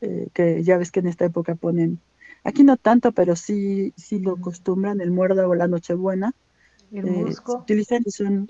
[0.00, 2.00] eh, que ya ves que en esta época ponen,
[2.44, 6.34] aquí no tanto, pero sí, sí lo acostumbran, el muérdago, la nochebuena.
[6.90, 7.58] El eh, musgo.
[7.58, 8.48] utilizan son,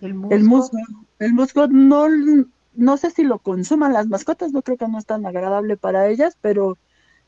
[0.00, 0.78] El musgo.
[1.18, 2.06] El musgo, no,
[2.74, 6.08] no sé si lo consuman las mascotas, no creo que no es tan agradable para
[6.08, 6.78] ellas, pero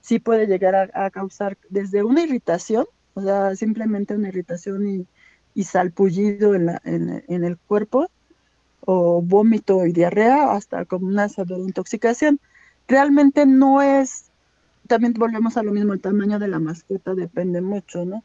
[0.04, 5.06] sí puede llegar a, causar desde una irritación, o sea, simplemente una irritación y,
[5.54, 8.10] y salpullido en, la, en, el cuerpo,
[8.80, 12.38] o vómito y diarrea, hasta como una intoxicación.
[12.86, 14.26] Realmente no es,
[14.88, 18.22] también volvemos a lo mismo, el tamaño de la mascota depende mucho, ¿no?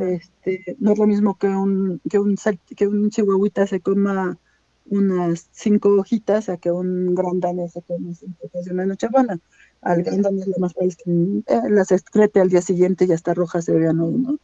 [0.00, 2.36] Este, no es lo mismo que un, que un,
[2.76, 4.36] que un chihuahuita se coma
[4.84, 9.08] unas cinco hojitas a que un gran danés se coma cinco hojitas de una noche
[9.08, 9.40] buena
[9.82, 13.60] al gran lo más probable que eh, las excrete al día siguiente y hasta roja
[13.60, 14.38] se vean hoy, ¿no?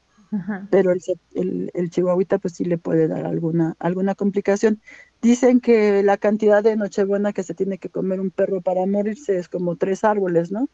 [0.71, 1.01] Pero el,
[1.35, 4.79] el, el, chihuahuita pues sí le puede dar alguna, alguna complicación.
[5.23, 9.39] Dicen que la cantidad de nochebuena que se tiene que comer un perro para morirse
[9.39, 10.69] es como tres árboles, ¿no?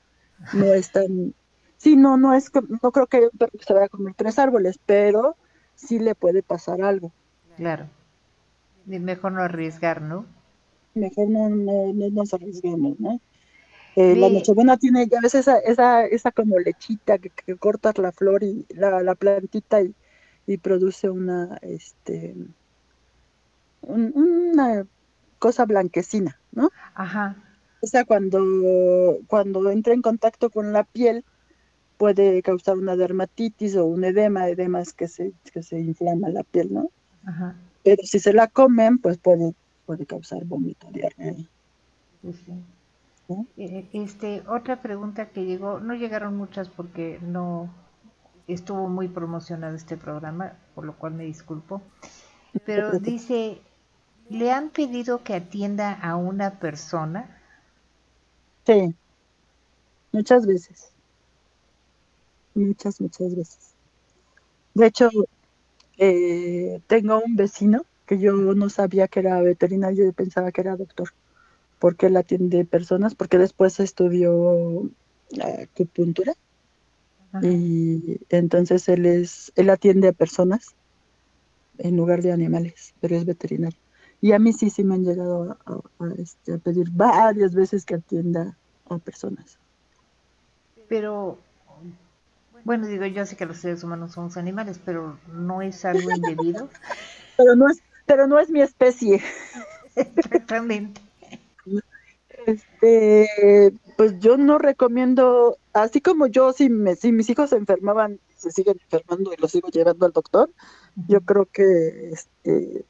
[0.55, 1.35] No es tan...
[1.77, 2.51] Sí, no, no es,
[2.83, 5.37] no creo que un perro se vaya a comer tres árboles, pero
[5.77, 7.13] sí le puede pasar algo.
[7.57, 7.87] Claro.
[8.87, 10.27] Mejor no arriesgar, ¿no?
[10.95, 13.21] Mejor no, no, no nos arriesguemos, ¿no?
[13.97, 18.43] Eh, La nochebuena tiene ya ves esa, esa, esa como lechita que, cortas la flor
[18.43, 19.95] y la, la plantita y,
[20.47, 22.35] y, produce una, este,
[23.83, 24.87] una
[25.39, 26.71] cosa blanquecina, ¿no?
[26.95, 27.37] Ajá.
[27.81, 31.25] O sea, cuando, cuando entra en contacto con la piel
[31.97, 36.73] puede causar una dermatitis o un edema, edemas que se, que se inflama la piel,
[36.73, 36.91] ¿no?
[37.25, 37.55] Ajá.
[37.85, 39.55] Pero si se la comen, pues puede,
[39.87, 41.35] puede causar vómito, diarrea.
[41.35, 42.53] Sí, sí.
[43.57, 47.71] Eh, este, otra pregunta que llegó, no llegaron muchas porque no
[48.47, 51.81] estuvo muy promocionado este programa, por lo cual me disculpo,
[52.67, 53.59] pero dice,
[54.29, 57.39] ¿le han pedido que atienda a una persona?
[58.67, 58.95] Sí,
[60.13, 60.93] muchas veces.
[62.55, 63.75] Muchas, muchas veces.
[64.75, 65.09] De hecho,
[65.99, 70.77] eh, tengo un vecino que yo no sabía que era veterinario, yo pensaba que era
[70.77, 71.09] doctor
[71.85, 74.91] porque él atiende personas, porque después estudió
[75.39, 76.33] acupuntura
[77.43, 80.75] y entonces él es, él atiende a personas
[81.77, 83.79] en lugar de animales, pero es veterinario.
[84.23, 85.83] Y a mí sí, sí me han llegado a,
[86.17, 88.57] este, pedir varias veces que atienda
[88.89, 89.59] a personas.
[90.89, 91.37] Pero,
[92.65, 96.71] bueno, digo, yo sé que los seres humanos somos animales, pero no es algo indebido.
[97.37, 99.21] pero no es, pero no es mi especie.
[99.97, 101.03] Exactamente.
[102.47, 108.21] Este, pues yo no recomiendo, así como yo, si, me, si mis hijos se enfermaban,
[108.37, 110.51] se siguen enfermando y los sigo llevando al doctor,
[111.09, 112.85] yo creo que este,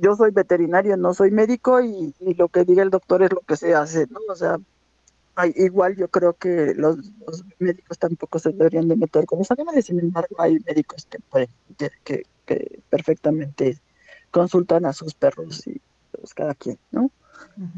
[0.00, 3.40] yo soy veterinario, no soy médico y, y lo que diga el doctor es lo
[3.40, 4.20] que se hace, ¿no?
[4.28, 4.58] O sea,
[5.36, 9.50] hay- igual yo creo que los, los médicos tampoco se deberían de meter con los
[9.52, 13.78] animales, sin embargo hay médicos que pueden, que, que, que perfectamente
[14.32, 15.80] consultan a sus perros y
[16.12, 17.10] pues cada quien, ¿no?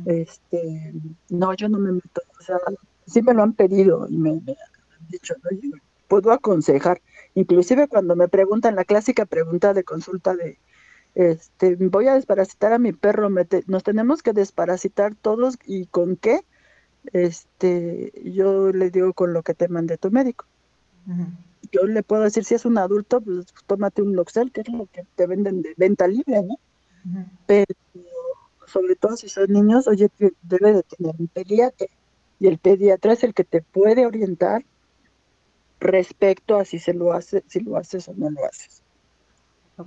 [0.06, 0.92] Este,
[1.30, 2.58] no, yo no me meto, o sea,
[3.06, 5.50] sí me lo han pedido y me, me han dicho, ¿no?
[5.58, 5.70] Yo
[6.08, 7.00] puedo aconsejar,
[7.34, 10.58] inclusive cuando me preguntan la clásica pregunta de consulta de,
[11.14, 16.16] este, voy a desparasitar a mi perro, te- nos tenemos que desparasitar todos y con
[16.16, 16.40] qué,
[17.12, 20.46] este, yo le digo con lo que te mande tu médico.
[21.70, 24.86] Yo le puedo decir, si es un adulto, pues tómate un Loxel, que es lo
[24.86, 26.56] que te venden de venta libre, ¿no?
[27.46, 27.64] Pero
[28.72, 30.08] sobre todo si son niños, oye,
[30.42, 31.86] debe de tener un pediatra
[32.38, 34.64] y el pediatra es el que te puede orientar
[35.80, 38.82] respecto a si se lo hace, si lo haces o no lo haces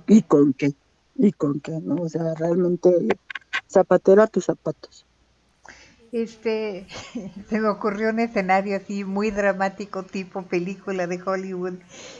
[0.06, 0.74] y con qué
[1.14, 1.94] y con qué, ¿no?
[1.96, 2.90] O sea, realmente
[3.68, 5.06] zapatero a tus zapatos.
[6.12, 6.86] Este,
[7.48, 11.74] se me ocurrió un escenario así muy dramático, tipo película de Hollywood.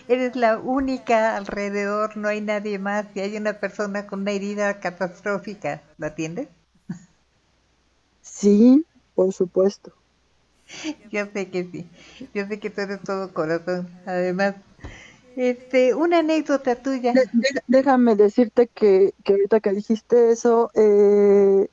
[0.08, 4.80] Eres la única alrededor, no hay nadie más y hay una persona con una herida
[4.80, 5.82] catastrófica.
[5.98, 6.48] ¿La atiendes?
[8.26, 8.84] Sí,
[9.14, 9.92] por supuesto.
[11.10, 11.86] Yo sé que sí.
[12.34, 13.88] Yo sé que tú eres todo corazón.
[14.06, 14.56] Además,
[15.36, 17.12] este, una anécdota tuya.
[17.12, 21.68] De- de- déjame decirte que, que ahorita que dijiste eso, eh,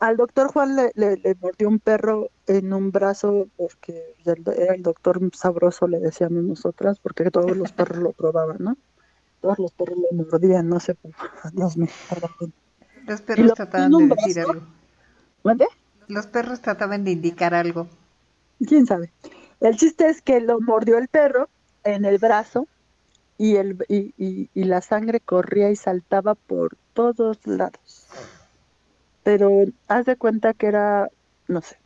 [0.00, 4.82] al doctor Juan le, le- le mordió un perro en un brazo porque era el
[4.82, 8.76] doctor sabroso, le decíamos nosotras, porque todos los perros lo probaban, ¿no?
[9.40, 10.96] Todos los perros lo mordían, no sé,
[11.54, 12.52] Dios mío, perdón.
[13.06, 14.62] Los perros trataban de decir algo.
[15.44, 15.66] ¿Mande?
[16.06, 17.88] Los perros trataban de indicar algo.
[18.66, 19.12] ¿Quién sabe?
[19.60, 21.50] El chiste es que lo mordió el perro
[21.84, 22.68] en el brazo
[23.38, 28.08] y, el, y, y- y la sangre corría y saltaba por todos lados.
[29.24, 29.50] Pero
[29.88, 31.08] haz de cuenta que era,
[31.48, 31.76] no sé,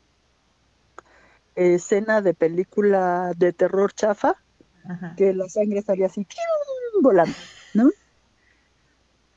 [1.54, 4.34] escena de película de terror chafa,
[4.84, 5.14] Ajá.
[5.16, 6.26] que la sangre salía así
[7.02, 7.38] volando,
[7.74, 7.90] ¿no?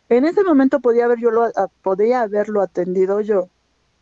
[0.10, 1.50] En ese momento podía haber yo lo,
[1.82, 3.50] podía haberlo atendido yo,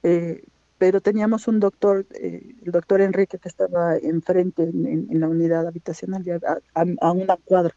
[0.04, 0.44] eh,
[0.78, 5.28] pero teníamos un doctor, eh, el doctor Enrique, que estaba enfrente en, en- en la
[5.28, 6.40] unidad habitacional, ya
[6.76, 7.76] a, a- una cuadra.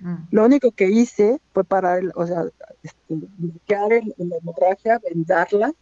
[0.00, 0.16] Mm.
[0.32, 2.44] Lo único que hice fue parar, el, o sea,
[2.82, 2.98] este,
[3.38, 5.72] bloquear el- la hemorragia, vendarla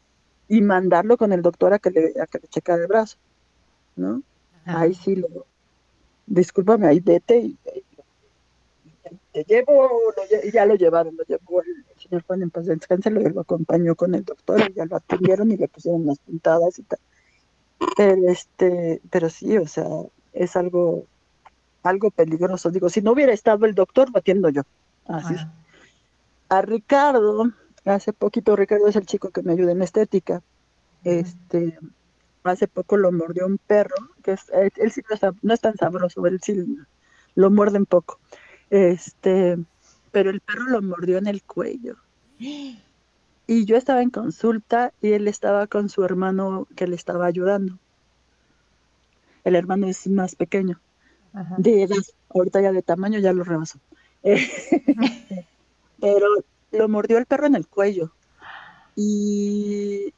[0.48, 3.16] y mandarlo con el doctor a que le, a que le checara el brazo,
[3.96, 4.22] ¿no?
[4.64, 4.80] Ajá.
[4.82, 5.46] Ahí sí lo,
[6.26, 7.84] discúlpame, ahí vete y, y-
[8.84, 13.11] y te llevo, lo ya lo llevaron, lo llevó el señor Juan en paz descanse,
[13.11, 16.78] lo, lo acompañó con el doctor y ya lo atendieron y le pusieron las puntadas
[16.78, 16.99] y tal.
[17.97, 19.87] Pero este, pero sí, o sea,
[20.32, 21.07] es algo,
[21.82, 22.70] algo peligroso.
[22.70, 24.62] Digo, si no hubiera estado el doctor, lo atiendo yo.
[25.07, 25.41] Así es.
[25.41, 25.55] Ajá.
[26.51, 27.53] A Ricardo,
[27.85, 30.43] hace poquito, Ricardo es el chico que me ayuda en estética.
[31.05, 31.78] Este,
[32.43, 35.61] hace poco lo mordió un perro, que es, él, él sí no, es, no es
[35.61, 36.66] tan sabroso, él sí
[37.37, 38.19] lo muerde un poco.
[38.69, 39.59] Este,
[40.12, 41.97] pero el perro lo mordió en el cuello.
[42.39, 47.78] Y yo estaba en consulta y él estaba con su hermano que le estaba ayudando.
[49.45, 50.81] El hermano es más pequeño,
[51.32, 51.57] Ajá.
[51.59, 51.97] de edad,
[52.28, 53.78] ahorita ya de tamaño ya lo rebasó.
[54.23, 54.47] Eh,
[56.01, 56.27] pero
[56.73, 58.12] lo mordió el perro en el cuello.
[58.97, 60.12] Y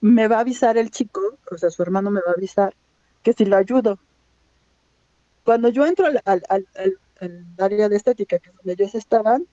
[0.00, 1.20] me va a avisar el chico,
[1.50, 2.74] o sea, su hermano me va a avisar
[3.22, 3.98] que si lo ayudo.
[5.44, 8.94] Cuando yo entro al, al- al- al- al área de estética, que es donde ellos
[8.94, 9.46] estaban,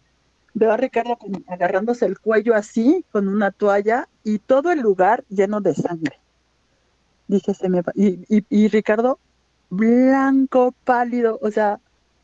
[0.53, 5.23] veo a Ricardo como agarrándose el cuello así, con una toalla, y todo el lugar
[5.29, 6.19] lleno de sangre.
[7.27, 7.91] Dije, se me va.
[7.95, 9.19] Y, y, y Ricardo,
[9.69, 11.79] blanco, pálido, o sea,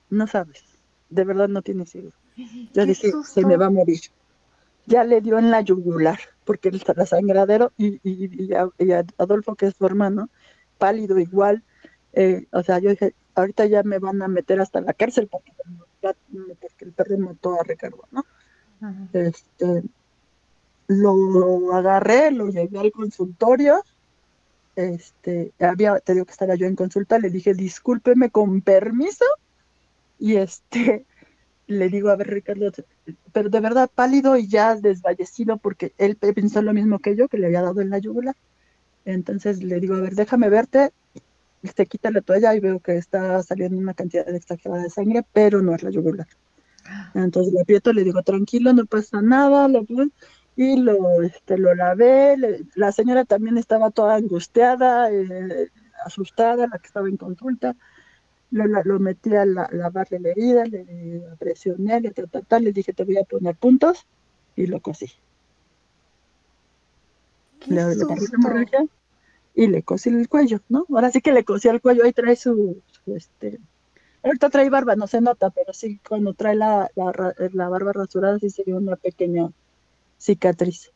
[0.09, 0.63] no sabes,
[1.09, 2.11] de verdad no tienes idea.
[2.37, 3.33] Yo ¡Qué dije, susto!
[3.33, 3.99] se me va a morir.
[4.87, 9.75] Ya le dio en la yugular, porque el sangradero, y, y, y Adolfo, que es
[9.75, 10.29] su hermano,
[10.77, 11.63] pálido igual,
[12.13, 15.51] eh, o sea, yo dije, ahorita ya me van a meter hasta la cárcel porque,
[16.79, 18.25] el perro mató a Ricardo, ¿no?
[18.81, 19.07] Ajá.
[19.13, 19.83] Este,
[20.87, 23.83] lo agarré, lo llevé al consultorio,
[24.75, 29.25] este, había, te digo que estaba yo en consulta, le dije, discúlpeme con permiso,
[30.19, 31.05] y este,
[31.67, 32.71] le digo, a ver, Ricardo,
[33.31, 37.37] pero de verdad pálido y ya desvallecido, porque él pensó lo mismo que yo, que
[37.37, 38.35] le había dado en la yugular.
[39.03, 40.91] Entonces le digo, a ver, déjame verte,
[41.63, 45.61] se quita la toalla y veo que está saliendo una cantidad exagerada de sangre, pero
[45.61, 46.27] no es la yugular.
[47.13, 49.85] Entonces le aprieto, le digo, tranquilo, no pasa nada, lo,
[50.55, 52.35] y lo, este, lo lavé.
[52.75, 55.69] la señora también estaba toda angustiada, eh,
[56.05, 57.75] asustada, la que estaba en consulta.
[58.49, 62.13] Lo, lo metí a la, lavarle la herida, le presioné, le,
[62.59, 64.05] le dije, te voy a poner puntos
[64.55, 65.09] y lo cosí.
[67.67, 68.05] Le, le
[69.53, 70.85] y le cosí el cuello, ¿no?
[70.89, 73.59] Ahora sí que le cosí el cuello, ahí trae su, este,
[74.23, 78.39] ahorita trae barba, no se nota, pero sí cuando trae la, la, la barba rasurada
[78.39, 79.51] sí se ve una pequeña
[80.17, 80.91] cicatriz.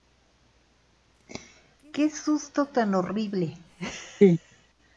[1.92, 3.58] Qué susto tan horrible.
[4.20, 4.40] Sí,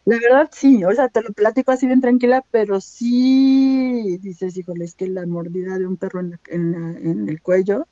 [0.05, 4.85] la verdad sí, o sea, te lo platico así bien tranquila, pero sí dices, híjole,
[4.85, 7.86] es que la mordida de un perro en, en, el cuello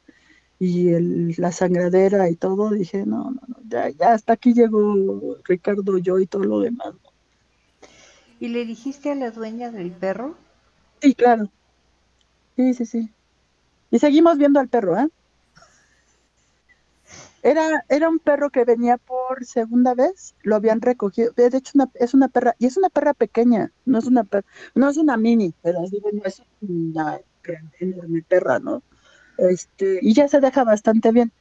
[0.59, 5.37] y el, la sangradera y todo, dije, no, no, no, ya, ya hasta aquí llegó
[5.45, 6.95] Ricardo, yo y todo lo demás.
[8.41, 10.35] ¿Y le dijiste a la dueña del perro?
[11.01, 11.51] Sí, claro.
[12.57, 13.11] Sí, sí, sí.
[13.91, 15.09] Y seguimos viendo al perro, ¿eh?
[17.43, 21.89] Era, era un perro que venía por segunda vez, lo habían recogido, de hecho una,
[21.95, 25.17] es una perra, y es una perra pequeña, no es una perra, no es una
[25.17, 27.21] mini, pero no es una
[27.79, 28.83] enorme perra, ¿no?
[29.39, 31.33] Este, y ya se deja bastante bien.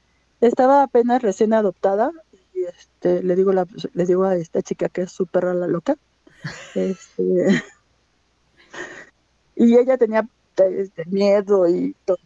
[0.41, 2.11] Estaba apenas recién adoptada,
[2.53, 5.67] y este, le digo la, le digo a esta chica que es su perra la
[5.67, 5.97] loca,
[6.76, 7.63] este,
[9.55, 10.27] y ella tenía
[10.57, 12.17] este, miedo y todo,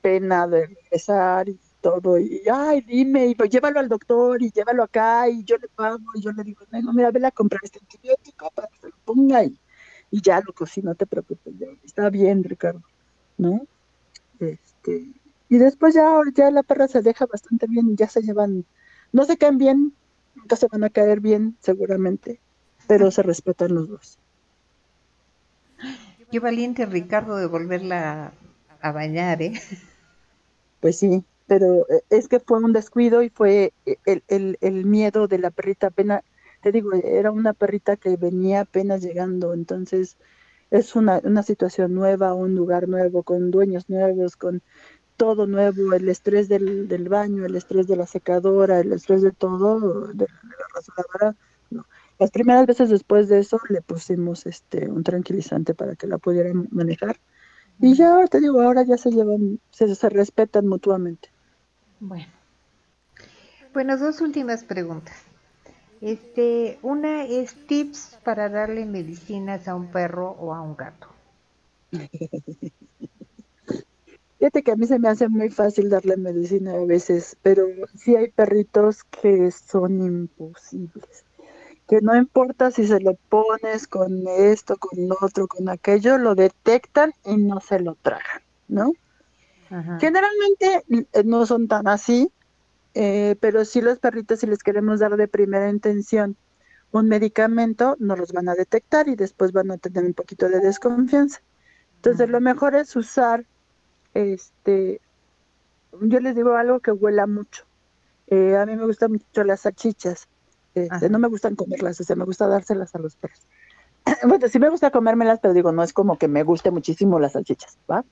[0.00, 4.82] pena de regresar y todo, y ay, dime, y pues llévalo al doctor, y llévalo
[4.82, 7.78] acá, y yo le pago, y yo le digo, no, mira, vele a comprar este
[7.78, 9.58] antibiótico para que se lo ponga, y,
[10.10, 11.54] ya lo cocino, no te preocupes,
[11.84, 12.82] está bien, Ricardo,
[13.38, 13.66] ¿no?
[14.40, 15.06] Este,
[15.48, 18.64] y después ya, ya la perra se deja bastante bien, ya se llevan,
[19.12, 19.92] no se caen bien,
[20.34, 22.40] nunca se van a caer bien, seguramente,
[22.86, 24.18] pero se respetan los dos.
[26.30, 28.32] Qué valiente Ricardo de volverla
[28.80, 29.60] a bañar, ¿eh?
[30.80, 34.86] Pues sí, pero eh, es que fue un descuido y fue eh, el, el, el
[34.86, 36.22] miedo de la perrita apenas,
[36.62, 40.16] te digo, era una perrita que venía apenas llegando, entonces
[40.70, 44.62] es una, una situación nueva, un lugar nuevo, con dueños nuevos, con
[45.16, 49.32] todo nuevo, el estrés del, del baño, el estrés de la secadora, el estrés de
[49.32, 51.36] todo, de, la rasuradora,
[51.70, 51.84] no.
[52.18, 56.68] Las primeras veces después de eso le pusimos este un tranquilizante para que la pudieran
[56.70, 57.18] manejar.
[57.80, 61.30] Y ya te digo, ahora ya se llevan, se, se respetan mutuamente.
[61.98, 62.26] Bueno.
[63.72, 65.29] Bueno, dos últimas preguntas.
[66.00, 71.08] Este, una es tips para darle medicinas a un perro o a un gato.
[74.38, 78.16] Fíjate que a mí se me hace muy fácil darle medicina a veces, pero sí
[78.16, 81.26] hay perritos que son imposibles.
[81.86, 86.34] Que no importa si se lo pones con esto, con lo otro, con aquello, lo
[86.34, 88.92] detectan y no se lo tragan, ¿no?
[90.00, 92.32] Generalmente eh, no son tan así,
[92.94, 96.36] eh, pero sí los perritos si les queremos dar de primera intención
[96.92, 100.60] un medicamento, no los van a detectar y después van a tener un poquito de
[100.60, 101.40] desconfianza.
[101.96, 103.44] Entonces lo mejor es usar,
[104.14, 105.00] este,
[106.00, 107.64] yo les digo algo que huela mucho.
[108.26, 110.28] Eh, a mí me gustan mucho las salchichas.
[110.74, 113.46] Este, no me gustan comerlas, o sea, me gusta dárselas a los perros.
[114.26, 117.32] bueno, sí me gusta comérmelas, pero digo, no es como que me guste muchísimo las
[117.32, 118.04] salchichas, ¿va?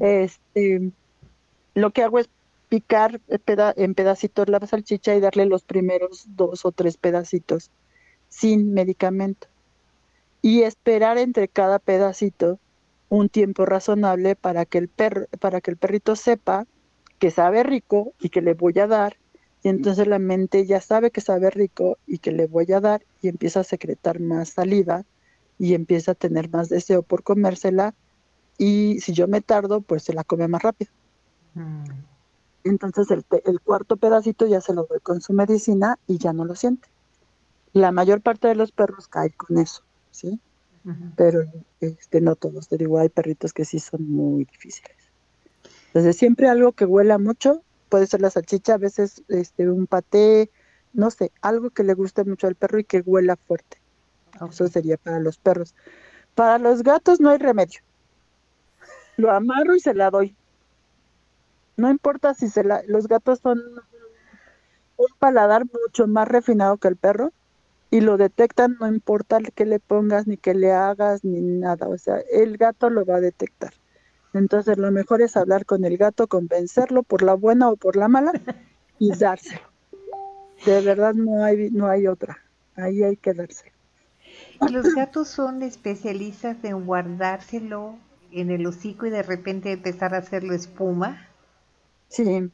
[0.00, 0.92] Este,
[1.74, 2.30] lo que hago es
[2.68, 7.70] picar en pedacitos la salchicha y darle los primeros dos o tres pedacitos
[8.28, 9.48] sin medicamento.
[10.42, 12.58] Y esperar entre cada pedacito
[13.08, 16.66] un tiempo razonable para que el perro, para que el perrito sepa
[17.18, 19.16] que sabe rico y que le voy a dar.
[19.62, 23.02] Y entonces la mente ya sabe que sabe rico y que le voy a dar
[23.22, 25.04] y empieza a secretar más saliva
[25.58, 27.94] y empieza a tener más deseo por comérsela
[28.56, 30.90] y si yo me tardo, pues se la come más rápido.
[31.54, 31.84] Mm.
[32.68, 36.44] Entonces el, el, cuarto pedacito ya se lo doy con su medicina y ya no
[36.44, 36.88] lo siente.
[37.72, 40.40] La mayor parte de los perros cae con eso, ¿sí?
[41.16, 41.42] Pero
[41.80, 44.96] este, no todos, te digo, hay perritos que sí son muy difíciles.
[45.88, 50.50] Entonces siempre algo que huela mucho, puede ser la salchicha, a veces este, un paté,
[50.94, 53.82] no sé, algo que le guste mucho al perro y que huela fuerte.
[54.48, 55.74] Eso sería para los perros.
[56.34, 57.80] Para los gatos no hay remedio
[59.18, 60.34] lo amarro y se la doy.
[61.78, 63.58] No importa si se la, los gatos son
[64.96, 67.32] un paladar mucho más refinado que el perro
[67.90, 71.96] y lo detectan, no importa que le pongas ni que le hagas ni nada, o
[71.96, 73.72] sea, el gato lo va a detectar.
[74.34, 78.08] Entonces lo mejor es hablar con el gato, convencerlo por la buena o por la
[78.08, 78.32] mala
[78.98, 79.62] y dárselo.
[80.66, 82.38] De verdad no hay no hay otra.
[82.74, 83.72] Ahí hay que dárselo.
[84.68, 87.96] ¿Y los gatos son especialistas en guardárselo
[88.32, 91.27] en el hocico y de repente empezar a hacerlo espuma.
[92.08, 92.50] Sí.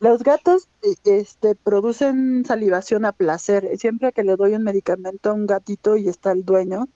[0.00, 3.78] Los gatos e- este, producen salivación a placer.
[3.78, 6.88] Siempre que le doy un medicamento a un gatito y está el dueño,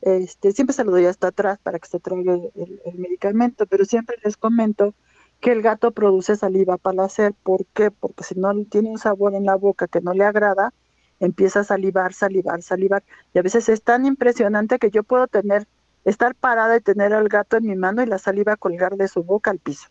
[0.00, 4.16] este, siempre se lo doy hasta atrás para que se trague el, medicamento, pero siempre
[4.24, 4.94] les comento
[5.40, 7.34] que el gato produce saliva a placer.
[7.42, 7.90] ¿Por qué?
[7.90, 10.72] Porque si no tiene un sabor en la boca que no le agrada,
[11.20, 13.02] empieza a salivar, salivar, salivar.
[13.34, 15.66] Y a veces es tan impresionante que yo puedo tener,
[16.04, 19.24] estar parada y tener al gato en mi mano y la saliva colgar de su
[19.24, 19.88] boca al piso.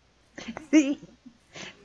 [0.71, 0.99] Sí.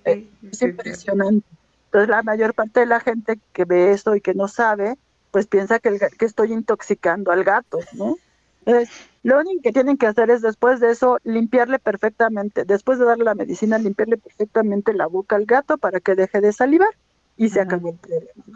[0.05, 1.47] Eh, Es impresionante.
[1.87, 4.97] Entonces la mayor parte de la gente que ve eso y que no sabe,
[5.31, 8.17] pues piensa que, el que estoy intoxicando al gato, ¿no?
[8.65, 8.91] Entonces,
[9.23, 13.25] lo único que tienen que hacer es después de eso limpiarle perfectamente, después de darle
[13.25, 16.91] la medicina, limpiarle perfectamente la boca al gato para que deje de salivar
[17.37, 17.69] y se Ajá.
[17.69, 18.45] acabó el problema.
[18.47, 18.55] ¿no?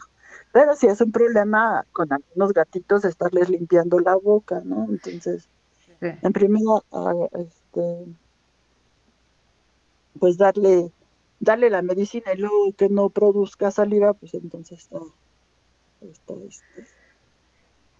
[0.52, 4.86] Pero sí es un problema con algunos gatitos estarles limpiando la boca, ¿no?
[4.88, 5.48] Entonces,
[6.00, 6.08] Sí.
[6.22, 8.06] en primera, ah, este,
[10.18, 10.92] pues darle,
[11.44, 14.98] darle la medicina y luego que no produzca saliva, pues entonces está,
[16.00, 16.84] está, este,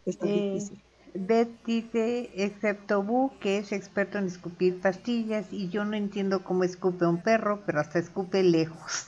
[0.07, 0.83] está Eh, difícil.
[1.15, 6.65] Beth dice, excepto Bu, que es experto en escupir pastillas, y yo no entiendo cómo
[6.65, 9.07] escupe un perro, pero hasta escupe lejos.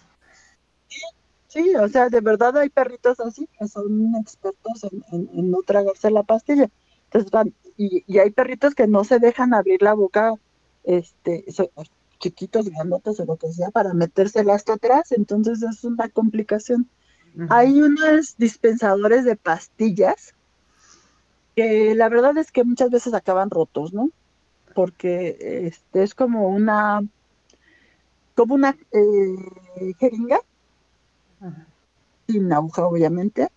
[1.49, 5.59] Sí, o sea, de verdad hay perritos así que son expertos en, en- en no
[5.63, 6.69] tragarse la pastilla.
[7.05, 10.35] Entonces van, y, y hay perritos que no se dejan abrir la boca,
[10.83, 11.45] este,
[12.19, 16.89] chiquitos, grandotes o lo que sea, para metérsela hasta atrás, entonces es una complicación.
[17.51, 20.35] Hay unos dispensadores de pastillas
[21.55, 24.11] que la verdad es que muchas veces acaban rotos, ¿no?
[24.75, 25.37] Porque
[25.67, 27.03] este es como una,
[28.35, 30.41] como una eh, jeringa
[32.27, 33.49] sin aguja, obviamente,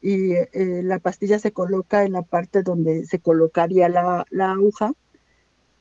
[0.00, 4.92] y eh, la pastilla se coloca en la parte donde se colocaría la, la aguja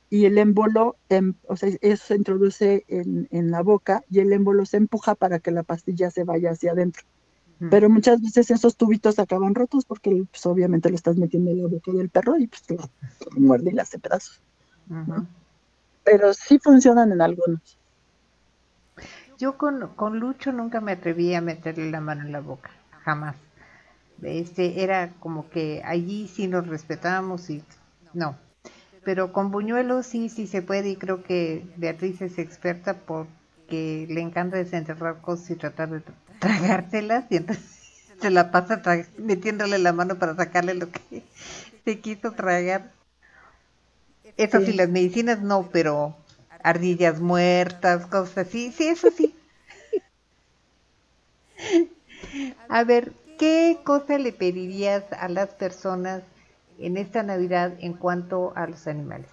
[0.10, 4.32] y el émbolo, em- o sea, eso se introduce en, en la boca y el
[4.32, 7.04] émbolo se empuja para que la pastilla se vaya hacia adentro.
[7.72, 11.68] Pero muchas veces esos tubitos acaban rotos porque pues, obviamente lo estás metiendo en la
[11.68, 12.88] boca del perro y pues lo,
[13.32, 14.42] muerde y le hace pedazos.
[16.04, 17.80] Pero sí funcionan en algunos.
[19.40, 22.70] Yo con, con Lucho nunca me atreví a meterle la mano en la boca,
[23.04, 23.36] jamás.
[24.22, 27.64] Este era como que allí sí nos respetábamos y
[28.14, 28.38] no.
[29.08, 34.22] Pero con Buñuelos sí, sí se puede y creo que Beatriz es experta porque le
[34.22, 37.66] encanta desenterrar cosas y tratar de tra- tragárselas y entonces
[38.20, 41.24] se la pasa tra- metiéndole la mano para sacarle lo que
[41.86, 42.92] se quiso tragar.
[44.38, 44.74] Eso sí, Sí.
[44.74, 46.16] las medicinas no, pero
[46.64, 49.36] ardillas muertas, cosas así, sí, eso sí.
[52.70, 56.24] A ver, ¿qué cosa le pedirías a las personas
[56.80, 59.30] en esta Navidad en cuanto a los animales?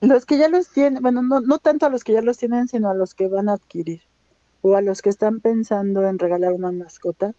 [0.00, 2.68] Los que ya los tienen, bueno, no, no tanto a los que ya los tienen,
[2.68, 4.02] sino a los que van a adquirir
[4.60, 7.34] o a los que están pensando en regalar una mascota,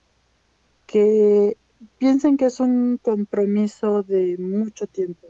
[0.86, 1.58] que
[1.98, 5.28] piensen que es un compromiso de mucho tiempo,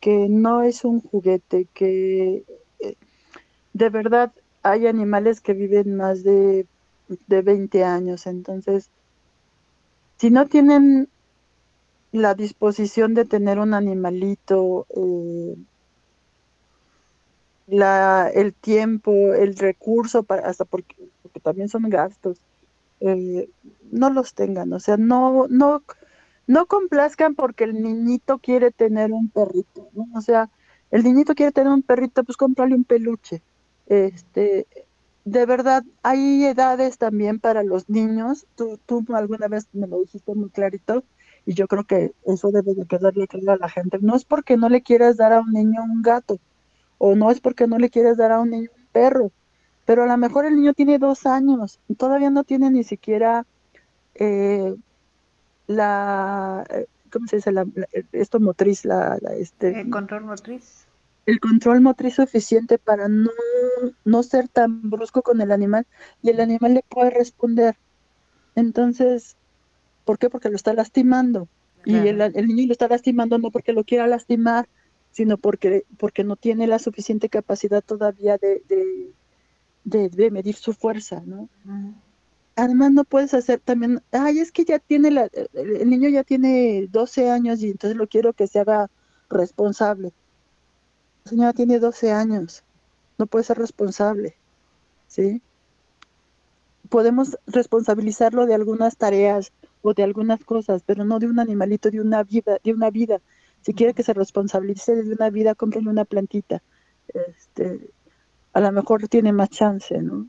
[0.00, 2.44] que no es un juguete, que
[2.80, 2.96] eh,
[3.72, 6.66] de verdad hay animales que viven más de,
[7.26, 8.90] de 20 años, entonces,
[10.20, 11.08] si no tienen
[12.12, 15.56] la disposición de tener un animalito, eh,
[17.68, 22.38] la, el tiempo, el recurso, para, hasta porque, porque también son gastos,
[23.00, 23.48] eh,
[23.92, 25.82] no los tengan, o sea, no, no,
[26.46, 30.06] no complazcan porque el niñito quiere tener un perrito, ¿no?
[30.14, 30.50] O sea,
[30.90, 33.42] el niñito quiere tener un perrito, pues cómprale un peluche.
[33.86, 34.66] Este,
[35.24, 38.46] de verdad, hay edades también para los niños.
[38.54, 41.04] Tú, tú alguna vez me lo dijiste muy clarito
[41.44, 43.98] y yo creo que eso debe de quedarle claro a la gente.
[44.00, 46.38] No es porque no le quieras dar a un niño un gato
[46.98, 49.32] o no es porque no le quieres dar a un niño un perro,
[49.84, 53.46] pero a lo mejor el niño tiene dos años y todavía no tiene ni siquiera
[54.14, 54.74] eh,
[55.66, 57.52] la, eh, ¿cómo se dice?
[57.52, 60.86] La, la- esto motriz, la, este, ¿El control motriz?
[61.30, 63.30] El control motriz suficiente para no,
[64.04, 65.86] no ser tan brusco con el animal
[66.22, 67.76] y el animal le puede responder.
[68.56, 69.36] Entonces,
[70.04, 70.28] ¿por qué?
[70.28, 71.46] Porque lo está lastimando.
[71.84, 74.68] Y el, niño lo está lastimando no porque lo quiera lastimar,
[75.12, 79.12] sino porque, porque no tiene la suficiente capacidad todavía de, de,
[79.84, 81.48] de, de medir su fuerza, ¿no?
[82.56, 86.24] Además no puedes hacer también, ay, es que ya tiene la, el el niño ya
[86.24, 88.90] tiene 12 años y entonces lo quiero que se haga
[89.30, 90.12] responsable.
[91.24, 92.64] Señora tiene 12 años,
[93.18, 94.36] no puede ser responsable,
[95.06, 95.42] ¿sí?
[96.88, 99.52] Podemos responsabilizarlo de algunas tareas
[99.82, 103.20] o de algunas cosas, pero no de un animalito, de una vida, de una vida.
[103.62, 106.62] Si quiere que se responsabilice de una vida, cómprenle una plantita.
[107.08, 107.90] Este,
[108.52, 110.26] a lo mejor tiene más chance, ¿no?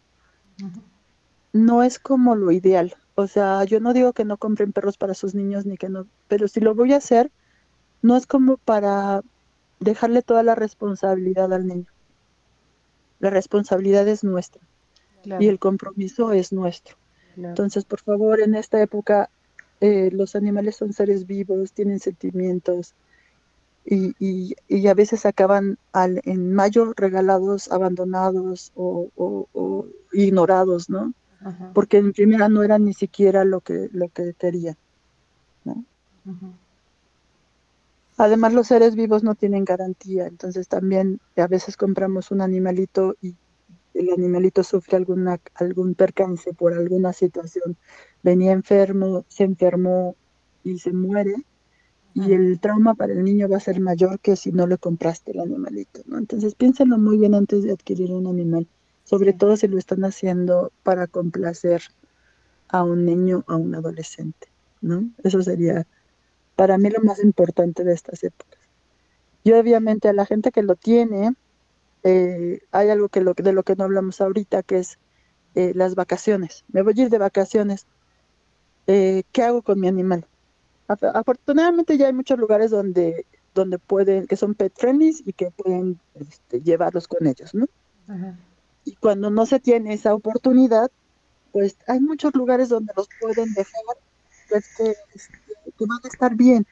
[1.54, 2.96] No es como lo ideal.
[3.16, 6.08] O sea, yo no digo que no compren perros para sus niños ni que no,
[6.28, 7.32] pero si lo voy a hacer,
[8.02, 9.22] no es como para
[9.82, 11.88] dejarle toda la responsabilidad al niño.
[13.20, 14.62] La responsabilidad es nuestra
[15.26, 16.96] y el compromiso es nuestro.
[17.36, 19.30] Entonces, por favor, en esta época
[19.80, 22.94] eh, los animales son seres vivos, tienen sentimientos
[23.84, 31.14] y, y, a veces acaban al, en mayo regalados, abandonados o, ignorados, ¿no?
[31.74, 34.78] Porque en primera no era ni siquiera lo que, lo que querían,
[35.66, 35.84] ¿no?
[38.22, 43.36] Además, los seres vivos no tienen garantía, entonces también a veces compramos un animalito y
[43.96, 47.78] el animalito sufre alguna, algún percance por alguna situación.
[48.22, 50.16] Venía enfermo, se enfermó
[50.64, 51.34] y se muere,
[52.14, 55.32] y el trauma para el niño va a ser mayor que si no le compraste
[55.32, 56.20] el animalito, ¿no?
[56.20, 58.68] Entonces piénsenlo muy bien antes de adquirir un animal,
[59.04, 61.82] sobre todo si lo están haciendo para complacer
[62.68, 64.48] a un niño o a un adolescente,
[64.80, 65.10] ¿no?
[65.24, 65.88] Eso sería
[66.56, 68.60] para mí lo más importante de estas épocas.
[69.44, 71.34] Y obviamente a la gente que lo tiene,
[72.04, 75.00] eh, hay algo que lo, de lo que no hablamos ahorita, que es
[75.56, 76.64] eh, las vacaciones.
[76.72, 77.86] Me voy a ir de vacaciones.
[78.88, 80.26] Eh, ¿Qué hago con mi animal?
[80.88, 86.00] Afortunadamente ya hay muchos lugares donde, donde pueden, que son pet friendly y que pueden
[86.16, 87.66] este, llevarlos con ellos, ¿no?
[88.84, 90.92] Y cuando no se tiene esa oportunidad,
[91.54, 93.82] pues hay muchos lugares donde los pueden dejar
[94.50, 94.94] pues, que,
[95.66, 96.66] que van a estar bien.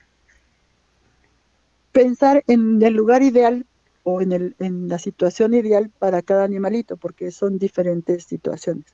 [1.92, 3.66] Pensar en el lugar ideal
[4.04, 8.86] o en, el, en la situación ideal para cada animalito, porque son diferentes situaciones.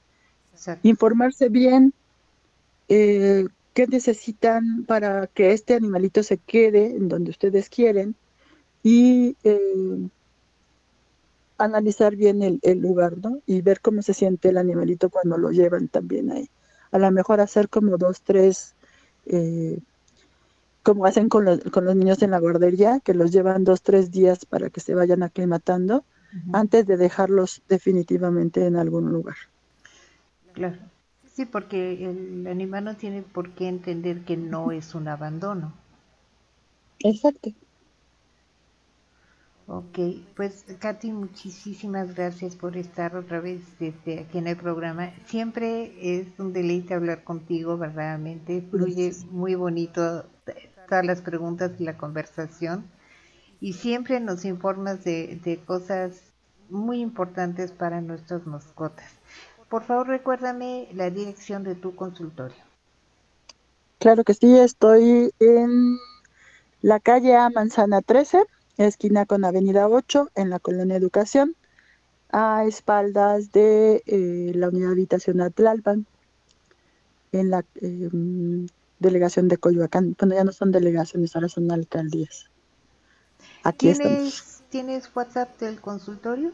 [0.83, 1.93] Informarse bien
[2.87, 8.15] eh, qué necesitan para que este animalito se quede en donde ustedes quieren
[8.83, 10.07] y eh,
[11.57, 13.39] analizar bien el, el, lugar, ¿no?
[13.45, 16.49] Y ver cómo se siente el animalito cuando lo llevan también ahí.
[16.91, 18.74] A lo mejor hacer como dos, tres
[19.25, 19.79] eh,
[20.83, 24.11] como hacen con los, con los niños en la guardería, que los llevan dos, tres
[24.11, 26.05] días para que se vayan aclimatando
[26.51, 29.37] antes de dejarlos definitivamente en algún lugar.
[30.53, 30.77] Claro.
[31.33, 35.73] Sí, porque el animal no tiene por qué entender que no es un abandono.
[36.99, 37.51] Exacto.
[39.67, 39.97] Ok,
[40.35, 45.11] pues Katy, muchísimas gracias por estar otra vez desde aquí en el programa.
[45.25, 48.61] Siempre es un deleite hablar contigo, verdaderamente.
[48.61, 50.25] Fluye muy bonito
[50.87, 52.85] todas las preguntas y la conversación.
[53.59, 56.21] Y siempre nos informas de, de cosas
[56.69, 59.11] muy importantes para nuestras mascotas.
[59.67, 62.63] Por favor, recuérdame la dirección de tu consultorio.
[63.97, 65.97] Claro que sí, estoy en
[66.83, 68.45] la calle A Manzana 13
[68.77, 71.55] esquina con Avenida 8, en la colonia Educación,
[72.31, 76.05] a espaldas de eh, la unidad habitacional Tlalpan,
[77.31, 78.67] en la em,
[78.99, 80.15] delegación de Coyoacán.
[80.19, 82.49] Bueno, ya no son delegaciones, ahora son alcaldías.
[83.63, 84.63] Aquí ¿Tienes, estamos.
[84.69, 86.51] ¿Tienes WhatsApp del consultorio?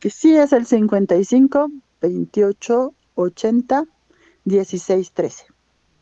[0.00, 3.84] Que sí, es el 55 28 80
[4.44, 5.44] 16 13.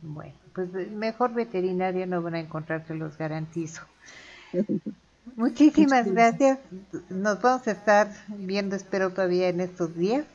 [0.02, 3.82] Bueno, pues mejor veterinaria no van a encontrar, se los garantizo.
[5.36, 6.58] Muchísimas gracias.
[7.08, 10.26] Nos vamos a estar viendo, espero todavía en estos días.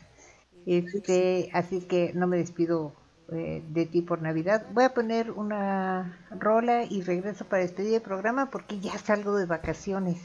[0.66, 2.94] Este, así que no me despido
[3.32, 4.66] eh, de ti por Navidad.
[4.74, 9.46] Voy a poner una rola y regreso para despedir el programa porque ya salgo de
[9.46, 10.18] vacaciones.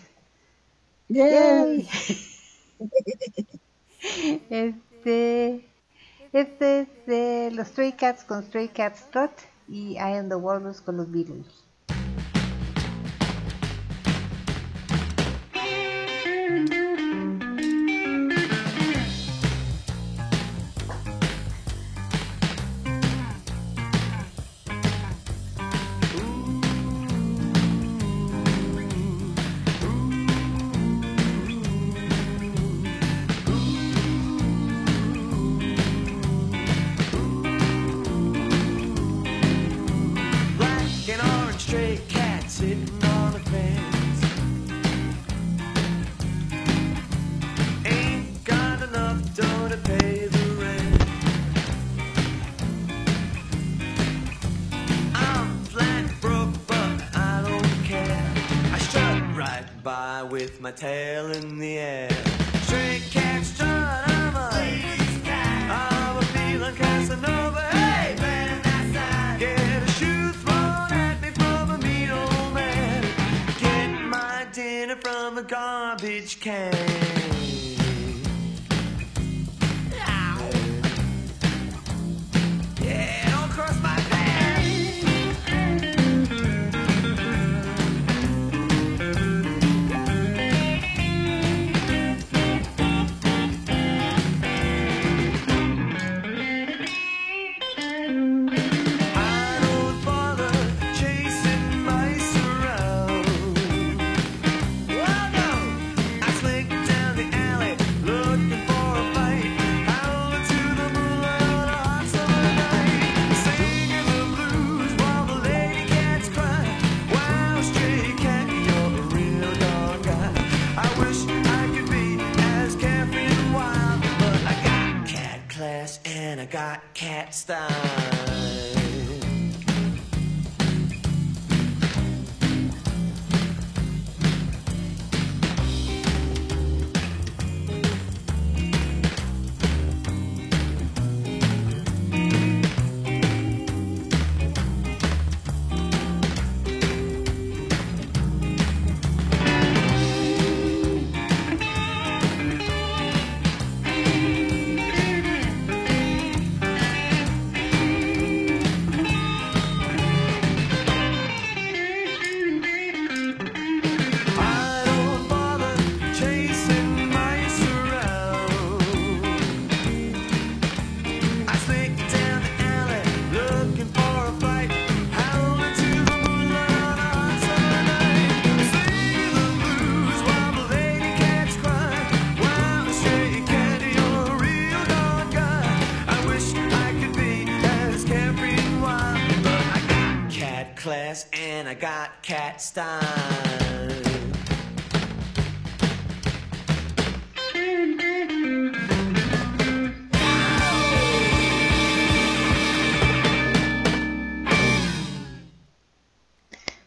[4.50, 5.68] este,
[6.32, 9.32] este es de los Stray Cats con Stray Cats Trot
[9.68, 11.63] y I Am the Walrus con los Beatles.
[60.64, 61.73] My tail in the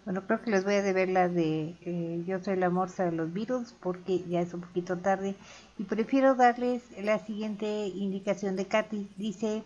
[0.04, 3.14] Bueno, creo que les voy a deber la de eh, Yo soy la morsa de
[3.14, 5.36] los Beatles porque ya es un poquito tarde
[5.78, 9.10] y prefiero darles la siguiente indicación de Katy.
[9.16, 9.64] Dice,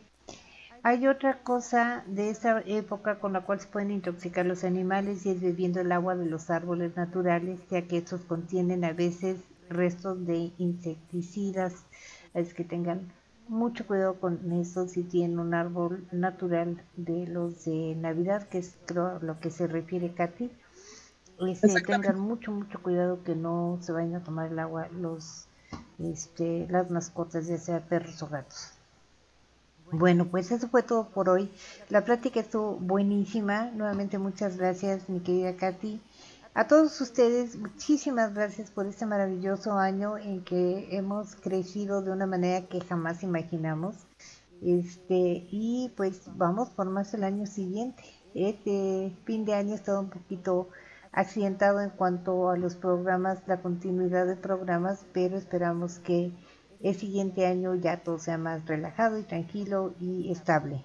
[0.83, 5.29] hay otra cosa de esa época con la cual se pueden intoxicar los animales y
[5.29, 9.39] es bebiendo el agua de los árboles naturales, ya que estos contienen a veces
[9.69, 11.85] restos de insecticidas.
[12.33, 13.11] Es que tengan
[13.47, 18.77] mucho cuidado con eso si tienen un árbol natural de los de Navidad, que es
[18.85, 20.49] creo a lo que se refiere Katy.
[21.47, 25.47] Este, tengan mucho, mucho cuidado que no se vayan a tomar el agua los,
[25.99, 28.70] este, las mascotas, ya sea perros o gatos.
[29.91, 31.51] Bueno, pues eso fue todo por hoy.
[31.89, 33.71] La plática estuvo buenísima.
[33.71, 35.99] Nuevamente muchas gracias, mi querida Katy.
[36.53, 42.25] A todos ustedes, muchísimas gracias por este maravilloso año en que hemos crecido de una
[42.25, 43.95] manera que jamás imaginamos.
[44.61, 48.03] Este, y pues vamos por más el año siguiente.
[48.33, 50.69] Este fin de año ha estado un poquito
[51.11, 56.31] accidentado en cuanto a los programas, la continuidad de programas, pero esperamos que
[56.83, 60.83] el siguiente año ya todo sea más relajado y tranquilo y estable.